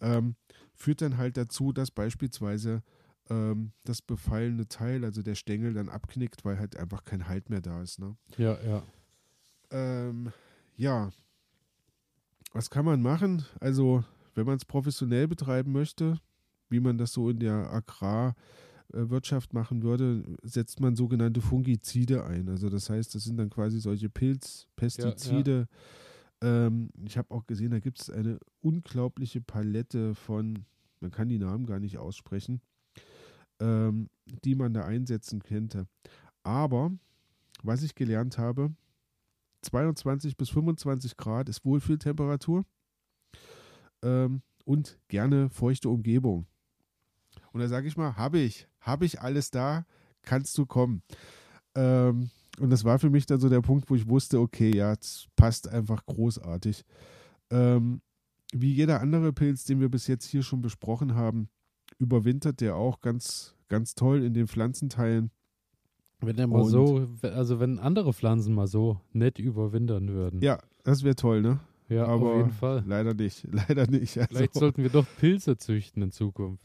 [0.00, 0.36] ähm,
[0.74, 2.82] führt dann halt dazu, dass beispielsweise
[3.30, 7.60] ähm, das befallene Teil, also der Stängel, dann abknickt, weil halt einfach kein Halt mehr
[7.60, 7.98] da ist.
[7.98, 8.16] Ne?
[8.36, 8.82] Ja, ja.
[9.70, 10.32] Ähm,
[10.76, 11.10] ja.
[12.52, 13.44] Was kann man machen?
[13.60, 16.18] Also, wenn man es professionell betreiben möchte,
[16.68, 22.48] wie man das so in der Agrarwirtschaft machen würde, setzt man sogenannte Fungizide ein.
[22.48, 25.68] Also das heißt, das sind dann quasi solche Pilzpestizide.
[26.40, 30.64] Ähm, ich habe auch gesehen, da gibt es eine unglaubliche Palette von,
[31.00, 32.60] man kann die Namen gar nicht aussprechen,
[33.60, 34.08] ähm,
[34.44, 35.86] die man da einsetzen könnte.
[36.42, 36.92] Aber
[37.62, 38.74] was ich gelernt habe,
[39.62, 42.64] 22 bis 25 Grad ist Wohlfühltemperatur
[44.04, 46.46] ähm, und gerne feuchte Umgebung.
[47.52, 49.86] Und da sage ich mal, habe ich, habe ich alles da,
[50.22, 51.02] kannst du kommen.
[51.74, 54.92] Ähm, und das war für mich dann so der Punkt, wo ich wusste, okay, ja,
[54.92, 56.84] es passt einfach großartig.
[57.50, 58.00] Ähm,
[58.52, 61.48] wie jeder andere Pilz, den wir bis jetzt hier schon besprochen haben,
[61.98, 65.30] überwintert der auch ganz, ganz toll in den Pflanzenteilen.
[66.20, 70.40] Wenn er mal Und- so, also wenn andere Pflanzen mal so nett überwintern würden.
[70.40, 71.60] Ja, das wäre toll, ne?
[71.88, 72.84] Ja aber auf jeden Fall.
[72.86, 74.18] Leider nicht, leider nicht.
[74.18, 76.64] Also, Vielleicht sollten wir doch Pilze züchten in Zukunft.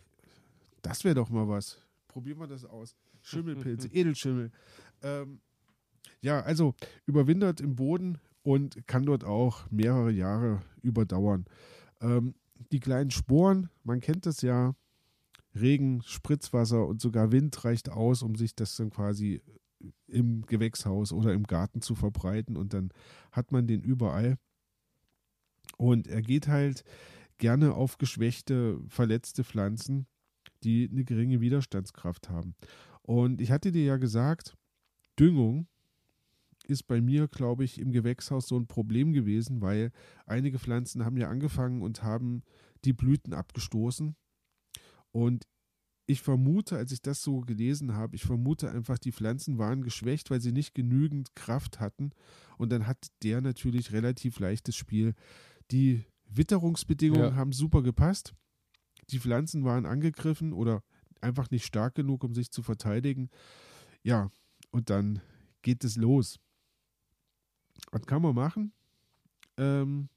[0.82, 1.80] das wäre doch mal was.
[2.08, 2.96] Probieren wir das aus.
[3.22, 4.52] Schimmelpilze, Edelschimmel.
[5.02, 5.42] Ähm,
[6.22, 6.74] ja, also
[7.06, 11.46] überwintert im Boden und kann dort auch mehrere Jahre überdauern.
[12.02, 12.36] Ähm,
[12.72, 14.76] die kleinen Sporen, man kennt das ja,
[15.56, 19.42] Regen, Spritzwasser und sogar Wind reicht aus, um sich das dann quasi
[20.08, 22.92] im Gewächshaus oder im Garten zu verbreiten und dann
[23.32, 24.38] hat man den überall.
[25.80, 26.84] Und er geht halt
[27.38, 30.08] gerne auf geschwächte, verletzte Pflanzen,
[30.64, 32.54] die eine geringe Widerstandskraft haben.
[33.02, 34.58] Und ich hatte dir ja gesagt,
[35.18, 35.68] Düngung
[36.68, 39.92] ist bei mir, glaube ich, im Gewächshaus so ein Problem gewesen, weil
[40.26, 42.44] einige Pflanzen haben ja angefangen und haben
[42.84, 44.16] die Blüten abgestoßen.
[45.12, 45.48] Und
[46.06, 50.30] ich vermute, als ich das so gelesen habe, ich vermute einfach, die Pflanzen waren geschwächt,
[50.30, 52.12] weil sie nicht genügend Kraft hatten.
[52.58, 55.14] Und dann hat der natürlich relativ leichtes Spiel.
[55.72, 57.36] Die Witterungsbedingungen Ja.
[57.36, 58.34] haben super gepasst.
[59.10, 60.84] Die Pflanzen waren angegriffen oder
[61.22, 63.30] einfach nicht stark genug, um sich zu verteidigen.
[64.04, 64.32] Ja,
[64.72, 65.22] und dann
[65.62, 66.40] geht es los.
[67.92, 68.72] Was kann man machen?
[69.58, 70.10] Ähm,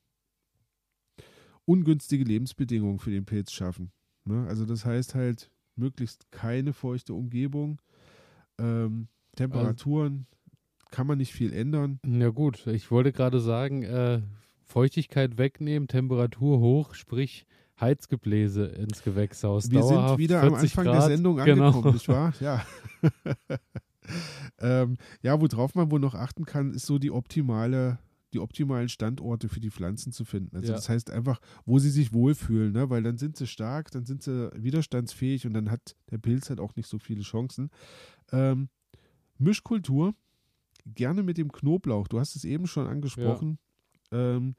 [1.64, 3.92] ungünstige Lebensbedingungen für den Pilz schaffen.
[4.24, 4.46] Ne?
[4.46, 7.80] Also das heißt halt möglichst keine feuchte Umgebung.
[8.58, 11.98] Ähm, Temperaturen also, kann man nicht viel ändern.
[12.04, 14.20] Ja gut, ich wollte gerade sagen, äh,
[14.64, 17.46] Feuchtigkeit wegnehmen, Temperatur hoch, sprich
[17.80, 19.70] Heizgebläse ins Gewächshaus.
[19.70, 20.94] Wir sind wieder am Anfang Grad.
[20.94, 21.68] der Sendung genau.
[21.68, 22.32] angekommen, nicht wahr?
[22.40, 22.64] Ja.
[24.60, 27.98] ähm, ja, worauf man wohl noch achten kann, ist so die optimale
[28.32, 30.56] die optimalen Standorte für die Pflanzen zu finden.
[30.56, 30.76] Also Ja.
[30.76, 32.88] das heißt einfach, wo sie sich wohlfühlen, ne?
[32.88, 36.60] weil dann sind sie stark, dann sind sie widerstandsfähig und dann hat der Pilz halt
[36.60, 37.70] auch nicht so viele Chancen.
[38.30, 38.68] Ähm,
[39.38, 40.14] Mischkultur,
[40.86, 42.08] gerne mit dem Knoblauch.
[42.08, 43.58] Du hast es eben schon angesprochen.
[44.12, 44.54] Ähm,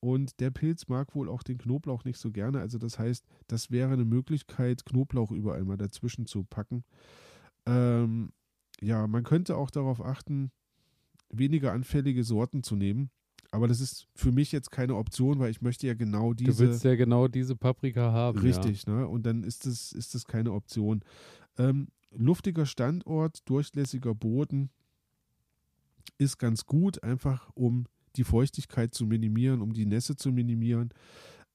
[0.00, 2.60] und der Pilz mag wohl auch den Knoblauch nicht so gerne.
[2.60, 6.84] Also das heißt, das wäre eine Möglichkeit, Knoblauch überall mal dazwischen zu packen.
[7.66, 8.30] Ähm,
[8.80, 10.52] ja, man könnte auch darauf achten,
[11.30, 13.10] weniger anfällige Sorten zu nehmen.
[13.50, 16.58] Aber das ist für mich jetzt keine Option, weil ich möchte ja genau Du diese.
[16.58, 18.38] willst ja genau diese Paprika haben.
[18.38, 19.08] Richtig, ne?
[19.08, 21.02] Und dann ist das, ist das keine Option.
[21.56, 24.70] Ähm, luftiger Standort, durchlässiger Boden
[26.18, 27.86] ist ganz gut, einfach um
[28.16, 30.90] die Feuchtigkeit zu minimieren, um die Nässe zu minimieren.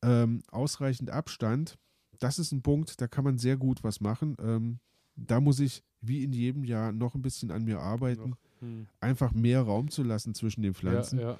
[0.02, 1.78] Ähm, ausreichend Abstand,
[2.20, 4.36] das ist ein Punkt, da kann man sehr gut was machen.
[4.40, 4.80] Ähm,
[5.16, 8.36] da muss ich wie in jedem Jahr noch ein bisschen an mir arbeiten.
[8.60, 8.88] Hm.
[9.02, 11.20] einfach mehr Raum zu lassen zwischen den Pflanzen.
[11.20, 11.38] Ja,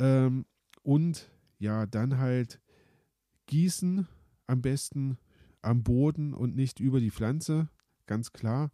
[0.00, 0.26] ja.
[0.26, 0.46] Ähm,
[0.84, 2.60] und ja, dann halt
[3.46, 4.06] gießen
[4.46, 5.18] am besten
[5.62, 7.68] am Boden und nicht über die Pflanze,
[8.06, 8.70] ganz klar.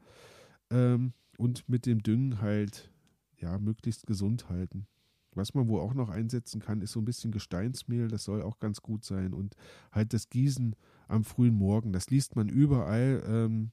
[0.70, 2.90] Ähm, und mit dem Düngen halt,
[3.38, 4.86] ja, möglichst gesund halten.
[5.34, 8.58] Was man wohl auch noch einsetzen kann, ist so ein bisschen Gesteinsmehl, das soll auch
[8.58, 9.32] ganz gut sein.
[9.32, 9.54] Und
[9.92, 10.74] halt das Gießen
[11.08, 13.70] am frühen Morgen, das liest man überall, ähm,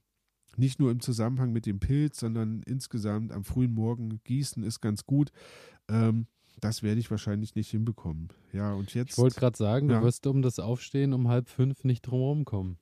[0.56, 5.04] nicht nur im Zusammenhang mit dem Pilz, sondern insgesamt am frühen Morgen gießen ist ganz
[5.04, 5.30] gut.
[5.88, 6.26] Ähm,
[6.60, 8.28] das werde ich wahrscheinlich nicht hinbekommen.
[8.52, 9.12] Ja, und jetzt.
[9.12, 10.00] Ich wollte gerade sagen, Ja.
[10.00, 12.78] du wirst um das Aufstehen um halb fünf nicht drumherum kommen.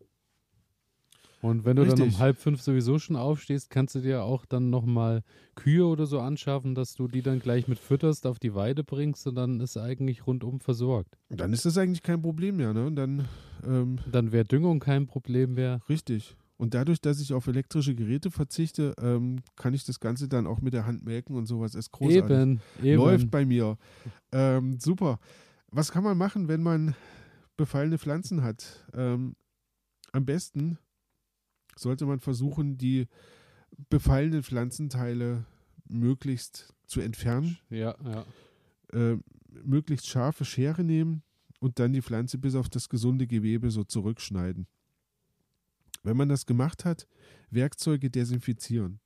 [1.42, 2.14] Und wenn du dann Richtig.
[2.14, 5.22] um halb fünf sowieso schon aufstehst, kannst du dir auch dann nochmal
[5.54, 9.26] Kühe oder so anschaffen, dass du die dann gleich mit fütterst, auf die Weide bringst
[9.26, 11.18] und dann ist eigentlich rundum versorgt.
[11.28, 12.86] dann ist das eigentlich kein Problem mehr, ne?
[12.86, 13.26] Und dann,
[13.66, 15.80] ähm, Dann wäre Düngung kein Problem mehr.
[15.88, 16.36] richtig.
[16.58, 20.62] Und dadurch, dass ich auf elektrische Geräte verzichte, ähm, kann ich das Ganze dann auch
[20.62, 21.74] mit der Hand melken und sowas.
[21.74, 22.30] Ist großartig.
[22.30, 22.96] Eben, eben.
[22.96, 23.76] Läuft bei mir.
[24.32, 25.18] Ähm, super.
[25.70, 26.94] Was kann man machen, wenn man
[27.58, 28.86] befallene Pflanzen hat?
[28.94, 29.36] Ähm,
[30.12, 30.78] am besten
[31.78, 33.07] sollte man versuchen, die
[33.89, 35.44] befallenen Pflanzenteile
[35.89, 38.24] möglichst zu entfernen, Ja, ja.
[38.93, 39.19] äh,
[39.65, 41.23] möglichst scharfe Schere nehmen
[41.61, 44.66] und dann die Pflanze bis auf das gesunde Gewebe so zurückschneiden.
[46.03, 47.09] Wenn man das gemacht hat,
[47.51, 49.01] Werkzeuge desinfizieren.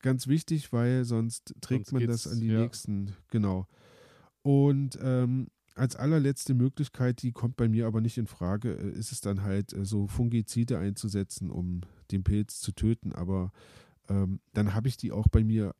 [0.00, 2.60] Ganz wichtig, weil sonst trägt Sonst man das an die ja.
[2.60, 3.66] nächsten, genau.
[4.42, 5.48] Und ähm,
[5.78, 9.42] als allerletzte Möglichkeit, die kommt bei mir aber nicht in Frage, äh, ist es dann
[9.42, 13.12] halt äh, so Fungizide einzusetzen, um den Pilz zu töten.
[13.12, 13.52] Aber
[14.08, 15.74] ähm, dann habe ich die auch bei mir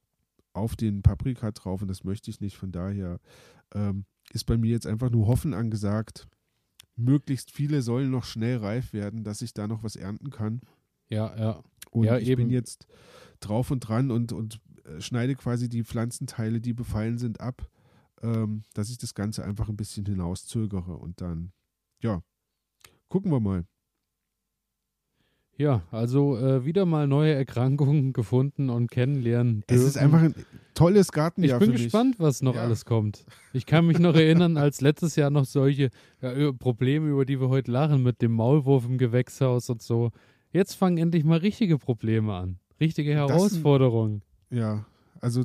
[0.53, 2.57] auf den Paprika drauf und das möchte ich nicht.
[2.57, 3.20] Von daher
[3.75, 6.27] ähm, ist bei mir jetzt einfach nur Hoffen angesagt.
[6.97, 10.61] Möglichst viele sollen noch schnell reif werden, dass ich da noch was ernten kann.
[11.09, 11.62] Ja, ja.
[11.91, 12.45] Und Ja, ich eben.
[12.45, 12.87] bin jetzt
[13.41, 17.69] drauf und dran und, und äh, schneide quasi die Pflanzenteile, die befallen sind, ab,
[18.23, 20.97] ähm, dass ich das Ganze einfach ein bisschen hinauszögere.
[20.97, 21.53] Und dann,
[22.03, 22.23] ja,
[23.09, 23.65] gucken wir mal.
[25.57, 29.82] Ja, also äh, wieder mal neue Erkrankungen gefunden und kennenlernen dürfen.
[29.82, 30.35] Es ist einfach ein
[30.74, 31.82] tolles Ich Gartenjahr bin für mich.
[31.85, 32.62] gespannt, was noch Ja.
[32.62, 33.24] alles kommt.
[33.53, 35.90] Ich kann mich noch erinnern, als letztes Jahr noch solche
[36.23, 40.12] ja, Probleme, über die wir heute lachen, mit dem Maulwurf im Gewächshaus und so.
[40.53, 42.61] Jetzt fangen endlich mal richtige Probleme an.
[42.81, 44.23] Richtige Herausforderungen.
[44.51, 44.86] Ja,
[45.20, 45.43] also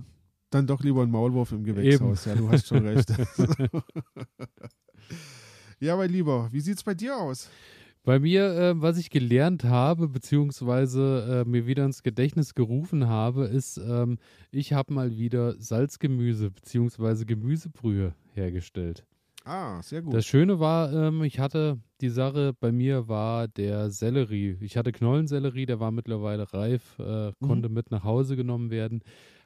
[0.54, 2.26] dann doch lieber ein Maulwurf im Gewächshaus.
[2.26, 3.10] Ja, du hast schon recht.
[5.80, 7.50] ja, mein Lieber, wie sieht's bei dir aus?
[8.06, 13.46] Bei mir, äh, was ich gelernt habe, beziehungsweise äh, mir wieder ins Gedächtnis gerufen habe,
[13.46, 14.18] ist, ähm,
[14.52, 19.06] ich habe mal wieder Salzgemüse, beziehungsweise Gemüsebrühe hergestellt.
[19.46, 20.14] Ah, sehr gut.
[20.14, 24.58] Das Schöne war, ähm, ich hatte die Sache, bei mir war der Sellerie.
[24.62, 29.02] Ich hatte Knollensellerie, der war mittlerweile reif, äh, konnte mit nach Hause genommen werden.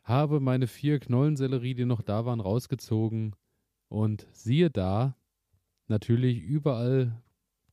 [0.07, 3.35] Habe meine vier Knollensellerie, die noch da waren, rausgezogen
[3.89, 5.17] und siehe da,
[5.89, 7.21] natürlich überall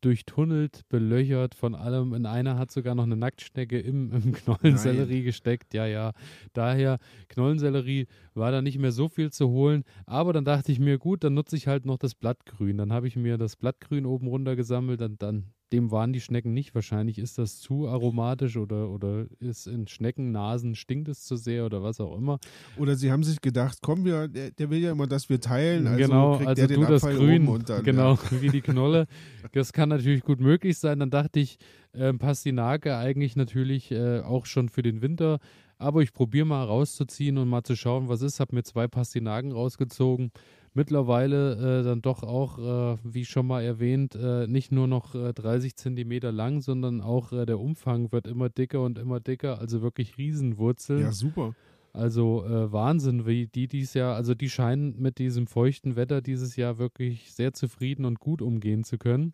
[0.00, 2.12] durchtunnelt, belöchert von allem.
[2.12, 5.74] In einer hat sogar noch eine Nacktschnecke im, im Knollensellerie gesteckt.
[5.74, 6.10] Ja, ja.
[6.54, 6.98] Daher,
[7.28, 9.84] Knollensellerie war da nicht mehr so viel zu holen.
[10.04, 12.78] Aber dann dachte ich mir, gut, dann nutze ich halt noch das Blattgrün.
[12.78, 16.54] Dann habe ich mir das Blattgrün oben runter gesammelt und dann dem waren die Schnecken
[16.54, 16.74] nicht.
[16.74, 21.82] Wahrscheinlich ist das zu aromatisch oder, oder ist in Schneckennasen stinkt es zu sehr oder
[21.82, 22.38] was auch immer.
[22.76, 25.86] Oder sie haben sich gedacht, komm, wir, der, der will ja immer, dass wir teilen.
[25.86, 28.42] Also genau, kriegt also der du den das Abfall Grün, dann, genau, Ja.
[28.42, 29.06] wie die Knolle.
[29.52, 31.00] Das kann natürlich gut möglich sein.
[31.00, 31.58] Dann dachte ich,
[31.92, 35.38] ähm, Pastinake eigentlich natürlich äh, auch schon für den Winter.
[35.76, 38.38] Aber ich probiere mal rauszuziehen und mal zu schauen, was ist.
[38.38, 40.30] Habe mir zwei Pastinaken rausgezogen.
[40.76, 45.32] Mittlerweile äh, dann doch auch, äh, wie schon mal erwähnt, äh, nicht nur noch äh,
[45.32, 49.60] 30 Zentimeter lang, sondern auch äh, der Umfang wird immer dicker und immer dicker.
[49.60, 51.00] Also wirklich Riesenwurzeln.
[51.00, 51.54] ja, super.
[51.92, 56.56] Also äh, Wahnsinn, wie die dies Jahr, also die scheinen mit diesem feuchten Wetter dieses
[56.56, 59.32] Jahr wirklich sehr zufrieden und gut umgehen zu können.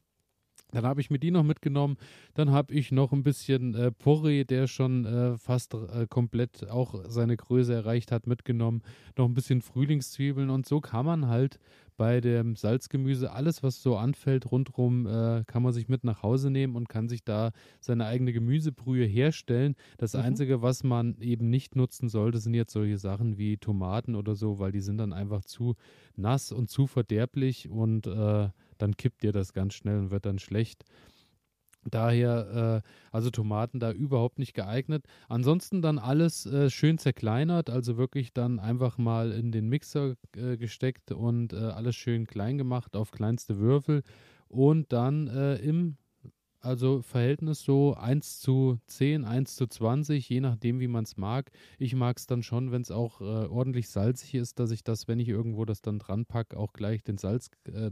[0.72, 1.96] Dann habe ich mir die noch mitgenommen.
[2.34, 6.94] Dann habe ich noch ein bisschen äh, Porree, der schon äh, fast äh, komplett auch
[7.08, 8.82] seine Größe erreicht hat, mitgenommen.
[9.16, 11.58] Noch ein bisschen Frühlingszwiebeln und so kann man halt
[11.96, 16.50] bei dem Salzgemüse alles, was so anfällt rundherum, äh, kann man sich mit nach Hause
[16.50, 19.76] nehmen und kann sich da seine eigene Gemüsebrühe herstellen.
[19.98, 20.20] Das Mhm.
[20.20, 24.58] Einzige, was man eben nicht nutzen sollte, sind jetzt solche Sachen wie Tomaten oder so,
[24.58, 25.74] weil die sind dann einfach zu
[26.16, 28.48] nass und zu verderblich und äh,
[28.82, 30.84] dann kippt dir das ganz schnell und wird dann schlecht.
[31.84, 35.06] Daher, äh, also Tomaten da überhaupt nicht geeignet.
[35.28, 40.58] Ansonsten dann alles äh, schön zerkleinert, also wirklich dann einfach mal in den Mixer äh,
[40.58, 44.02] gesteckt und äh, alles schön klein gemacht auf kleinste Würfel
[44.48, 45.96] und dann äh, im
[46.60, 51.50] also Verhältnis so 1 zu 10, 1 zu 20, je nachdem, wie man es mag.
[51.78, 55.08] Ich mag es dann schon, wenn es auch äh, ordentlich salzig ist, dass ich das,
[55.08, 57.90] wenn ich irgendwo das dann dran packe, auch gleich den Salz, äh,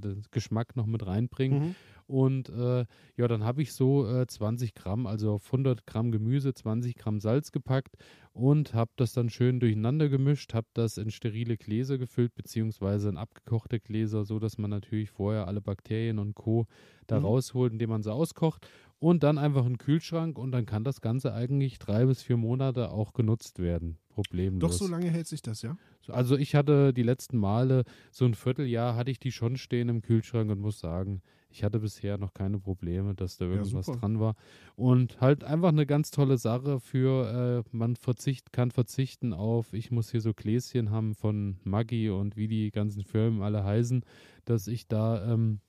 [0.76, 1.60] noch mit reinbringe.
[1.60, 1.74] Mhm.
[2.08, 2.86] Und äh,
[3.16, 7.20] ja, dann habe ich so äh, 20 Gramm, also auf 100 Gramm Gemüse, 20 Gramm
[7.20, 7.96] Salz gepackt
[8.32, 13.18] und habe das dann schön durcheinander gemischt, habe das in sterile Gläser gefüllt, beziehungsweise in
[13.18, 16.66] abgekochte Gläser, so dass man natürlich vorher alle Bakterien und Co.
[17.06, 17.26] da Mhm.
[17.26, 18.66] rausholt, indem man sie auskocht
[18.98, 22.36] und dann einfach in den Kühlschrank und dann kann das Ganze eigentlich drei bis vier
[22.38, 23.98] Monate auch genutzt werden.
[24.08, 24.78] Problemlos.
[24.78, 25.76] Doch so lange hält sich das, ja?
[26.08, 30.00] Also ich hatte die letzten Male, so ein Vierteljahr hatte ich die schon stehen im
[30.02, 33.98] Kühlschrank und muss sagen, ich hatte bisher noch keine Probleme, dass da irgendwas super.
[33.98, 34.34] dran war.
[34.76, 39.90] Und halt einfach eine ganz tolle Sache für, äh, man verzicht, kann verzichten auf, ich
[39.90, 44.04] muss hier so Gläschen haben von Maggi und wie die ganzen Firmen alle heißen,
[44.44, 45.60] dass ich da ähm,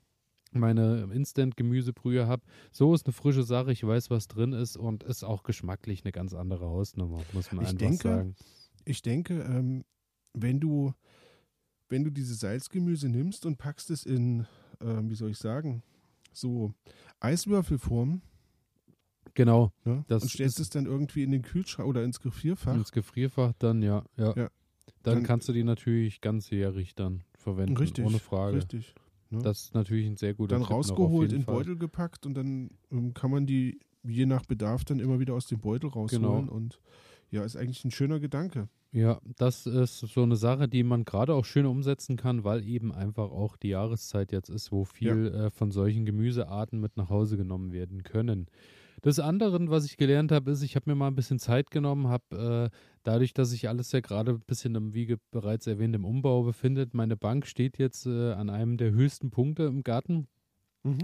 [0.52, 2.44] meine Instant-Gemüsebrühe habe.
[2.72, 6.12] So ist eine frische Sache, ich weiß, was drin ist und ist auch geschmacklich eine
[6.12, 8.36] ganz andere Hausnummer, muss man Ich einfach denke, sagen.
[8.86, 9.86] Ich denke, ähm,
[10.34, 10.94] wenn du,
[11.88, 14.46] wenn du dieses Salzgemüse nimmst und packst es in,
[14.82, 15.84] ähm, wie soll ich sagen,
[16.32, 16.74] so
[17.20, 18.22] Eiswürfelform
[19.36, 20.04] Genau, ne?
[20.08, 22.74] Das und stellst es dann irgendwie in den Kühlschrank oder ins Gefrierfach.
[22.76, 24.04] ins Gefrierfach dann, ja.
[24.18, 24.34] ja.
[24.36, 24.50] Ja.
[25.04, 28.58] Dann, Dann- kannst du die natürlich ganzjährig dann verwenden, richtig, ohne Frage.
[28.58, 28.96] richtig.
[29.30, 29.40] ne?
[29.42, 31.56] Das ist natürlich ein sehr guter dann Tipp rausgeholt, in Fall.
[31.56, 35.46] Beutel gepackt und dann ähm, kann man die je nach Bedarf dann immer wieder aus
[35.46, 36.52] dem Beutel rausholen Genau.
[36.52, 36.80] und
[37.30, 38.68] ja, ist eigentlich ein schöner Gedanke.
[38.92, 42.92] Ja, das ist so eine Sache, die man gerade auch schön umsetzen kann, weil eben
[42.92, 47.38] einfach auch die Jahreszeit jetzt ist, wo viel äh, von solchen Gemüsearten mit nach Hause
[47.38, 48.48] genommen werden können.
[49.04, 52.08] Das andere, was ich gelernt habe, ist, ich habe mir mal ein bisschen Zeit genommen,
[52.08, 56.04] habe äh, dadurch, dass sich alles ja gerade ein bisschen, im, wie bereits erwähnt, im
[56.04, 60.28] Umbau befindet, meine Bank steht jetzt äh, an einem der höchsten Punkte im Garten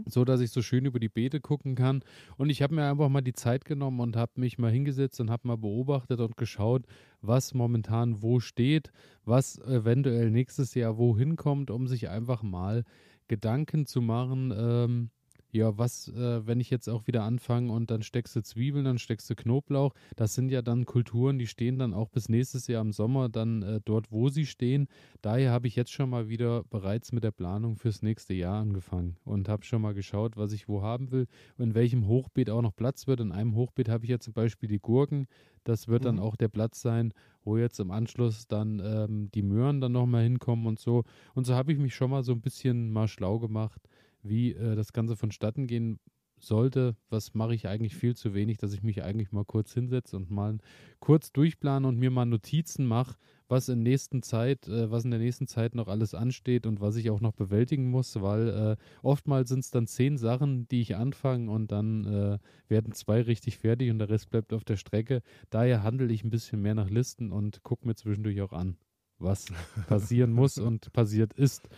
[0.07, 2.03] so dass ich so schön über die Beete gucken kann.
[2.37, 5.29] Und ich habe mir einfach mal die Zeit genommen und habe mich mal hingesetzt und
[5.29, 6.85] habe mal beobachtet und geschaut,
[7.21, 8.91] was momentan wo steht,
[9.23, 12.83] was eventuell nächstes Jahr wohin kommt, um sich einfach mal
[13.27, 15.09] Gedanken zu machen, ähm,
[15.55, 18.97] ja, was, äh, wenn ich jetzt auch wieder anfange und dann steckst du Zwiebeln, dann
[18.99, 22.81] steckst du Knoblauch, das sind ja dann Kulturen, die stehen dann auch bis nächstes Jahr
[22.81, 24.87] im Sommer dann äh, dort, wo sie stehen.
[25.21, 29.17] Daher habe ich jetzt schon mal wieder bereits mit der Planung fürs nächste Jahr angefangen
[29.23, 31.27] und habe schon mal geschaut, was ich wo haben will
[31.57, 33.19] und in welchem Hochbeet auch noch Platz wird.
[33.21, 35.27] In einem Hochbeet habe ich jetzt zum Beispiel die Gurken.
[35.63, 36.19] Das wird dann Mhm.
[36.19, 37.13] auch der Platz sein,
[37.43, 41.03] wo jetzt im Anschluss dann ähm, die Möhren dann nochmal hinkommen und so.
[41.33, 43.81] Und so habe ich mich schon mal so ein bisschen mal schlau gemacht,
[44.27, 45.99] wie äh, das Ganze vonstatten gehen
[46.39, 46.95] sollte.
[47.09, 50.29] Was mache ich eigentlich viel zu wenig, dass ich mich eigentlich mal kurz hinsetze und
[50.29, 50.57] mal
[50.99, 53.15] kurz durchplane und mir mal Notizen mache,
[53.47, 56.95] was in nächsten Zeit, äh, was in der nächsten Zeit noch alles ansteht und was
[56.95, 60.95] ich auch noch bewältigen muss, weil äh, oftmals sind es dann zehn Sachen, die ich
[60.95, 65.21] anfange und dann äh, werden zwei richtig fertig und der Rest bleibt auf der Strecke.
[65.49, 68.77] Daher handle ich ein bisschen mehr nach Listen und gucke mir zwischendurch auch an,
[69.19, 69.45] was
[69.87, 71.69] passieren muss und passiert ist.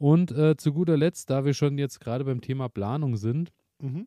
[0.00, 3.52] Und äh, zu guter Letzt, da wir schon jetzt gerade beim Thema Planung sind,
[3.82, 4.06] Mhm.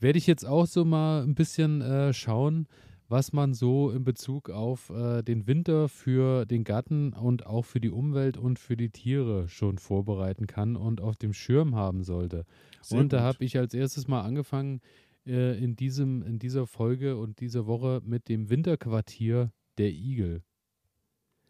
[0.00, 2.66] werde ich jetzt auch so mal ein bisschen äh, schauen,
[3.08, 7.78] was man so in Bezug auf äh, den Winter für den Garten und auch für
[7.80, 12.44] die Umwelt und für die Tiere schon vorbereiten kann und auf dem Schirm haben sollte.
[12.80, 14.80] Sehr und da habe ich als erstes mal angefangen
[15.26, 20.42] äh, in, diesem, in dieser Folge und dieser Woche mit dem Winterquartier der Igel.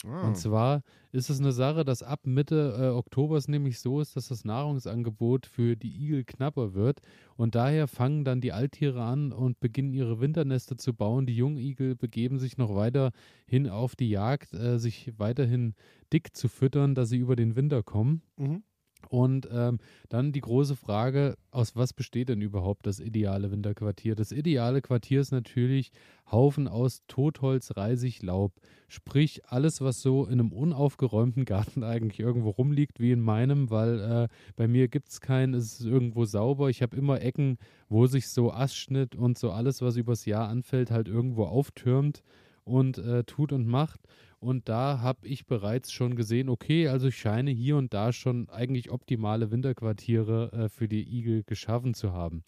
[0.05, 0.27] Ah.
[0.27, 4.17] Und zwar ist es eine Sache, dass ab Mitte äh, Oktober es nämlich so ist,
[4.17, 7.01] dass das Nahrungsangebot für die Igel knapper wird.
[7.37, 11.27] Und daher fangen dann die Alttiere an und beginnen ihre Winternester zu bauen.
[11.27, 13.13] Die Jungigel begeben sich noch weiter
[13.47, 15.75] hin auf die Jagd, äh, sich weiterhin
[16.13, 18.23] dick zu füttern, dass sie über den Winter kommen.
[18.37, 18.63] Mhm.
[19.09, 24.15] Und ähm, dann die große Frage, aus was besteht denn überhaupt das ideale Winterquartier?
[24.15, 25.91] Das ideale Quartier ist natürlich
[26.31, 28.53] Haufen aus Totholz, Reisig, Laub.
[28.89, 34.01] Sprich, alles, was so in einem unaufgeräumten Garten eigentlich irgendwo rumliegt, wie in meinem, weil
[34.01, 36.71] äh, bei mir gibt es keinen, es ist irgendwo sauber.
[36.71, 37.59] Ich habe immer Ecken,
[37.89, 42.23] wo sich so Astschnitt und so alles, was übers Jahr anfällt, halt irgendwo auftürmt
[42.65, 44.01] und äh, tut und macht.
[44.39, 48.49] Und da habe ich bereits schon gesehen, okay, also ich scheine hier und da schon
[48.51, 52.43] eigentlich optimale Winterquartiere äh, für die Igel geschaffen zu haben.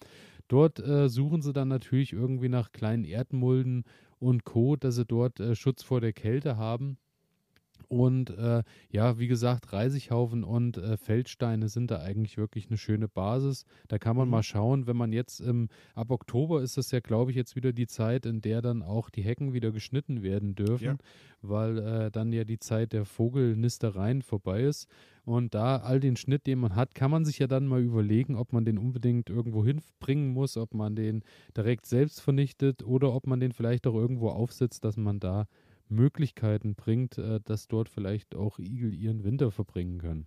[0.49, 3.85] Dort äh, suchen sie dann natürlich irgendwie nach kleinen Erdmulden
[4.19, 6.99] und Co., dass sie dort äh, Schutz vor der Kälte haben.
[7.89, 13.09] Und äh, ja, wie gesagt, Reisighaufen und äh, Feldsteine sind da eigentlich wirklich eine schöne
[13.09, 13.65] Basis.
[13.89, 14.33] Da kann man mhm.
[14.33, 17.73] mal schauen, wenn man jetzt ähm, ab Oktober ist das ja, glaube ich, jetzt wieder
[17.73, 20.97] die Zeit, in der dann auch die Hecken wieder geschnitten werden dürfen, ja.
[21.43, 24.89] weil äh, dann ja die Zeit der Vogelnistereien vorbei ist.
[25.25, 28.37] Und da all den Schnitt, den man hat, kann man sich ja dann mal überlegen,
[28.37, 31.23] ob man den unbedingt irgendwo hinbringen muss, ob man den
[31.57, 35.47] direkt selbst vernichtet oder ob man den vielleicht auch irgendwo aufsetzt, dass man da
[35.89, 40.27] Möglichkeiten bringt, äh, dass dort vielleicht auch Igel ihren Winter verbringen können.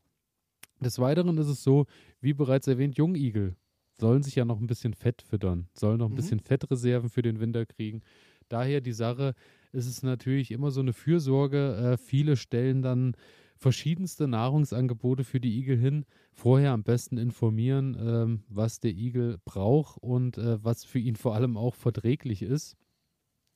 [0.79, 1.85] Des Weiteren ist es so,
[2.21, 3.55] wie bereits erwähnt, Jungigel
[3.99, 6.17] sollen sich ja noch ein bisschen Fett füttern, sollen noch ein mhm.
[6.17, 8.01] bisschen Fettreserven für den Winter kriegen.
[8.47, 9.33] Daher die Sache,
[9.71, 11.75] ist es natürlich immer so eine Fürsorge.
[11.75, 13.15] Äh, viele stellen dann
[13.55, 16.05] verschiedenste Nahrungsangebote für die Igel hin.
[16.31, 21.35] Vorher am besten informieren, ähm, was der Igel braucht und äh, was für ihn vor
[21.35, 22.75] allem auch verträglich ist.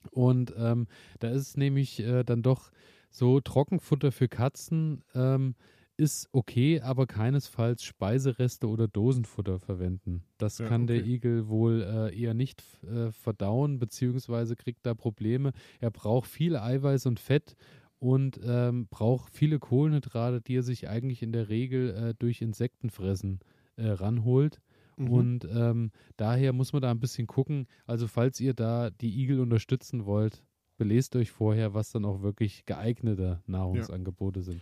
[0.10, 0.88] Und ähm,
[1.19, 2.72] da ist es nämlich äh, dann doch
[3.10, 5.56] so, Trockenfutter für Katzen ähm,
[5.98, 10.23] ist okay, aber keinesfalls Speisereste oder Dosenfutter verwenden.
[10.38, 10.98] Das ja, kann okay.
[10.98, 15.52] der Igel wohl äh, eher nicht äh, verdauen, beziehungsweise kriegt da Probleme.
[15.80, 17.56] Er braucht viel Eiweiß und Fett
[17.99, 23.40] und ähm, braucht viele Kohlenhydrate, die er sich eigentlich in der Regel äh, durch Insektenfressen
[23.76, 24.60] äh, ranholt.
[25.06, 25.11] Mhm.
[25.11, 27.68] Und ähm, daher muss man da ein bisschen gucken.
[27.86, 30.44] Also falls ihr da die Igel unterstützen wollt,
[30.78, 34.45] belest euch vorher, was dann auch wirklich geeignete Nahrungsangebote ja.
[34.45, 34.61] sind.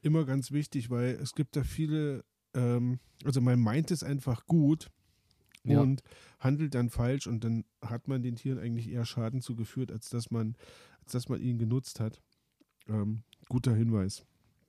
[0.00, 2.24] Immer ganz wichtig, weil es gibt da viele,
[2.54, 4.90] ähm, also man meint es einfach gut
[5.64, 5.80] ja.
[5.80, 6.02] und
[6.38, 10.30] handelt dann falsch und dann hat man den Tieren eigentlich eher Schaden zugeführt, als dass
[10.30, 10.56] man,
[11.02, 12.22] als dass man ihn genutzt hat.
[12.88, 14.24] Ähm, guter Hinweis.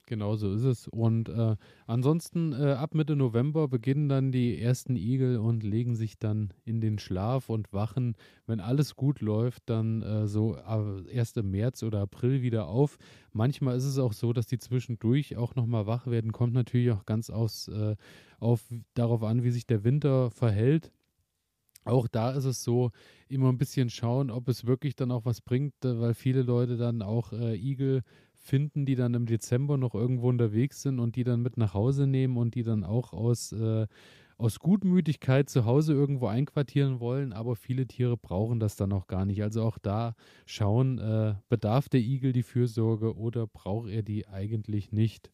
[0.10, 0.88] Genau so ist es.
[0.88, 1.56] Und äh,
[1.86, 6.81] ansonsten äh, ab Mitte November beginnen dann die ersten Igel und legen sich dann in
[6.81, 8.15] den Schlaf und wachen,
[8.48, 10.57] wenn alles gut läuft, dann äh, so
[11.11, 12.98] erst im März oder April wieder auf.
[13.34, 16.31] Manchmal ist es auch so, dass die zwischendurch auch nochmal wach werden.
[16.31, 17.95] Kommt natürlich auch ganz aus, äh,
[18.40, 20.91] auf, darauf an, wie sich der Winter verhält.
[21.86, 22.90] Auch da ist es so,
[23.27, 26.77] immer ein bisschen schauen, ob es wirklich dann auch was bringt, äh, weil viele Leute
[26.77, 28.02] dann auch äh, Igel
[28.40, 32.07] finden, die dann im Dezember noch irgendwo unterwegs sind und die dann mit nach Hause
[32.07, 33.88] nehmen und die dann auch aus, äh,
[34.38, 39.26] aus Gutmütigkeit zu Hause irgendwo einquartieren wollen, aber viele Tiere brauchen das dann auch gar
[39.26, 39.44] nicht.
[39.44, 44.91] Also auch da schauen, äh, bedarf der Igel die Fürsorge oder braucht er die eigentlich
[44.91, 45.30] nicht.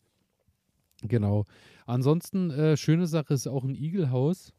[1.04, 1.46] Genau.
[1.86, 4.54] Ansonsten, äh, schöne Sache ist auch ein Igelhaus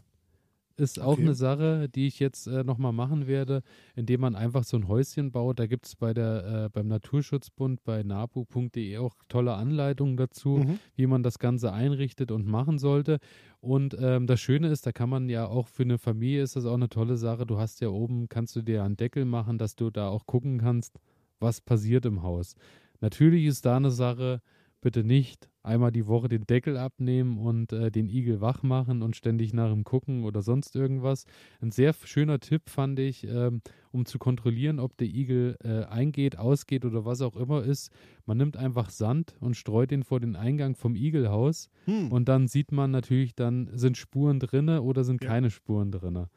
[0.77, 1.23] ist auch okay.
[1.23, 3.62] eine Sache, die ich jetzt äh, nochmal machen werde,
[3.94, 5.59] indem man einfach so ein Häuschen baut.
[5.59, 10.78] Da gibt es bei äh, beim Naturschutzbund bei nabu.de auch tolle Anleitungen dazu, mhm.
[10.94, 13.19] wie man das Ganze einrichtet und machen sollte.
[13.61, 16.66] Und ähm, das Schöne ist, da kann man ja auch für eine Familie ist das
[16.66, 17.47] auch eine tolle Sache.
[17.47, 20.59] Du hast ja oben, kannst du dir einen Deckel machen, dass du da auch gucken
[20.59, 20.98] kannst,
[21.40, 22.55] was passiert im Haus.
[23.01, 24.40] Natürlich ist da eine Sache,
[24.81, 29.16] bitte nicht einmal die Woche den Deckel abnehmen und äh, den Igel wach machen und
[29.16, 31.24] ständig nach ihm gucken oder sonst irgendwas.
[31.60, 33.60] Ein sehr schöner Tipp fand ich, ähm,
[33.93, 37.90] um zu kontrollieren, ob der Igel äh, eingeht, ausgeht oder was auch immer ist.
[38.24, 42.12] Man nimmt einfach Sand und streut ihn vor den Eingang vom Igelhaus hm.
[42.12, 45.28] und dann sieht man natürlich, dann sind Spuren drinne oder sind ja.
[45.28, 46.28] keine Spuren drinne.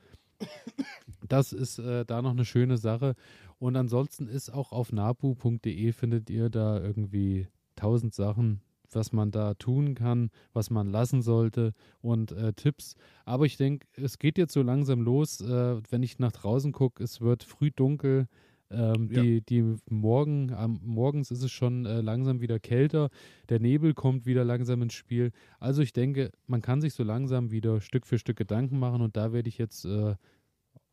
[1.27, 3.15] Das ist äh, da noch eine schöne Sache.
[3.60, 8.61] Und ansonsten ist auch auf nabu.de findet ihr da irgendwie tausend Sachen,
[8.95, 12.95] was man da tun kann, was man lassen sollte und äh, Tipps.
[13.26, 15.41] Aber ich denke, es geht jetzt so langsam los.
[15.41, 18.28] Äh, wenn ich nach draußen gucke, es wird früh dunkel.
[18.72, 19.24] Ähm, Ja.
[19.24, 23.10] die, die morgen, am, morgens ist es schon äh, langsam wieder kälter,
[23.49, 25.32] der Nebel kommt wieder langsam ins Spiel.
[25.60, 29.18] Also ich denke, man kann sich so langsam wieder Stück für Stück Gedanken machen und
[29.18, 30.14] da werde ich jetzt äh,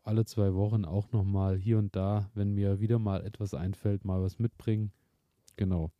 [0.02, 4.22] alle zwei Wochen auch nochmal hier und da, wenn mir wieder mal etwas einfällt, mal
[4.22, 4.90] was mitbringen.
[5.56, 5.90] Genau.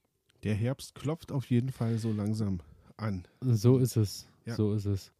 [0.46, 2.60] Der Herbst klopft auf jeden Fall so langsam
[2.96, 3.26] an.
[3.40, 4.28] So ist es.
[4.44, 4.54] Ja.
[4.54, 5.12] So ist es.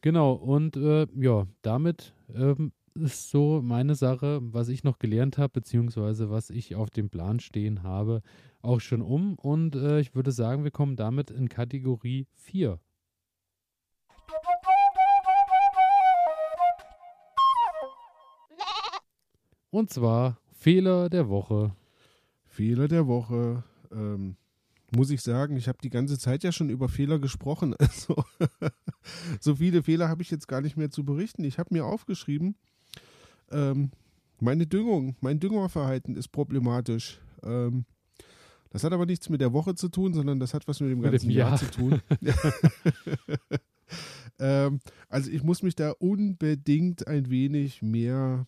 [0.00, 5.52] Genau, und äh, ja, damit ähm, ist so meine Sache, was ich noch gelernt habe,
[5.52, 8.22] beziehungsweise was ich auf dem Plan stehen habe,
[8.60, 9.38] auch schon um.
[9.38, 12.80] Und äh, ich würde sagen, wir kommen damit in Kategorie 4.
[19.70, 21.72] Und zwar Fehler der Woche.
[22.46, 23.62] Fehler der Woche.
[23.92, 24.36] Ähm,
[24.94, 27.74] muss ich sagen, ich habe die ganze Zeit ja schon über Fehler gesprochen.
[27.86, 28.24] Also,
[29.40, 31.44] so viele Fehler habe ich jetzt gar nicht mehr zu berichten.
[31.44, 32.56] Ich habe mir aufgeschrieben,
[33.50, 33.90] ähm,
[34.40, 37.20] meine Düngung, mein Düngerverhalten ist problematisch.
[37.44, 37.84] Ähm,
[38.70, 40.98] das hat aber nichts mit der Woche zu tun, sondern das hat was mit dem
[40.98, 41.58] Mit dem ganzen Jahr Jahr.
[41.58, 42.00] zu tun.
[44.38, 48.46] ähm, also ich muss mich da unbedingt ein wenig mehr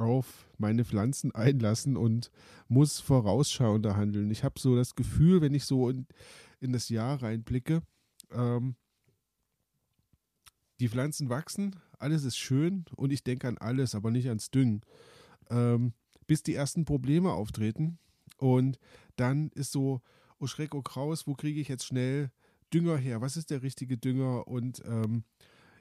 [0.00, 2.30] auf meine Pflanzen einlassen und
[2.68, 4.30] muss vorausschauender handeln.
[4.30, 6.06] Ich habe so das Gefühl, wenn ich so in,
[6.60, 7.82] in das Jahr reinblicke,
[8.32, 8.74] ähm,
[10.80, 14.82] die Pflanzen wachsen, alles ist schön und ich denke an alles, aber nicht ans Düngen.
[15.50, 15.92] Ähm,
[16.26, 17.98] bis die ersten Probleme auftreten
[18.38, 18.78] und
[19.16, 20.00] dann ist so,
[20.38, 22.30] oh Schreck, oh Kraus, wo kriege ich jetzt schnell
[22.72, 23.20] Dünger her?
[23.20, 24.46] Was ist der richtige Dünger?
[24.46, 25.24] Und ähm,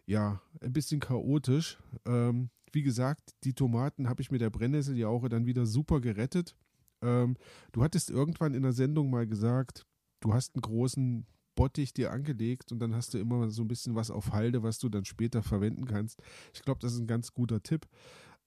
[0.05, 1.77] ja, ein bisschen chaotisch.
[2.05, 6.55] Ähm, wie gesagt, die Tomaten habe ich mit der Brennnesseljauche dann wieder super gerettet.
[7.01, 7.37] Ähm,
[7.71, 9.85] du hattest irgendwann in der Sendung mal gesagt,
[10.19, 11.25] du hast einen großen
[11.55, 14.79] Bottich dir angelegt und dann hast du immer so ein bisschen was auf Halde, was
[14.79, 16.21] du dann später verwenden kannst.
[16.53, 17.87] Ich glaube, das ist ein ganz guter Tipp,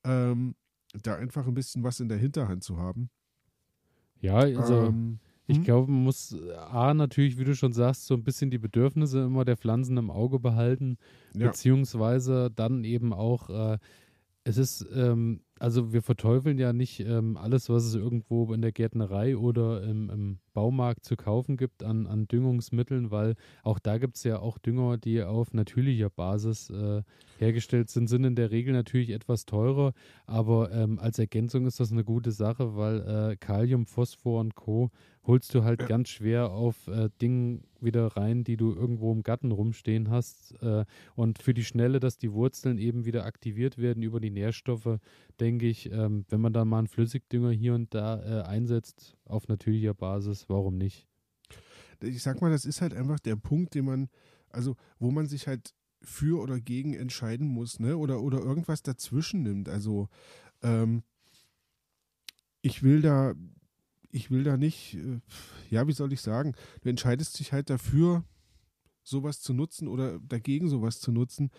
[0.04, 0.54] ähm,
[1.02, 3.10] da einfach ein bisschen was in der Hinterhand zu haben.
[4.20, 5.64] Ja, also ähm, ich hm?
[5.64, 9.24] glaube, man muss äh, A natürlich, wie du schon sagst, so ein bisschen die Bedürfnisse
[9.24, 10.96] immer der Pflanzen im Auge behalten.
[11.34, 13.78] ja, beziehungsweise dann eben auch, äh,
[14.44, 18.72] es ist, ähm, also wir verteufeln ja nicht ähm, alles, was es irgendwo in der
[18.72, 24.16] Gärtnerei oder im, im Baumarkt zu kaufen gibt an, an Düngungsmitteln, weil auch da gibt
[24.16, 27.02] es ja auch Dünger, die auf natürlicher Basis äh,
[27.38, 29.92] hergestellt sind, sind in der Regel natürlich etwas teurer,
[30.26, 34.90] aber ähm, als Ergänzung ist das eine gute Sache, weil äh, Kalium, Phosphor und Co.
[35.24, 35.86] holst du halt Ja.
[35.86, 40.54] ganz schwer auf äh, Dingen wieder rein, die du irgendwo im Garten rumstehen hast.
[40.62, 40.84] Äh,
[41.16, 44.98] und für die Schnelle, dass die Wurzeln eben wieder aktiviert werden über die Nährstoffe,
[45.40, 49.48] denke ich, ähm, wenn man da mal einen Flüssigdünger hier und da äh, einsetzt, auf
[49.48, 51.08] natürlicher Basis, warum nicht?
[52.08, 54.08] ich sag mal, das ist halt einfach der Punkt, den man,
[54.50, 57.96] also wo man sich halt für oder gegen entscheiden muss, ne?
[57.96, 59.68] Oder, oder irgendwas dazwischen nimmt.
[59.68, 60.08] Also
[60.62, 61.04] ähm,
[62.60, 63.34] ich will da,
[64.10, 65.20] ich will da nicht, äh,
[65.70, 68.24] ja, wie soll ich sagen, du entscheidest dich halt dafür,
[69.04, 71.50] sowas zu nutzen oder dagegen sowas zu nutzen.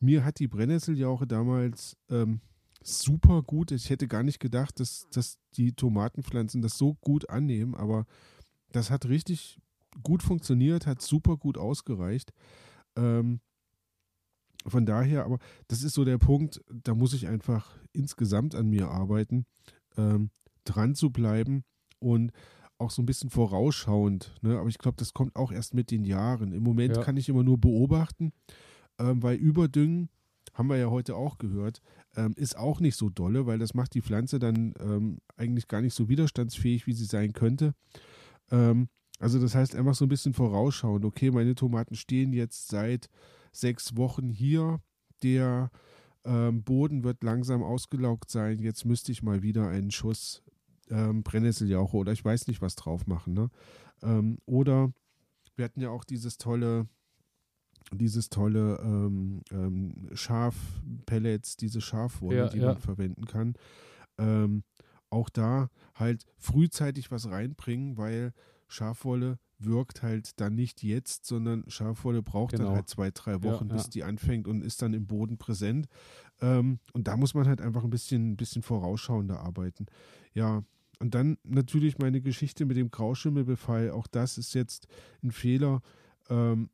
[0.00, 2.40] Mir hat die Brennnesseljauche damals ähm,
[2.82, 7.74] super gut, ich hätte gar nicht gedacht, dass, dass die Tomatenpflanzen das so gut annehmen,
[7.74, 8.06] aber
[8.72, 9.60] das hat richtig
[10.02, 12.32] gut funktioniert, hat super gut ausgereicht.
[12.96, 13.40] Ähm,
[14.66, 15.38] von daher, aber
[15.68, 19.46] das ist so der Punkt, da muss ich einfach insgesamt an mir arbeiten,
[19.96, 20.30] ähm,
[20.64, 21.64] dran zu bleiben
[21.98, 22.32] und
[22.78, 24.34] auch so ein bisschen vorausschauend.
[24.42, 24.58] Ne?
[24.58, 26.52] Aber ich glaube, das kommt auch erst mit den Jahren.
[26.52, 27.02] Im Moment Ja.
[27.02, 28.32] kann ich immer nur beobachten,
[28.98, 30.08] ähm, weil Überdüngen,
[30.52, 31.80] haben wir ja heute auch gehört,
[32.16, 35.80] ähm, ist auch nicht so dolle, weil das macht die Pflanze dann ähm, eigentlich gar
[35.80, 37.74] nicht so widerstandsfähig, wie sie sein könnte.
[38.50, 41.04] Ähm, also das heißt einfach so ein bisschen vorausschauen.
[41.04, 43.08] Okay, meine Tomaten stehen jetzt seit
[43.52, 44.80] sechs Wochen hier.
[45.22, 45.70] Der
[46.24, 48.60] ähm, Boden wird langsam ausgelaugt sein.
[48.60, 50.42] Jetzt müsste ich mal wieder einen Schuss
[50.88, 53.34] ähm, Brennnesseljauche oder ich weiß nicht was drauf machen.
[53.34, 53.50] Ne?
[54.02, 54.92] Ähm, oder
[55.56, 56.88] wir hatten ja auch dieses tolle,
[57.92, 62.66] dieses tolle ähm, ähm, Schafpellets, diese Schafwolle, Ja, die ja.
[62.68, 63.54] man verwenden kann.
[64.18, 64.62] Ähm,
[65.10, 68.32] auch da halt frühzeitig was reinbringen, weil
[68.68, 72.66] Schafwolle wirkt halt dann nicht jetzt, sondern Schafwolle braucht Genau.
[72.66, 75.86] dann halt zwei, drei Wochen, Ja, bis die anfängt und ist dann im Boden präsent.
[76.40, 79.86] Ähm, und da muss man halt einfach ein bisschen, bisschen vorausschauender arbeiten.
[80.32, 80.62] Ja,
[81.00, 83.90] und dann natürlich meine Geschichte mit dem Grauschimmelbefall.
[83.90, 84.86] Auch das ist jetzt
[85.22, 85.82] ein Fehler.
[86.28, 86.70] Ähm,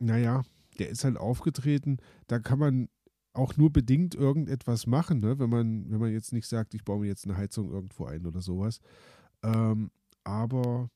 [0.00, 0.42] naja,
[0.78, 1.98] der ist halt aufgetreten.
[2.26, 2.88] Da kann man
[3.32, 5.38] auch nur bedingt irgendetwas machen, ne?
[5.38, 8.26] wenn, man, wenn man jetzt nicht sagt, ich baue mir jetzt eine Heizung irgendwo ein
[8.26, 8.80] oder sowas.
[9.42, 9.90] Ähm,
[10.24, 10.90] aber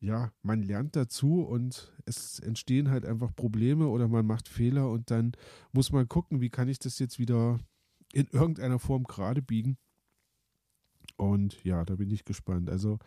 [0.00, 5.10] ja, man lernt dazu und es entstehen halt einfach Probleme oder man macht Fehler und
[5.10, 5.32] dann
[5.72, 7.58] muss man gucken, wie kann ich das jetzt wieder
[8.12, 9.76] in irgendeiner Form gerade biegen.
[11.16, 12.70] Und ja, da bin ich gespannt.
[12.70, 12.98] Also,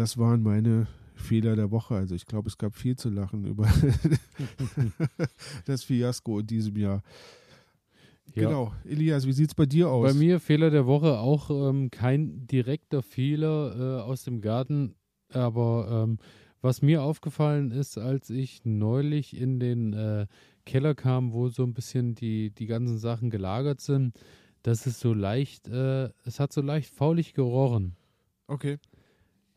[0.00, 1.94] das waren meine Fehler der Woche.
[1.94, 3.68] Also, ich glaube, es gab viel zu lachen über
[5.66, 7.02] das Fiasko in diesem Jahr.
[8.34, 8.48] Ja.
[8.48, 8.72] Genau.
[8.84, 10.12] Elias, wie sieht es bei dir aus?
[10.12, 14.94] Bei mir Fehler der Woche auch ähm, kein direkter Fehler äh, aus dem Garten,
[15.32, 16.18] aber ähm,
[16.62, 20.26] was mir aufgefallen ist, als ich neulich in den äh,
[20.64, 24.18] Keller kam, wo so ein bisschen die, die ganzen Sachen gelagert sind,
[24.62, 27.96] dass es so leicht, äh, es hat so leicht faulig gerochen.
[28.46, 28.78] Okay.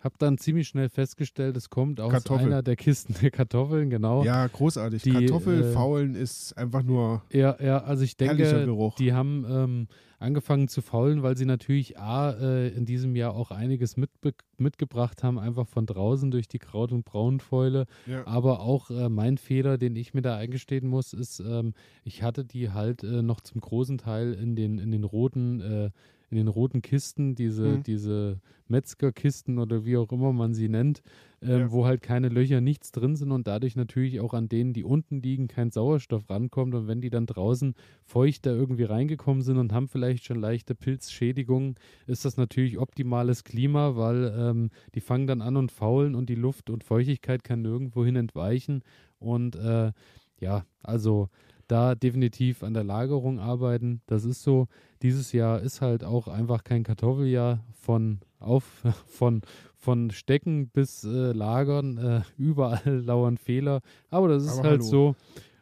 [0.03, 2.47] Hab dann ziemlich schnell festgestellt, es kommt aus Kartoffel.
[2.47, 4.25] einer der Kisten der Kartoffeln, genau.
[4.25, 5.01] Ja, großartig.
[5.01, 7.23] Die, Kartoffelfaulen äh, ist einfach nur.
[7.31, 8.67] Ja, ja, also ich denke,
[8.99, 9.87] die haben ähm,
[10.19, 15.23] angefangen zu faulen, weil sie natürlich A, äh, in diesem Jahr auch einiges mitbe mitgebracht
[15.23, 17.85] haben, einfach von draußen durch die Kraut- und Braunfäule.
[18.05, 18.27] Ja.
[18.27, 21.73] Aber auch äh, mein Fehler, den ich mir da eingestehen muss, ist, ähm,
[22.03, 25.89] ich hatte die halt äh, noch zum großen Teil in den, in den roten äh,
[26.33, 27.83] in den roten Kisten, diese, mhm.
[27.83, 31.03] diese Metzgerkisten oder wie auch immer man sie nennt,
[31.43, 31.71] ähm, ja.
[31.71, 35.21] wo halt keine Löcher, nichts drin sind und dadurch natürlich auch an denen, die unten
[35.21, 36.73] liegen, kein Sauerstoff rankommt.
[36.73, 40.73] Und wenn die dann draußen feucht da irgendwie reingekommen sind und haben vielleicht schon leichte
[40.73, 41.75] Pilzschädigungen,
[42.07, 46.35] ist das natürlich optimales Klima, weil ähm, die fangen dann an und faulen und die
[46.35, 48.81] Luft und Feuchtigkeit kann nirgendwohin entweichen.
[49.19, 49.91] Und äh,
[50.39, 51.29] ja, also
[51.67, 54.01] da definitiv an der Lagerung arbeiten.
[54.07, 54.67] Das ist so.
[55.01, 58.63] Dieses Jahr ist halt auch einfach kein Kartoffeljahr von auf
[59.07, 59.41] von
[59.75, 61.97] von Stecken bis äh, Lagern.
[61.97, 63.81] Äh, überall lauern Fehler.
[64.09, 64.89] Aber das ist Aber halt hallo.
[64.89, 65.15] so.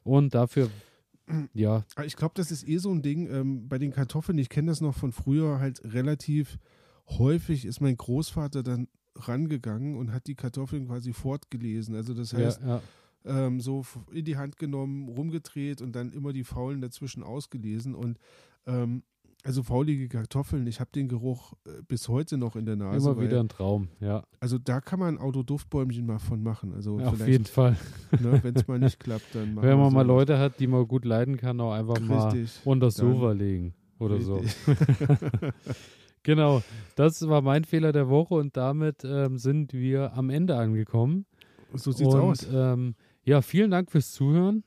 [0.03, 0.69] Und dafür
[1.53, 1.85] ja.
[2.03, 4.37] Ich glaube, das ist eh so ein Ding ähm, bei den Kartoffeln.
[4.37, 6.57] Ich kenne das noch von früher halt relativ
[7.07, 11.95] häufig ist mein Großvater dann rangegangen und hat die Kartoffeln quasi fortgelesen.
[11.95, 12.81] Also das heißt, ja, ja
[13.25, 17.95] ähm, so in die Hand genommen, rumgedreht und dann immer die Faulen dazwischen ausgelesen.
[17.95, 18.17] Und
[18.65, 19.03] ähm,
[19.43, 23.09] also faulige Kartoffeln, ich habe den Geruch äh, bis heute noch in der Nase.
[23.09, 24.23] Immer weil, wieder ein Traum, ja.
[24.39, 26.73] Also da kann man ein Autoduftbäumchen mal von machen.
[26.75, 27.75] Also ja, auf jeden Fall.
[28.11, 30.87] Ne, Wenn es mal nicht klappt, dann machen Wenn man mal Leute hat, die man
[30.87, 34.55] gut leiden kann, auch einfach Richtig, mal unter das Sofa legen oder Richtig.
[34.65, 34.73] so.
[36.23, 36.61] genau,
[36.95, 41.25] das war mein Fehler der Woche und damit ähm, sind wir am Ende angekommen.
[41.73, 42.47] So sieht's und, aus.
[42.51, 44.63] Ähm, ja, vielen Dank fürs Zuhören.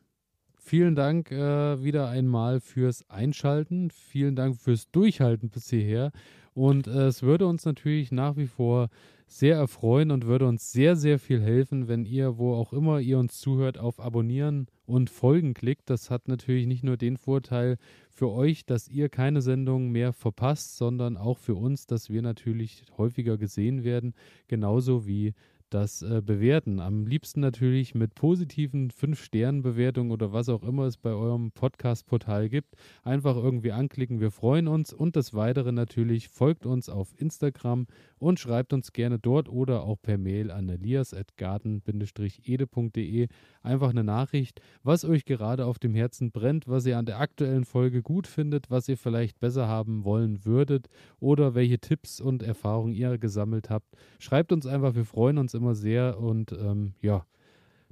[0.56, 3.90] Vielen Dank äh, wieder einmal fürs Einschalten.
[3.90, 6.10] Vielen Dank fürs Durchhalten bis hierher.
[6.54, 8.88] Und äh, es würde uns natürlich nach wie vor
[9.26, 13.18] sehr erfreuen und würde uns sehr, sehr viel helfen, wenn ihr, wo auch immer ihr
[13.18, 15.90] uns zuhört, auf Abonnieren und Folgen klickt.
[15.90, 17.76] Das hat natürlich nicht nur den Vorteil
[18.10, 22.84] für euch, dass ihr keine Sendungen mehr verpasst, sondern auch für uns, dass wir natürlich
[22.96, 24.14] häufiger gesehen werden,
[24.46, 25.34] genauso wie
[25.74, 26.78] das äh, bewerten.
[26.78, 32.76] Am liebsten natürlich mit positiven 5-Sternen-Bewertungen oder was auch immer es bei eurem Podcast-Portal gibt.
[33.02, 34.92] Einfach irgendwie anklicken, wir freuen uns.
[34.92, 37.88] Und das Weitere natürlich, folgt uns auf Instagram
[38.18, 43.26] und schreibt uns gerne dort oder auch per Mail an elias.garten-ede.de
[43.62, 47.64] einfach eine Nachricht, was euch gerade auf dem Herzen brennt, was ihr an der aktuellen
[47.64, 50.86] Folge gut findet, was ihr vielleicht besser haben wollen würdet
[51.18, 53.96] oder welche Tipps und Erfahrungen ihr gesammelt habt.
[54.20, 57.26] Schreibt uns einfach, wir freuen uns immer sehr und ähm, ja,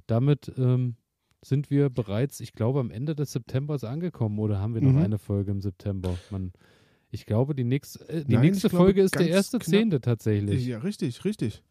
[0.05, 0.95] damit ähm,
[1.41, 4.99] sind wir bereits, ich glaube, am Ende des Septembers angekommen oder haben wir noch mhm.
[4.99, 6.17] eine Folge im September?
[6.29, 6.53] Man,
[7.09, 10.65] ich glaube, die, nächst, äh, die Nein, nächste Folge ist der erste Zehnte tatsächlich.
[10.65, 11.63] Ja, richtig, richtig.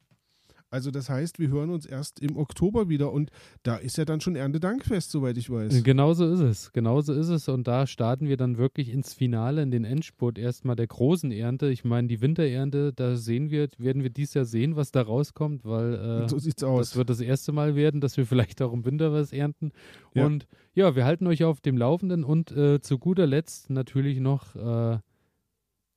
[0.73, 3.31] Also das heißt, wir hören uns erst im Oktober wieder und
[3.62, 5.85] da ist ja dann schon Erntedankfest, soweit ich weiß.
[5.85, 9.70] Genauso ist es, genauso ist es und da starten wir dann wirklich ins Finale, in
[9.70, 11.69] den Endspurt erstmal der großen Ernte.
[11.69, 15.66] Ich meine, die Winterernte, da sehen wir, werden wir dies Jahr sehen, was da rauskommt,
[15.66, 16.89] weil äh, so sieht's aus.
[16.89, 19.73] das wird das erste Mal werden, dass wir vielleicht auch im Winter was ernten.
[20.15, 20.24] Ja.
[20.24, 24.57] Und ja, wir halten euch auf dem Laufenden und äh, zu guter Letzt natürlich noch
[24.57, 24.99] äh,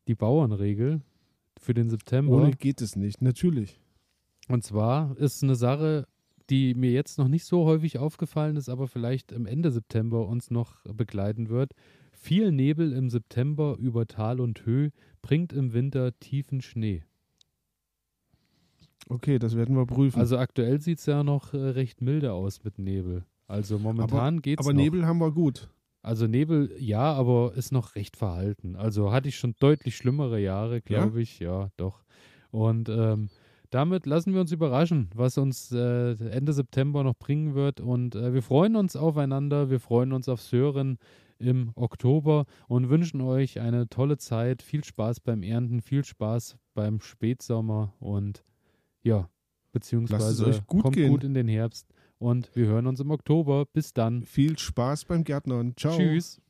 [0.10, 1.00] die Bauernregel
[1.58, 2.34] für den September.
[2.36, 3.80] Ohne geht es nicht, natürlich.
[4.48, 6.08] Und zwar ist eine Sache,
[6.50, 10.52] die mir jetzt noch nicht so häufig aufgefallen ist, aber vielleicht im Ende September uns
[10.52, 11.72] noch begleiten wird.
[12.12, 14.92] Viel Nebel im September über Tal und Höhe
[15.22, 17.04] bringt im Winter tiefen Schnee.
[19.10, 20.20] Okay, das werden wir prüfen.
[20.20, 23.24] Also aktuell sieht es ja noch äh, recht milde aus mit Nebel.
[23.48, 24.66] Also momentan geht es.
[24.66, 24.82] Aber noch.
[24.82, 25.70] Nebel haben wir gut.
[26.02, 28.76] Also Nebel, ja, aber ist noch recht verhalten.
[28.76, 31.22] Also hatte ich schon deutlich schlimmere Jahre, glaube ja?
[31.22, 31.40] ich.
[31.40, 32.04] Ja, doch.
[32.52, 33.30] Und ähm,
[33.70, 37.80] damit lassen wir uns überraschen, was uns äh, Ende September noch bringen wird.
[37.80, 40.98] Und äh, wir freuen uns aufeinander, wir freuen uns aufs Hören
[41.38, 47.02] im Oktober und wünschen euch eine tolle Zeit, viel Spaß beim Ernten, viel Spaß beim
[47.02, 48.44] Spätsommer und
[49.04, 49.30] ja,
[49.72, 51.10] beziehungsweise gut kommt gehen.
[51.10, 51.88] gut in den Herbst.
[52.18, 53.66] Und wir hören uns im Oktober.
[53.66, 54.24] Bis dann.
[54.24, 55.74] Viel Spaß beim Gärtnern.
[55.76, 55.98] Ciao.
[55.98, 56.42] Tschüss.